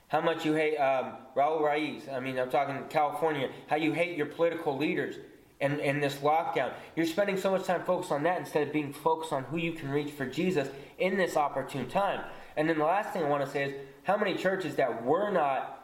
how 0.09 0.21
much 0.21 0.45
you 0.45 0.53
hate 0.53 0.78
um, 0.78 1.13
Raul 1.36 1.61
Ruiz. 1.61 2.03
I 2.09 2.19
mean, 2.19 2.38
I'm 2.38 2.49
talking 2.49 2.78
California. 2.89 3.49
How 3.67 3.78
you 3.78 3.93
hate 3.93 4.17
your 4.17 4.28
political 4.28 4.78
leaders. 4.78 5.15
And, 5.59 5.80
and 5.80 6.03
this 6.03 6.17
lockdown. 6.17 6.71
You're 6.95 7.07
spending 7.07 7.36
so 7.36 7.49
much 7.49 7.63
time 7.63 7.84
focused 7.84 8.11
on 8.11 8.21
that 8.21 8.38
instead 8.38 8.67
of 8.67 8.71
being 8.71 8.93
focused 8.93 9.34
on 9.34 9.43
who 9.45 9.57
you 9.57 9.71
can 9.71 9.89
reach 9.89 10.11
for 10.11 10.28
Jesus 10.28 10.67
in 10.99 11.17
this 11.17 11.36
opportune 11.36 11.89
time. 11.89 12.23
And 12.57 12.67
then 12.67 12.77
the 12.77 12.83
last 12.83 13.13
thing 13.13 13.23
I 13.23 13.29
want 13.29 13.45
to 13.45 13.49
say 13.49 13.63
is 13.65 13.73
how 14.03 14.17
many 14.17 14.35
churches 14.35 14.75
that 14.75 15.05
were 15.05 15.31
not 15.31 15.77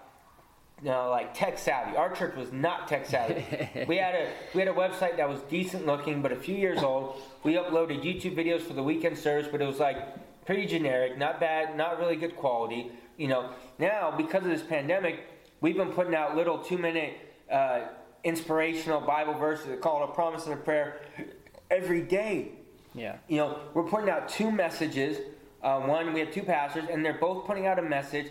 you 0.82 0.90
know, 0.90 1.10
like 1.10 1.34
tech 1.34 1.58
savvy. 1.58 1.96
Our 1.96 2.14
church 2.14 2.36
was 2.36 2.52
not 2.52 2.90
tech 2.90 3.06
savvy. 3.06 3.46
we 3.88 3.98
had 3.98 4.16
a 4.16 4.30
we 4.54 4.60
had 4.60 4.68
a 4.68 4.74
website 4.74 5.16
that 5.16 5.30
was 5.30 5.40
decent 5.50 5.86
looking, 5.86 6.22
but 6.22 6.34
a 6.34 6.36
few 6.36 6.56
years 6.56 6.84
old. 6.84 7.22
We 7.44 7.54
uploaded 7.54 8.04
YouTube 8.04 8.36
videos 8.36 8.62
for 8.62 8.74
the 8.74 8.84
weekend 8.84 9.18
service, 9.18 9.48
but 9.50 9.62
it 9.62 9.66
was 9.66 9.80
like 9.80 10.46
pretty 10.46 10.66
generic, 10.66 11.18
not 11.18 11.40
bad, 11.40 11.78
not 11.78 12.00
really 12.00 12.18
good 12.18 12.36
quality. 12.36 12.92
You 13.18 13.30
know, 13.30 13.52
now 13.80 14.12
because 14.12 14.44
of 14.44 14.50
this 14.50 14.64
pandemic, 14.64 15.22
we've 15.62 15.78
been 15.78 15.92
putting 15.92 16.16
out 16.16 16.36
little 16.36 16.58
two 16.58 16.78
minute 16.78 17.14
uh, 17.50 17.82
inspirational 18.24 19.00
Bible 19.00 19.36
verses 19.36 19.80
called 19.80 20.10
a 20.10 20.14
promise 20.14 20.46
and 20.46 20.54
a 20.54 20.58
prayer 20.58 21.02
every 21.72 22.02
day. 22.02 22.52
Yeah. 22.94 23.18
You 23.28 23.38
know, 23.38 23.60
we're 23.74 23.84
putting 23.84 24.10
out 24.10 24.28
two 24.28 24.52
messages. 24.52 25.18
Uh, 25.64 25.80
one, 25.80 26.12
we 26.14 26.20
have 26.20 26.32
two 26.32 26.44
pastors, 26.44 26.84
and 26.92 27.06
they're 27.06 27.14
both 27.14 27.46
putting 27.46 27.66
out 27.66 27.80
a 27.80 27.82
message. 27.82 28.28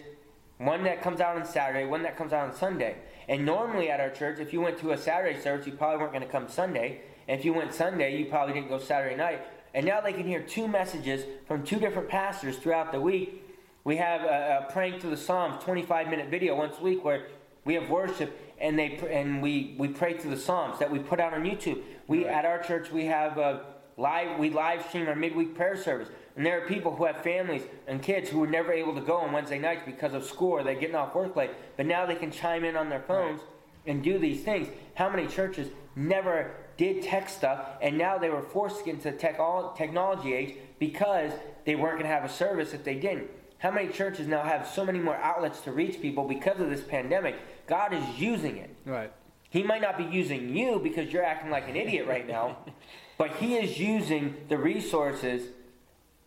One 0.58 0.84
that 0.84 1.02
comes 1.02 1.20
out 1.20 1.36
on 1.36 1.46
Saturday, 1.46 1.86
one 1.86 2.02
that 2.02 2.16
comes 2.16 2.32
out 2.32 2.48
on 2.48 2.54
Sunday. 2.54 2.96
And 3.26 3.44
normally 3.44 3.90
at 3.90 4.00
our 4.00 4.10
church, 4.10 4.38
if 4.38 4.52
you 4.52 4.60
went 4.60 4.78
to 4.78 4.92
a 4.92 4.98
Saturday 4.98 5.40
service, 5.40 5.66
you 5.66 5.72
probably 5.72 5.98
weren't 5.98 6.12
going 6.12 6.24
to 6.24 6.30
come 6.30 6.48
Sunday. 6.48 7.00
And 7.26 7.38
if 7.38 7.44
you 7.44 7.52
went 7.52 7.72
Sunday, 7.72 8.16
you 8.18 8.26
probably 8.26 8.54
didn't 8.54 8.68
go 8.68 8.78
Saturday 8.78 9.16
night. 9.16 9.40
And 9.74 9.86
now 9.86 10.00
they 10.00 10.12
can 10.12 10.26
hear 10.26 10.42
two 10.42 10.68
messages 10.68 11.24
from 11.48 11.64
two 11.64 11.80
different 11.80 12.08
pastors 12.08 12.58
throughout 12.58 12.92
the 12.92 13.00
week. 13.00 13.42
We 13.84 13.96
have 13.96 14.22
a, 14.22 14.66
a 14.68 14.72
praying 14.72 15.00
through 15.00 15.10
the 15.10 15.16
Psalms 15.16 15.62
25 15.64 16.08
minute 16.08 16.28
video 16.28 16.54
once 16.54 16.76
a 16.78 16.82
week 16.82 17.02
where 17.04 17.28
we 17.64 17.74
have 17.74 17.88
worship 17.88 18.38
and 18.60 18.78
they 18.78 18.96
and 19.10 19.42
we 19.42 19.74
we 19.78 19.88
pray 19.88 20.16
through 20.16 20.30
the 20.30 20.36
Psalms 20.40 20.78
that 20.78 20.90
we 20.90 20.98
put 20.98 21.18
out 21.18 21.32
on 21.34 21.42
YouTube. 21.42 21.82
We 22.06 22.24
Right. 22.24 22.34
at 22.34 22.44
our 22.44 22.62
church 22.62 22.92
we 22.92 23.06
have 23.06 23.38
a 23.38 23.64
live 23.96 24.38
we 24.38 24.50
live 24.50 24.86
stream 24.88 25.08
our 25.08 25.16
midweek 25.16 25.54
prayer 25.54 25.76
service, 25.76 26.08
and 26.36 26.46
there 26.46 26.62
are 26.62 26.66
people 26.66 26.94
who 26.96 27.04
have 27.04 27.22
families 27.22 27.62
and 27.86 28.02
kids 28.02 28.30
who 28.30 28.38
were 28.38 28.46
never 28.46 28.72
able 28.72 28.94
to 28.94 29.00
go 29.00 29.16
on 29.16 29.32
Wednesday 29.32 29.58
nights 29.58 29.82
because 29.84 30.14
of 30.14 30.24
school 30.24 30.52
or 30.52 30.62
they're 30.62 30.74
getting 30.74 30.96
off 30.96 31.14
work 31.14 31.36
late, 31.36 31.50
but 31.76 31.86
now 31.86 32.06
they 32.06 32.14
can 32.14 32.30
chime 32.30 32.64
in 32.64 32.76
on 32.76 32.88
their 32.88 33.02
phones 33.02 33.40
and 33.86 34.02
do 34.02 34.18
these 34.18 34.42
things. 34.42 34.68
How 34.94 35.10
many 35.10 35.26
churches 35.26 35.68
never 35.94 36.52
did 36.76 37.02
tech 37.02 37.28
stuff, 37.28 37.66
and 37.80 37.98
now 37.98 38.18
they 38.18 38.30
were 38.30 38.42
forced 38.42 38.78
to 38.78 38.84
get 38.84 38.94
into 38.94 39.10
the 39.10 39.16
tech, 39.16 39.38
technology 39.76 40.32
age 40.32 40.56
because 40.78 41.32
they 41.64 41.74
weren't 41.74 41.94
going 41.94 42.08
to 42.08 42.14
have 42.14 42.24
a 42.24 42.32
service 42.32 42.72
if 42.72 42.82
they 42.84 42.94
didn't. 42.94 43.30
How 43.58 43.70
many 43.70 43.92
churches 43.92 44.26
now 44.26 44.42
have 44.42 44.66
so 44.66 44.84
many 44.84 44.98
more 44.98 45.16
outlets 45.16 45.60
to 45.60 45.72
reach 45.72 46.00
people 46.00 46.26
because 46.26 46.58
of 46.58 46.70
this 46.70 46.80
pandemic? 46.80 47.36
God 47.68 47.92
is 47.92 48.04
using 48.18 48.56
it. 48.56 48.74
Right. 48.84 49.12
He 49.50 49.62
might 49.62 49.82
not 49.82 49.98
be 49.98 50.04
using 50.04 50.56
you 50.56 50.80
because 50.82 51.12
you're 51.12 51.24
acting 51.24 51.50
like 51.50 51.68
an 51.68 51.76
idiot 51.76 52.08
right 52.08 52.26
now, 52.26 52.58
but 53.18 53.36
He 53.36 53.56
is 53.56 53.78
using 53.78 54.34
the 54.48 54.56
resources 54.56 55.48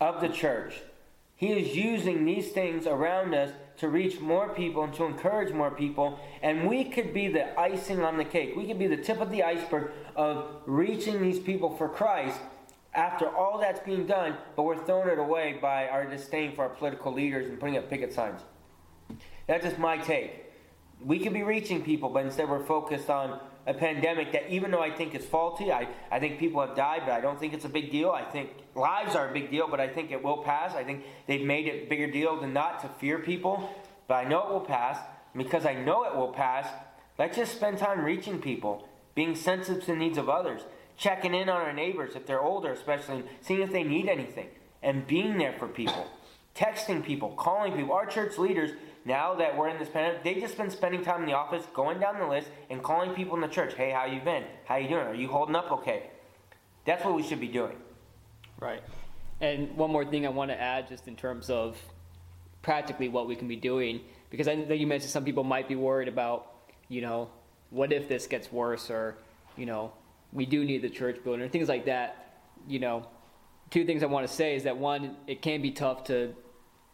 of 0.00 0.20
the 0.20 0.28
church. 0.28 0.80
He 1.36 1.52
is 1.52 1.76
using 1.76 2.24
these 2.24 2.52
things 2.52 2.86
around 2.86 3.34
us 3.34 3.50
to 3.78 3.88
reach 3.88 4.20
more 4.20 4.48
people 4.50 4.84
and 4.84 4.94
to 4.94 5.04
encourage 5.04 5.52
more 5.52 5.70
people. 5.70 6.18
And 6.42 6.66
we 6.66 6.84
could 6.84 7.12
be 7.12 7.28
the 7.28 7.58
icing 7.60 8.00
on 8.00 8.16
the 8.16 8.24
cake. 8.24 8.56
We 8.56 8.66
could 8.66 8.78
be 8.78 8.86
the 8.86 8.96
tip 8.96 9.20
of 9.20 9.30
the 9.30 9.42
iceberg 9.42 9.90
of 10.14 10.62
reaching 10.64 11.20
these 11.20 11.38
people 11.38 11.76
for 11.76 11.88
Christ 11.88 12.40
after 12.94 13.28
all 13.28 13.58
that's 13.60 13.80
being 13.80 14.06
done, 14.06 14.34
but 14.56 14.62
we're 14.62 14.82
throwing 14.86 15.10
it 15.10 15.18
away 15.18 15.58
by 15.60 15.88
our 15.88 16.06
disdain 16.06 16.54
for 16.54 16.62
our 16.62 16.70
political 16.70 17.12
leaders 17.12 17.46
and 17.46 17.60
putting 17.60 17.76
up 17.76 17.90
picket 17.90 18.14
signs. 18.14 18.40
That's 19.46 19.64
just 19.64 19.78
my 19.78 19.98
take 19.98 20.46
we 21.04 21.18
could 21.18 21.32
be 21.32 21.42
reaching 21.42 21.82
people, 21.82 22.08
but 22.08 22.24
instead 22.24 22.48
we're 22.48 22.64
focused 22.64 23.10
on 23.10 23.40
a 23.66 23.74
pandemic 23.74 24.32
that, 24.32 24.48
even 24.48 24.70
though 24.70 24.82
I 24.82 24.90
think 24.90 25.14
is 25.14 25.24
faulty, 25.24 25.72
I, 25.72 25.88
I 26.10 26.20
think 26.20 26.38
people 26.38 26.60
have 26.64 26.76
died, 26.76 27.02
but 27.04 27.12
I 27.12 27.20
don't 27.20 27.38
think 27.38 27.52
it's 27.52 27.64
a 27.64 27.68
big 27.68 27.90
deal. 27.90 28.10
I 28.10 28.22
think 28.22 28.50
lives 28.74 29.14
are 29.16 29.28
a 29.28 29.32
big 29.32 29.50
deal, 29.50 29.66
but 29.68 29.80
I 29.80 29.88
think 29.88 30.12
it 30.12 30.22
will 30.22 30.38
pass. 30.38 30.74
I 30.74 30.84
think 30.84 31.04
they've 31.26 31.44
made 31.44 31.66
it 31.66 31.88
bigger 31.88 32.10
deal 32.10 32.40
than 32.40 32.52
not 32.52 32.80
to 32.82 32.88
fear 33.00 33.18
people, 33.18 33.68
but 34.06 34.14
I 34.14 34.24
know 34.28 34.46
it 34.46 34.52
will 34.52 34.60
pass. 34.60 34.98
Because 35.36 35.66
I 35.66 35.74
know 35.74 36.04
it 36.04 36.16
will 36.16 36.32
pass, 36.32 36.66
let's 37.18 37.36
just 37.36 37.54
spend 37.54 37.76
time 37.76 38.02
reaching 38.02 38.40
people, 38.40 38.88
being 39.14 39.34
sensitive 39.34 39.82
to 39.82 39.88
the 39.88 39.96
needs 39.96 40.16
of 40.16 40.30
others, 40.30 40.62
checking 40.96 41.34
in 41.34 41.50
on 41.50 41.60
our 41.60 41.74
neighbors 41.74 42.16
if 42.16 42.24
they're 42.24 42.40
older, 42.40 42.72
especially, 42.72 43.22
seeing 43.42 43.60
if 43.60 43.70
they 43.70 43.82
need 43.84 44.08
anything, 44.08 44.48
and 44.82 45.06
being 45.06 45.36
there 45.36 45.52
for 45.58 45.68
people, 45.68 46.06
texting 46.54 47.04
people, 47.04 47.32
calling 47.32 47.74
people. 47.74 47.92
Our 47.92 48.06
church 48.06 48.38
leaders 48.38 48.70
now 49.06 49.34
that 49.36 49.56
we're 49.56 49.68
in 49.68 49.78
this 49.78 49.88
pandemic, 49.88 50.24
they 50.24 50.34
just 50.34 50.56
been 50.56 50.68
spending 50.68 51.02
time 51.02 51.20
in 51.20 51.26
the 51.26 51.32
office, 51.32 51.64
going 51.72 52.00
down 52.00 52.18
the 52.18 52.26
list, 52.26 52.48
and 52.68 52.82
calling 52.82 53.14
people 53.14 53.36
in 53.36 53.40
the 53.40 53.48
church. 53.48 53.72
Hey, 53.74 53.90
how 53.90 54.04
you 54.04 54.20
been? 54.20 54.42
How 54.64 54.76
you 54.76 54.88
doing? 54.88 55.06
Are 55.06 55.14
you 55.14 55.28
holding 55.28 55.54
up 55.54 55.70
okay? 55.70 56.10
That's 56.84 57.04
what 57.04 57.14
we 57.14 57.22
should 57.22 57.40
be 57.40 57.46
doing. 57.46 57.76
Right. 58.60 58.82
And 59.40 59.76
one 59.76 59.92
more 59.92 60.04
thing 60.04 60.26
I 60.26 60.30
want 60.30 60.50
to 60.50 60.60
add, 60.60 60.88
just 60.88 61.06
in 61.06 61.14
terms 61.14 61.50
of 61.50 61.78
practically 62.62 63.08
what 63.08 63.28
we 63.28 63.36
can 63.36 63.46
be 63.46 63.54
doing, 63.54 64.00
because 64.28 64.48
I 64.48 64.56
know 64.56 64.74
you 64.74 64.88
mentioned 64.88 65.12
some 65.12 65.24
people 65.24 65.44
might 65.44 65.68
be 65.68 65.76
worried 65.76 66.08
about, 66.08 66.52
you 66.88 67.00
know, 67.00 67.30
what 67.70 67.92
if 67.92 68.08
this 68.08 68.26
gets 68.26 68.50
worse, 68.50 68.90
or, 68.90 69.18
you 69.56 69.66
know, 69.66 69.92
we 70.32 70.46
do 70.46 70.64
need 70.64 70.82
the 70.82 70.90
church 70.90 71.22
building, 71.22 71.42
or 71.42 71.48
things 71.48 71.68
like 71.68 71.84
that. 71.84 72.40
You 72.66 72.80
know, 72.80 73.06
two 73.70 73.84
things 73.84 74.02
I 74.02 74.06
want 74.06 74.26
to 74.26 74.32
say 74.32 74.56
is 74.56 74.64
that 74.64 74.76
one, 74.76 75.16
it 75.28 75.42
can 75.42 75.62
be 75.62 75.70
tough 75.70 76.04
to 76.04 76.34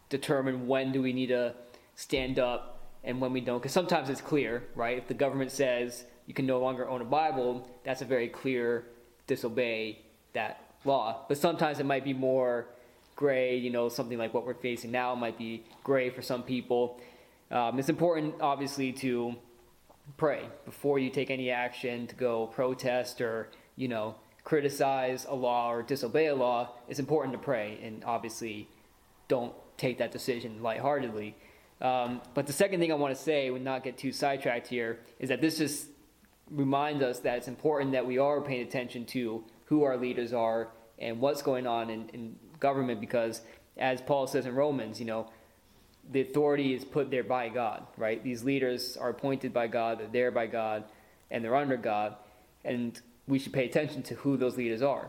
determine 0.09 0.67
when 0.67 0.91
do 0.91 1.01
we 1.01 1.11
need 1.11 1.27
to 1.27 1.55
stand 1.95 2.39
up 2.39 2.79
and 3.03 3.19
when 3.19 3.33
we 3.33 3.41
don't, 3.41 3.59
because 3.59 3.73
sometimes 3.73 4.09
it's 4.09 4.21
clear, 4.21 4.63
right? 4.75 4.97
If 4.97 5.07
the 5.07 5.13
government 5.13 5.51
says 5.51 6.05
you 6.25 6.33
can 6.33 6.45
no 6.45 6.59
longer 6.59 6.87
own 6.87 7.01
a 7.01 7.05
Bible, 7.05 7.69
that's 7.83 8.01
a 8.01 8.05
very 8.05 8.29
clear 8.29 8.85
disobey 9.27 9.99
that 10.33 10.61
law. 10.85 11.25
But 11.27 11.37
sometimes 11.37 11.79
it 11.79 11.85
might 11.85 12.03
be 12.03 12.13
more 12.13 12.67
gray, 13.15 13.57
you 13.57 13.69
know, 13.69 13.89
something 13.89 14.17
like 14.17 14.33
what 14.33 14.45
we're 14.45 14.53
facing 14.53 14.91
now 14.91 15.15
might 15.15 15.37
be 15.37 15.63
gray 15.83 16.09
for 16.09 16.21
some 16.21 16.43
people. 16.43 16.99
Um, 17.51 17.77
it's 17.77 17.89
important, 17.89 18.35
obviously, 18.41 18.91
to 18.93 19.35
pray 20.17 20.43
before 20.65 20.99
you 20.99 21.09
take 21.09 21.29
any 21.29 21.49
action 21.49 22.07
to 22.07 22.15
go 22.15 22.47
protest 22.47 23.21
or, 23.21 23.49
you 23.75 23.87
know, 23.87 24.15
criticize 24.43 25.25
a 25.29 25.35
law 25.35 25.71
or 25.71 25.83
disobey 25.83 26.27
a 26.27 26.35
law. 26.35 26.69
It's 26.89 26.99
important 26.99 27.33
to 27.33 27.39
pray 27.39 27.79
and 27.83 28.03
obviously 28.03 28.67
don't 29.27 29.53
take 29.77 29.97
that 29.99 30.11
decision 30.11 30.61
lightheartedly. 30.61 31.35
Um, 31.83 32.21
but 32.33 32.47
the 32.47 32.53
second 32.53 32.79
thing 32.79 32.91
I 32.91 32.95
want 32.95 33.15
to 33.15 33.21
say, 33.21 33.49
and 33.49 33.63
not 33.63 33.83
get 33.83 33.97
too 33.97 34.13
sidetracked 34.13 34.67
here, 34.67 34.99
is 35.19 35.29
that 35.29 35.41
this 35.41 35.57
just 35.57 35.87
reminds 36.49 37.03
us 37.03 37.19
that 37.19 37.37
it's 37.37 37.49
important 37.49 37.91
that 37.91 38.05
we 38.05 38.17
are 38.17 38.41
paying 38.41 38.65
attention 38.65 39.05
to 39.05 39.43
who 39.65 39.83
our 39.83 39.97
leaders 39.97 40.33
are 40.33 40.69
and 40.97 41.19
what's 41.19 41.41
going 41.41 41.67
on 41.67 41.89
in, 41.89 42.09
in 42.09 42.35
government 42.59 43.01
because, 43.01 43.41
as 43.77 44.01
Paul 44.01 44.27
says 44.27 44.45
in 44.45 44.55
Romans, 44.55 44.99
you 44.99 45.05
know, 45.05 45.29
the 46.11 46.21
authority 46.21 46.73
is 46.73 46.85
put 46.85 47.11
there 47.11 47.23
by 47.23 47.49
God, 47.49 47.85
right? 47.97 48.23
These 48.23 48.43
leaders 48.43 48.97
are 48.97 49.09
appointed 49.09 49.53
by 49.53 49.67
God, 49.67 49.99
they're 49.99 50.07
there 50.07 50.31
by 50.31 50.47
God, 50.47 50.85
and 51.31 51.43
they're 51.43 51.55
under 51.55 51.77
God, 51.77 52.15
and 52.63 52.99
we 53.27 53.39
should 53.39 53.53
pay 53.53 53.65
attention 53.65 54.03
to 54.03 54.15
who 54.15 54.37
those 54.37 54.57
leaders 54.57 54.81
are, 54.81 55.07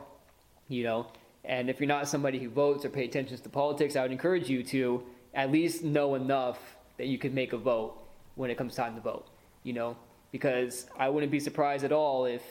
you 0.69 0.83
know. 0.83 1.07
And 1.45 1.69
if 1.69 1.79
you're 1.79 1.89
not 1.89 2.09
somebody 2.09 2.39
who 2.39 2.49
votes 2.49 2.85
or 2.85 2.89
pay 2.89 3.05
attention 3.05 3.37
to 3.37 3.49
politics, 3.49 3.97
I 3.97 4.03
would 4.03 4.13
encourage 4.13 4.49
you 4.49 4.63
to 4.65 5.05
at 5.35 5.51
least 5.51 5.83
know 5.83 6.15
enough 6.15 6.59
that 6.97 7.07
you 7.07 7.19
can 7.19 7.35
make 7.35 7.53
a 7.53 7.59
vote 7.59 7.97
when 8.37 8.51
it 8.51 8.57
comes 8.57 8.75
time 8.75 8.95
to 8.95 9.01
vote, 9.01 9.27
you 9.63 9.73
know, 9.73 9.97
because 10.33 10.87
I 10.99 11.09
wouldn't 11.09 11.33
be 11.33 11.41
surprised 11.41 11.85
at 11.85 11.93
all 11.93 12.25
if 12.25 12.43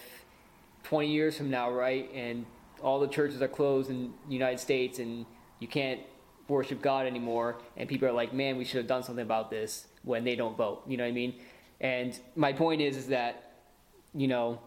20 0.83 1.09
years 1.09 1.37
from 1.37 1.49
now, 1.49 1.71
right, 1.71 2.09
and 2.13 2.45
all 2.81 2.99
the 2.99 3.07
churches 3.07 3.41
are 3.41 3.47
closed 3.47 3.89
in 3.89 4.13
the 4.27 4.33
United 4.33 4.59
States 4.59 4.99
and 4.99 5.25
you 5.59 5.67
can't 5.67 6.01
worship 6.49 6.81
God 6.81 7.07
anymore, 7.07 7.57
and 7.77 7.87
people 7.87 8.07
are 8.07 8.11
like, 8.11 8.33
man, 8.33 8.57
we 8.57 8.65
should 8.65 8.77
have 8.77 8.87
done 8.87 9.03
something 9.03 9.23
about 9.23 9.49
this 9.49 9.87
when 10.03 10.25
they 10.25 10.35
don't 10.35 10.57
vote, 10.57 10.83
you 10.85 10.97
know 10.97 11.03
what 11.03 11.09
I 11.09 11.13
mean? 11.13 11.35
And 11.79 12.17
my 12.35 12.51
point 12.51 12.81
is, 12.81 12.97
is 12.97 13.07
that, 13.07 13.53
you 14.13 14.27
know, 14.27 14.59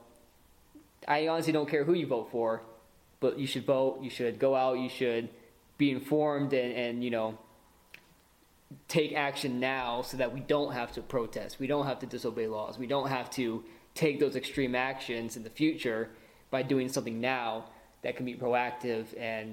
I 1.07 1.29
honestly 1.29 1.53
don't 1.53 1.69
care 1.69 1.85
who 1.85 1.93
you 1.93 2.07
vote 2.07 2.31
for, 2.31 2.63
but 3.21 3.39
you 3.39 3.47
should 3.47 3.67
vote, 3.67 4.01
you 4.03 4.11
should 4.11 4.39
go 4.39 4.55
out, 4.55 4.79
you 4.79 4.89
should 4.89 5.29
be 5.79 5.91
informed 5.91 6.55
and, 6.55 6.73
and 6.73 7.05
you 7.05 7.11
know 7.11 7.39
take 8.89 9.13
action 9.13 9.61
now 9.61 10.03
so 10.03 10.17
that 10.17 10.33
we 10.33 10.41
don't 10.41 10.73
have 10.73 10.93
to 10.93 11.03
protest, 11.03 11.59
we 11.59 11.67
don't 11.67 11.87
have 11.87 11.99
to 12.01 12.07
disobey 12.07 12.47
laws, 12.47 12.79
we 12.79 12.87
don't 12.87 13.09
have 13.09 13.31
to 13.31 13.65
take 13.95 14.21
those 14.21 14.37
extreme 14.37 14.75
actions 14.75 15.37
in 15.37 15.43
the 15.43 15.51
future 15.51 16.11
by 16.51 16.63
doing 16.63 16.89
something 16.89 17.21
now 17.21 17.67
that 18.03 18.17
can 18.17 18.27
be 18.27 18.35
proactive 18.35 19.07
and 19.19 19.53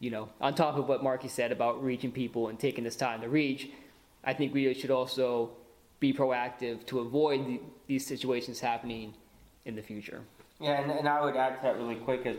you 0.00 0.10
know 0.10 0.28
on 0.40 0.54
top 0.54 0.76
of 0.76 0.88
what 0.88 1.02
Marky 1.02 1.28
said 1.28 1.52
about 1.52 1.82
reaching 1.82 2.10
people 2.10 2.48
and 2.48 2.58
taking 2.58 2.84
this 2.84 2.96
time 2.96 3.20
to 3.20 3.28
reach, 3.28 3.70
I 4.24 4.34
think 4.34 4.52
we 4.52 4.72
should 4.74 4.90
also 4.90 5.50
be 6.00 6.12
proactive 6.12 6.84
to 6.86 7.00
avoid 7.00 7.46
the, 7.46 7.60
these 7.86 8.06
situations 8.06 8.60
happening 8.60 9.14
in 9.64 9.74
the 9.74 9.82
future. 9.82 10.22
Yeah, 10.60 10.80
and, 10.80 10.90
and 10.90 11.08
I 11.08 11.24
would 11.24 11.36
add 11.36 11.56
to 11.56 11.62
that 11.62 11.76
really 11.76 11.96
quick 11.96 12.26
is 12.26 12.36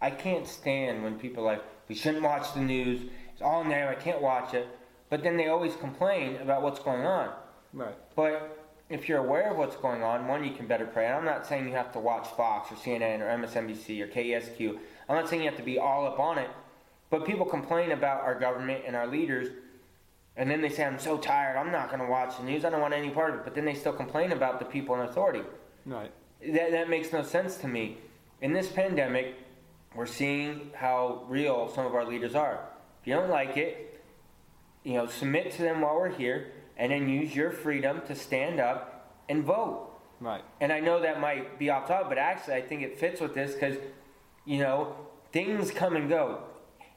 I 0.00 0.10
can't 0.10 0.46
stand 0.46 1.02
when 1.02 1.18
people 1.18 1.44
like, 1.44 1.62
we 1.88 1.94
shouldn't 1.94 2.22
watch 2.22 2.52
the 2.54 2.60
news. 2.60 3.08
It's 3.32 3.42
all 3.42 3.64
there. 3.64 3.88
I 3.88 3.94
can't 3.94 4.20
watch 4.20 4.54
it. 4.54 4.68
But 5.10 5.22
then 5.22 5.36
they 5.36 5.48
always 5.48 5.76
complain 5.76 6.36
about 6.36 6.62
what's 6.62 6.80
going 6.80 7.06
on. 7.06 7.30
Right. 7.72 7.94
But 8.16 8.64
if 8.88 9.08
you're 9.08 9.18
aware 9.18 9.50
of 9.50 9.56
what's 9.56 9.76
going 9.76 10.02
on, 10.02 10.26
one, 10.28 10.44
you 10.44 10.52
can 10.52 10.66
better 10.66 10.86
pray. 10.86 11.06
And 11.06 11.14
I'm 11.14 11.24
not 11.24 11.46
saying 11.46 11.68
you 11.68 11.74
have 11.74 11.92
to 11.92 11.98
watch 11.98 12.28
Fox 12.36 12.70
or 12.70 12.76
CNN 12.76 13.20
or 13.20 13.26
MSNBC 13.26 14.00
or 14.00 14.08
KESQ. 14.08 14.78
I'm 15.08 15.16
not 15.16 15.28
saying 15.28 15.42
you 15.42 15.48
have 15.48 15.58
to 15.58 15.64
be 15.64 15.78
all 15.78 16.06
up 16.06 16.18
on 16.18 16.38
it. 16.38 16.50
But 17.10 17.26
people 17.26 17.46
complain 17.46 17.92
about 17.92 18.22
our 18.22 18.38
government 18.38 18.84
and 18.86 18.96
our 18.96 19.06
leaders, 19.06 19.48
and 20.36 20.50
then 20.50 20.60
they 20.60 20.68
say, 20.68 20.84
I'm 20.84 20.98
so 20.98 21.16
tired, 21.16 21.56
I'm 21.56 21.70
not 21.70 21.88
going 21.88 22.00
to 22.00 22.06
watch 22.06 22.38
the 22.38 22.42
news, 22.42 22.64
I 22.64 22.70
don't 22.70 22.80
want 22.80 22.94
any 22.94 23.10
part 23.10 23.30
of 23.30 23.40
it. 23.40 23.44
But 23.44 23.54
then 23.54 23.64
they 23.64 23.74
still 23.74 23.92
complain 23.92 24.32
about 24.32 24.58
the 24.58 24.64
people 24.64 24.94
in 24.96 25.02
authority. 25.02 25.42
Right. 25.86 26.10
That, 26.46 26.72
that 26.72 26.90
makes 26.90 27.12
no 27.12 27.22
sense 27.22 27.56
to 27.58 27.68
me. 27.68 27.98
In 28.40 28.52
this 28.52 28.68
pandemic, 28.68 29.36
we're 29.94 30.06
seeing 30.06 30.70
how 30.74 31.22
real 31.28 31.70
some 31.72 31.86
of 31.86 31.94
our 31.94 32.04
leaders 32.04 32.34
are. 32.34 32.58
If 33.00 33.06
you 33.06 33.14
don't 33.14 33.30
like 33.30 33.56
it, 33.56 33.93
you 34.84 34.94
know, 34.94 35.06
submit 35.06 35.52
to 35.52 35.62
them 35.62 35.80
while 35.80 35.96
we're 35.96 36.10
here, 36.10 36.52
and 36.76 36.92
then 36.92 37.08
use 37.08 37.34
your 37.34 37.50
freedom 37.50 38.02
to 38.06 38.14
stand 38.14 38.60
up 38.60 39.20
and 39.28 39.42
vote. 39.42 39.90
Right. 40.20 40.44
And 40.60 40.72
I 40.72 40.80
know 40.80 41.00
that 41.00 41.20
might 41.20 41.58
be 41.58 41.70
off 41.70 41.88
topic, 41.88 42.08
but 42.08 42.18
actually, 42.18 42.54
I 42.54 42.62
think 42.62 42.82
it 42.82 42.98
fits 42.98 43.20
with 43.20 43.34
this 43.34 43.54
because, 43.54 43.76
you 44.44 44.58
know, 44.58 44.94
things 45.32 45.70
come 45.70 45.96
and 45.96 46.08
go. 46.08 46.44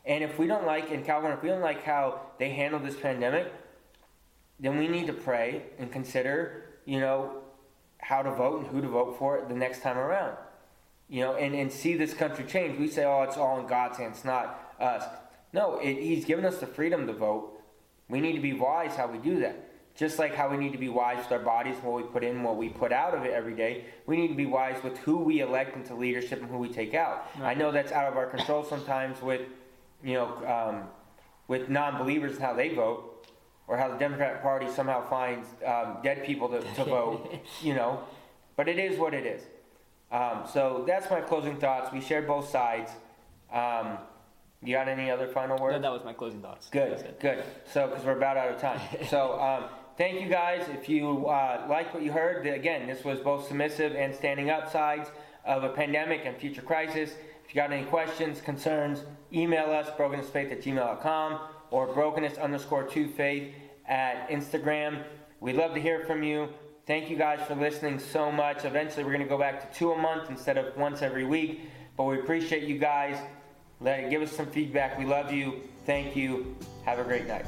And 0.05 0.23
if 0.23 0.39
we 0.39 0.47
don't 0.47 0.65
like, 0.65 0.91
in 0.91 1.03
California, 1.03 1.37
if 1.37 1.43
we 1.43 1.49
don't 1.49 1.61
like 1.61 1.83
how 1.83 2.21
they 2.39 2.49
handle 2.49 2.79
this 2.79 2.95
pandemic, 2.95 3.51
then 4.59 4.77
we 4.77 4.87
need 4.87 5.07
to 5.07 5.13
pray 5.13 5.63
and 5.77 5.91
consider, 5.91 6.63
you 6.85 6.99
know, 6.99 7.41
how 7.99 8.21
to 8.21 8.31
vote 8.31 8.61
and 8.61 8.67
who 8.67 8.81
to 8.81 8.87
vote 8.87 9.17
for 9.17 9.45
the 9.47 9.55
next 9.55 9.81
time 9.81 9.97
around. 9.97 10.37
You 11.09 11.21
know, 11.21 11.35
and, 11.35 11.55
and 11.55 11.71
see 11.71 11.95
this 11.95 12.13
country 12.13 12.45
change. 12.45 12.77
We 12.79 12.87
say, 12.87 13.05
oh, 13.05 13.23
it's 13.23 13.37
all 13.37 13.59
in 13.59 13.67
God's 13.67 13.97
hands, 13.97 14.25
not 14.25 14.73
us. 14.79 15.03
No, 15.53 15.79
it, 15.79 15.95
He's 15.95 16.25
given 16.25 16.45
us 16.45 16.57
the 16.57 16.67
freedom 16.67 17.07
to 17.07 17.13
vote. 17.13 17.56
We 18.09 18.21
need 18.21 18.33
to 18.33 18.41
be 18.41 18.53
wise 18.53 18.95
how 18.95 19.07
we 19.07 19.17
do 19.17 19.39
that. 19.41 19.63
Just 19.95 20.19
like 20.19 20.35
how 20.35 20.47
we 20.49 20.57
need 20.57 20.73
to 20.73 20.77
be 20.77 20.89
wise 20.89 21.17
with 21.17 21.31
our 21.31 21.39
bodies, 21.39 21.75
what 21.81 21.95
we 21.95 22.03
put 22.03 22.23
in, 22.23 22.43
what 22.43 22.55
we 22.55 22.69
put 22.69 22.91
out 22.91 23.15
of 23.15 23.25
it 23.25 23.33
every 23.33 23.55
day, 23.55 23.85
we 24.05 24.15
need 24.15 24.27
to 24.27 24.35
be 24.35 24.45
wise 24.45 24.81
with 24.83 24.97
who 24.99 25.17
we 25.17 25.39
elect 25.39 25.75
into 25.75 25.95
leadership 25.95 26.39
and 26.39 26.49
who 26.49 26.59
we 26.59 26.69
take 26.69 26.93
out. 26.93 27.27
Right. 27.39 27.55
I 27.55 27.59
know 27.59 27.71
that's 27.71 27.91
out 27.91 28.07
of 28.07 28.15
our 28.15 28.27
control 28.27 28.63
sometimes 28.63 29.21
with, 29.21 29.41
you 30.03 30.13
know, 30.13 30.27
um, 30.45 30.83
with 31.47 31.69
non-believers 31.69 32.33
and 32.33 32.41
how 32.41 32.53
they 32.53 32.75
vote, 32.75 33.27
or 33.67 33.77
how 33.77 33.89
the 33.89 33.97
Democratic 33.97 34.41
Party 34.41 34.69
somehow 34.69 35.07
finds 35.09 35.47
um, 35.65 35.97
dead 36.03 36.23
people 36.23 36.47
to, 36.49 36.61
to 36.75 36.83
vote, 36.85 37.33
you 37.61 37.73
know. 37.73 37.99
But 38.55 38.69
it 38.69 38.79
is 38.79 38.97
what 38.97 39.13
it 39.13 39.25
is. 39.25 39.41
Um, 40.11 40.43
so 40.51 40.83
that's 40.87 41.09
my 41.09 41.21
closing 41.21 41.57
thoughts. 41.57 41.91
We 41.91 42.01
shared 42.01 42.27
both 42.27 42.49
sides. 42.49 42.91
Um, 43.51 43.97
you 44.63 44.73
got 44.73 44.87
any 44.87 45.11
other 45.11 45.27
final 45.27 45.57
words? 45.57 45.75
No, 45.75 45.81
that 45.81 45.91
was 45.91 46.03
my 46.03 46.13
closing 46.13 46.41
thoughts. 46.41 46.67
Good, 46.69 47.15
good. 47.19 47.43
So, 47.71 47.87
because 47.87 48.03
we're 48.03 48.17
about 48.17 48.37
out 48.37 48.49
of 48.49 48.59
time. 48.59 48.81
so, 49.09 49.39
um, 49.39 49.65
thank 49.97 50.19
you 50.19 50.27
guys. 50.27 50.67
If 50.69 50.89
you 50.89 51.27
uh, 51.27 51.65
liked 51.69 51.93
what 51.93 52.03
you 52.03 52.11
heard, 52.11 52.45
again, 52.47 52.87
this 52.87 53.03
was 53.03 53.19
both 53.19 53.47
submissive 53.47 53.95
and 53.95 54.13
standing 54.15 54.49
up 54.49 54.71
sides 54.71 55.09
of 55.45 55.63
a 55.63 55.69
pandemic 55.69 56.21
and 56.25 56.35
future 56.37 56.61
crisis. 56.61 57.11
If 57.45 57.55
you 57.55 57.61
got 57.61 57.71
any 57.71 57.85
questions, 57.85 58.41
concerns, 58.41 59.03
email 59.31 59.71
us, 59.71 59.89
brokennessfaith 59.91 60.51
at 60.51 60.61
gmail.com 60.61 61.39
or 61.71 61.87
brokenness 61.93 62.37
underscore 62.37 62.83
two 62.83 63.07
faith 63.07 63.53
at 63.87 64.29
Instagram. 64.29 65.03
We'd 65.39 65.55
love 65.55 65.73
to 65.75 65.81
hear 65.81 66.03
from 66.05 66.23
you. 66.23 66.49
Thank 66.87 67.09
you 67.09 67.17
guys 67.17 67.39
for 67.47 67.55
listening 67.55 67.99
so 67.99 68.31
much. 68.31 68.65
Eventually, 68.65 69.03
we're 69.03 69.11
going 69.11 69.23
to 69.23 69.29
go 69.29 69.37
back 69.37 69.71
to 69.71 69.77
two 69.77 69.91
a 69.91 69.97
month 69.97 70.29
instead 70.29 70.57
of 70.57 70.75
once 70.77 71.01
every 71.01 71.25
week. 71.25 71.61
But 71.95 72.05
we 72.05 72.19
appreciate 72.19 72.63
you 72.63 72.77
guys. 72.77 73.17
Let, 73.79 74.09
give 74.09 74.21
us 74.21 74.31
some 74.31 74.47
feedback. 74.47 74.97
We 74.97 75.05
love 75.05 75.31
you. 75.31 75.61
Thank 75.85 76.15
you. 76.15 76.55
Have 76.85 76.99
a 76.99 77.03
great 77.03 77.27
night. 77.27 77.45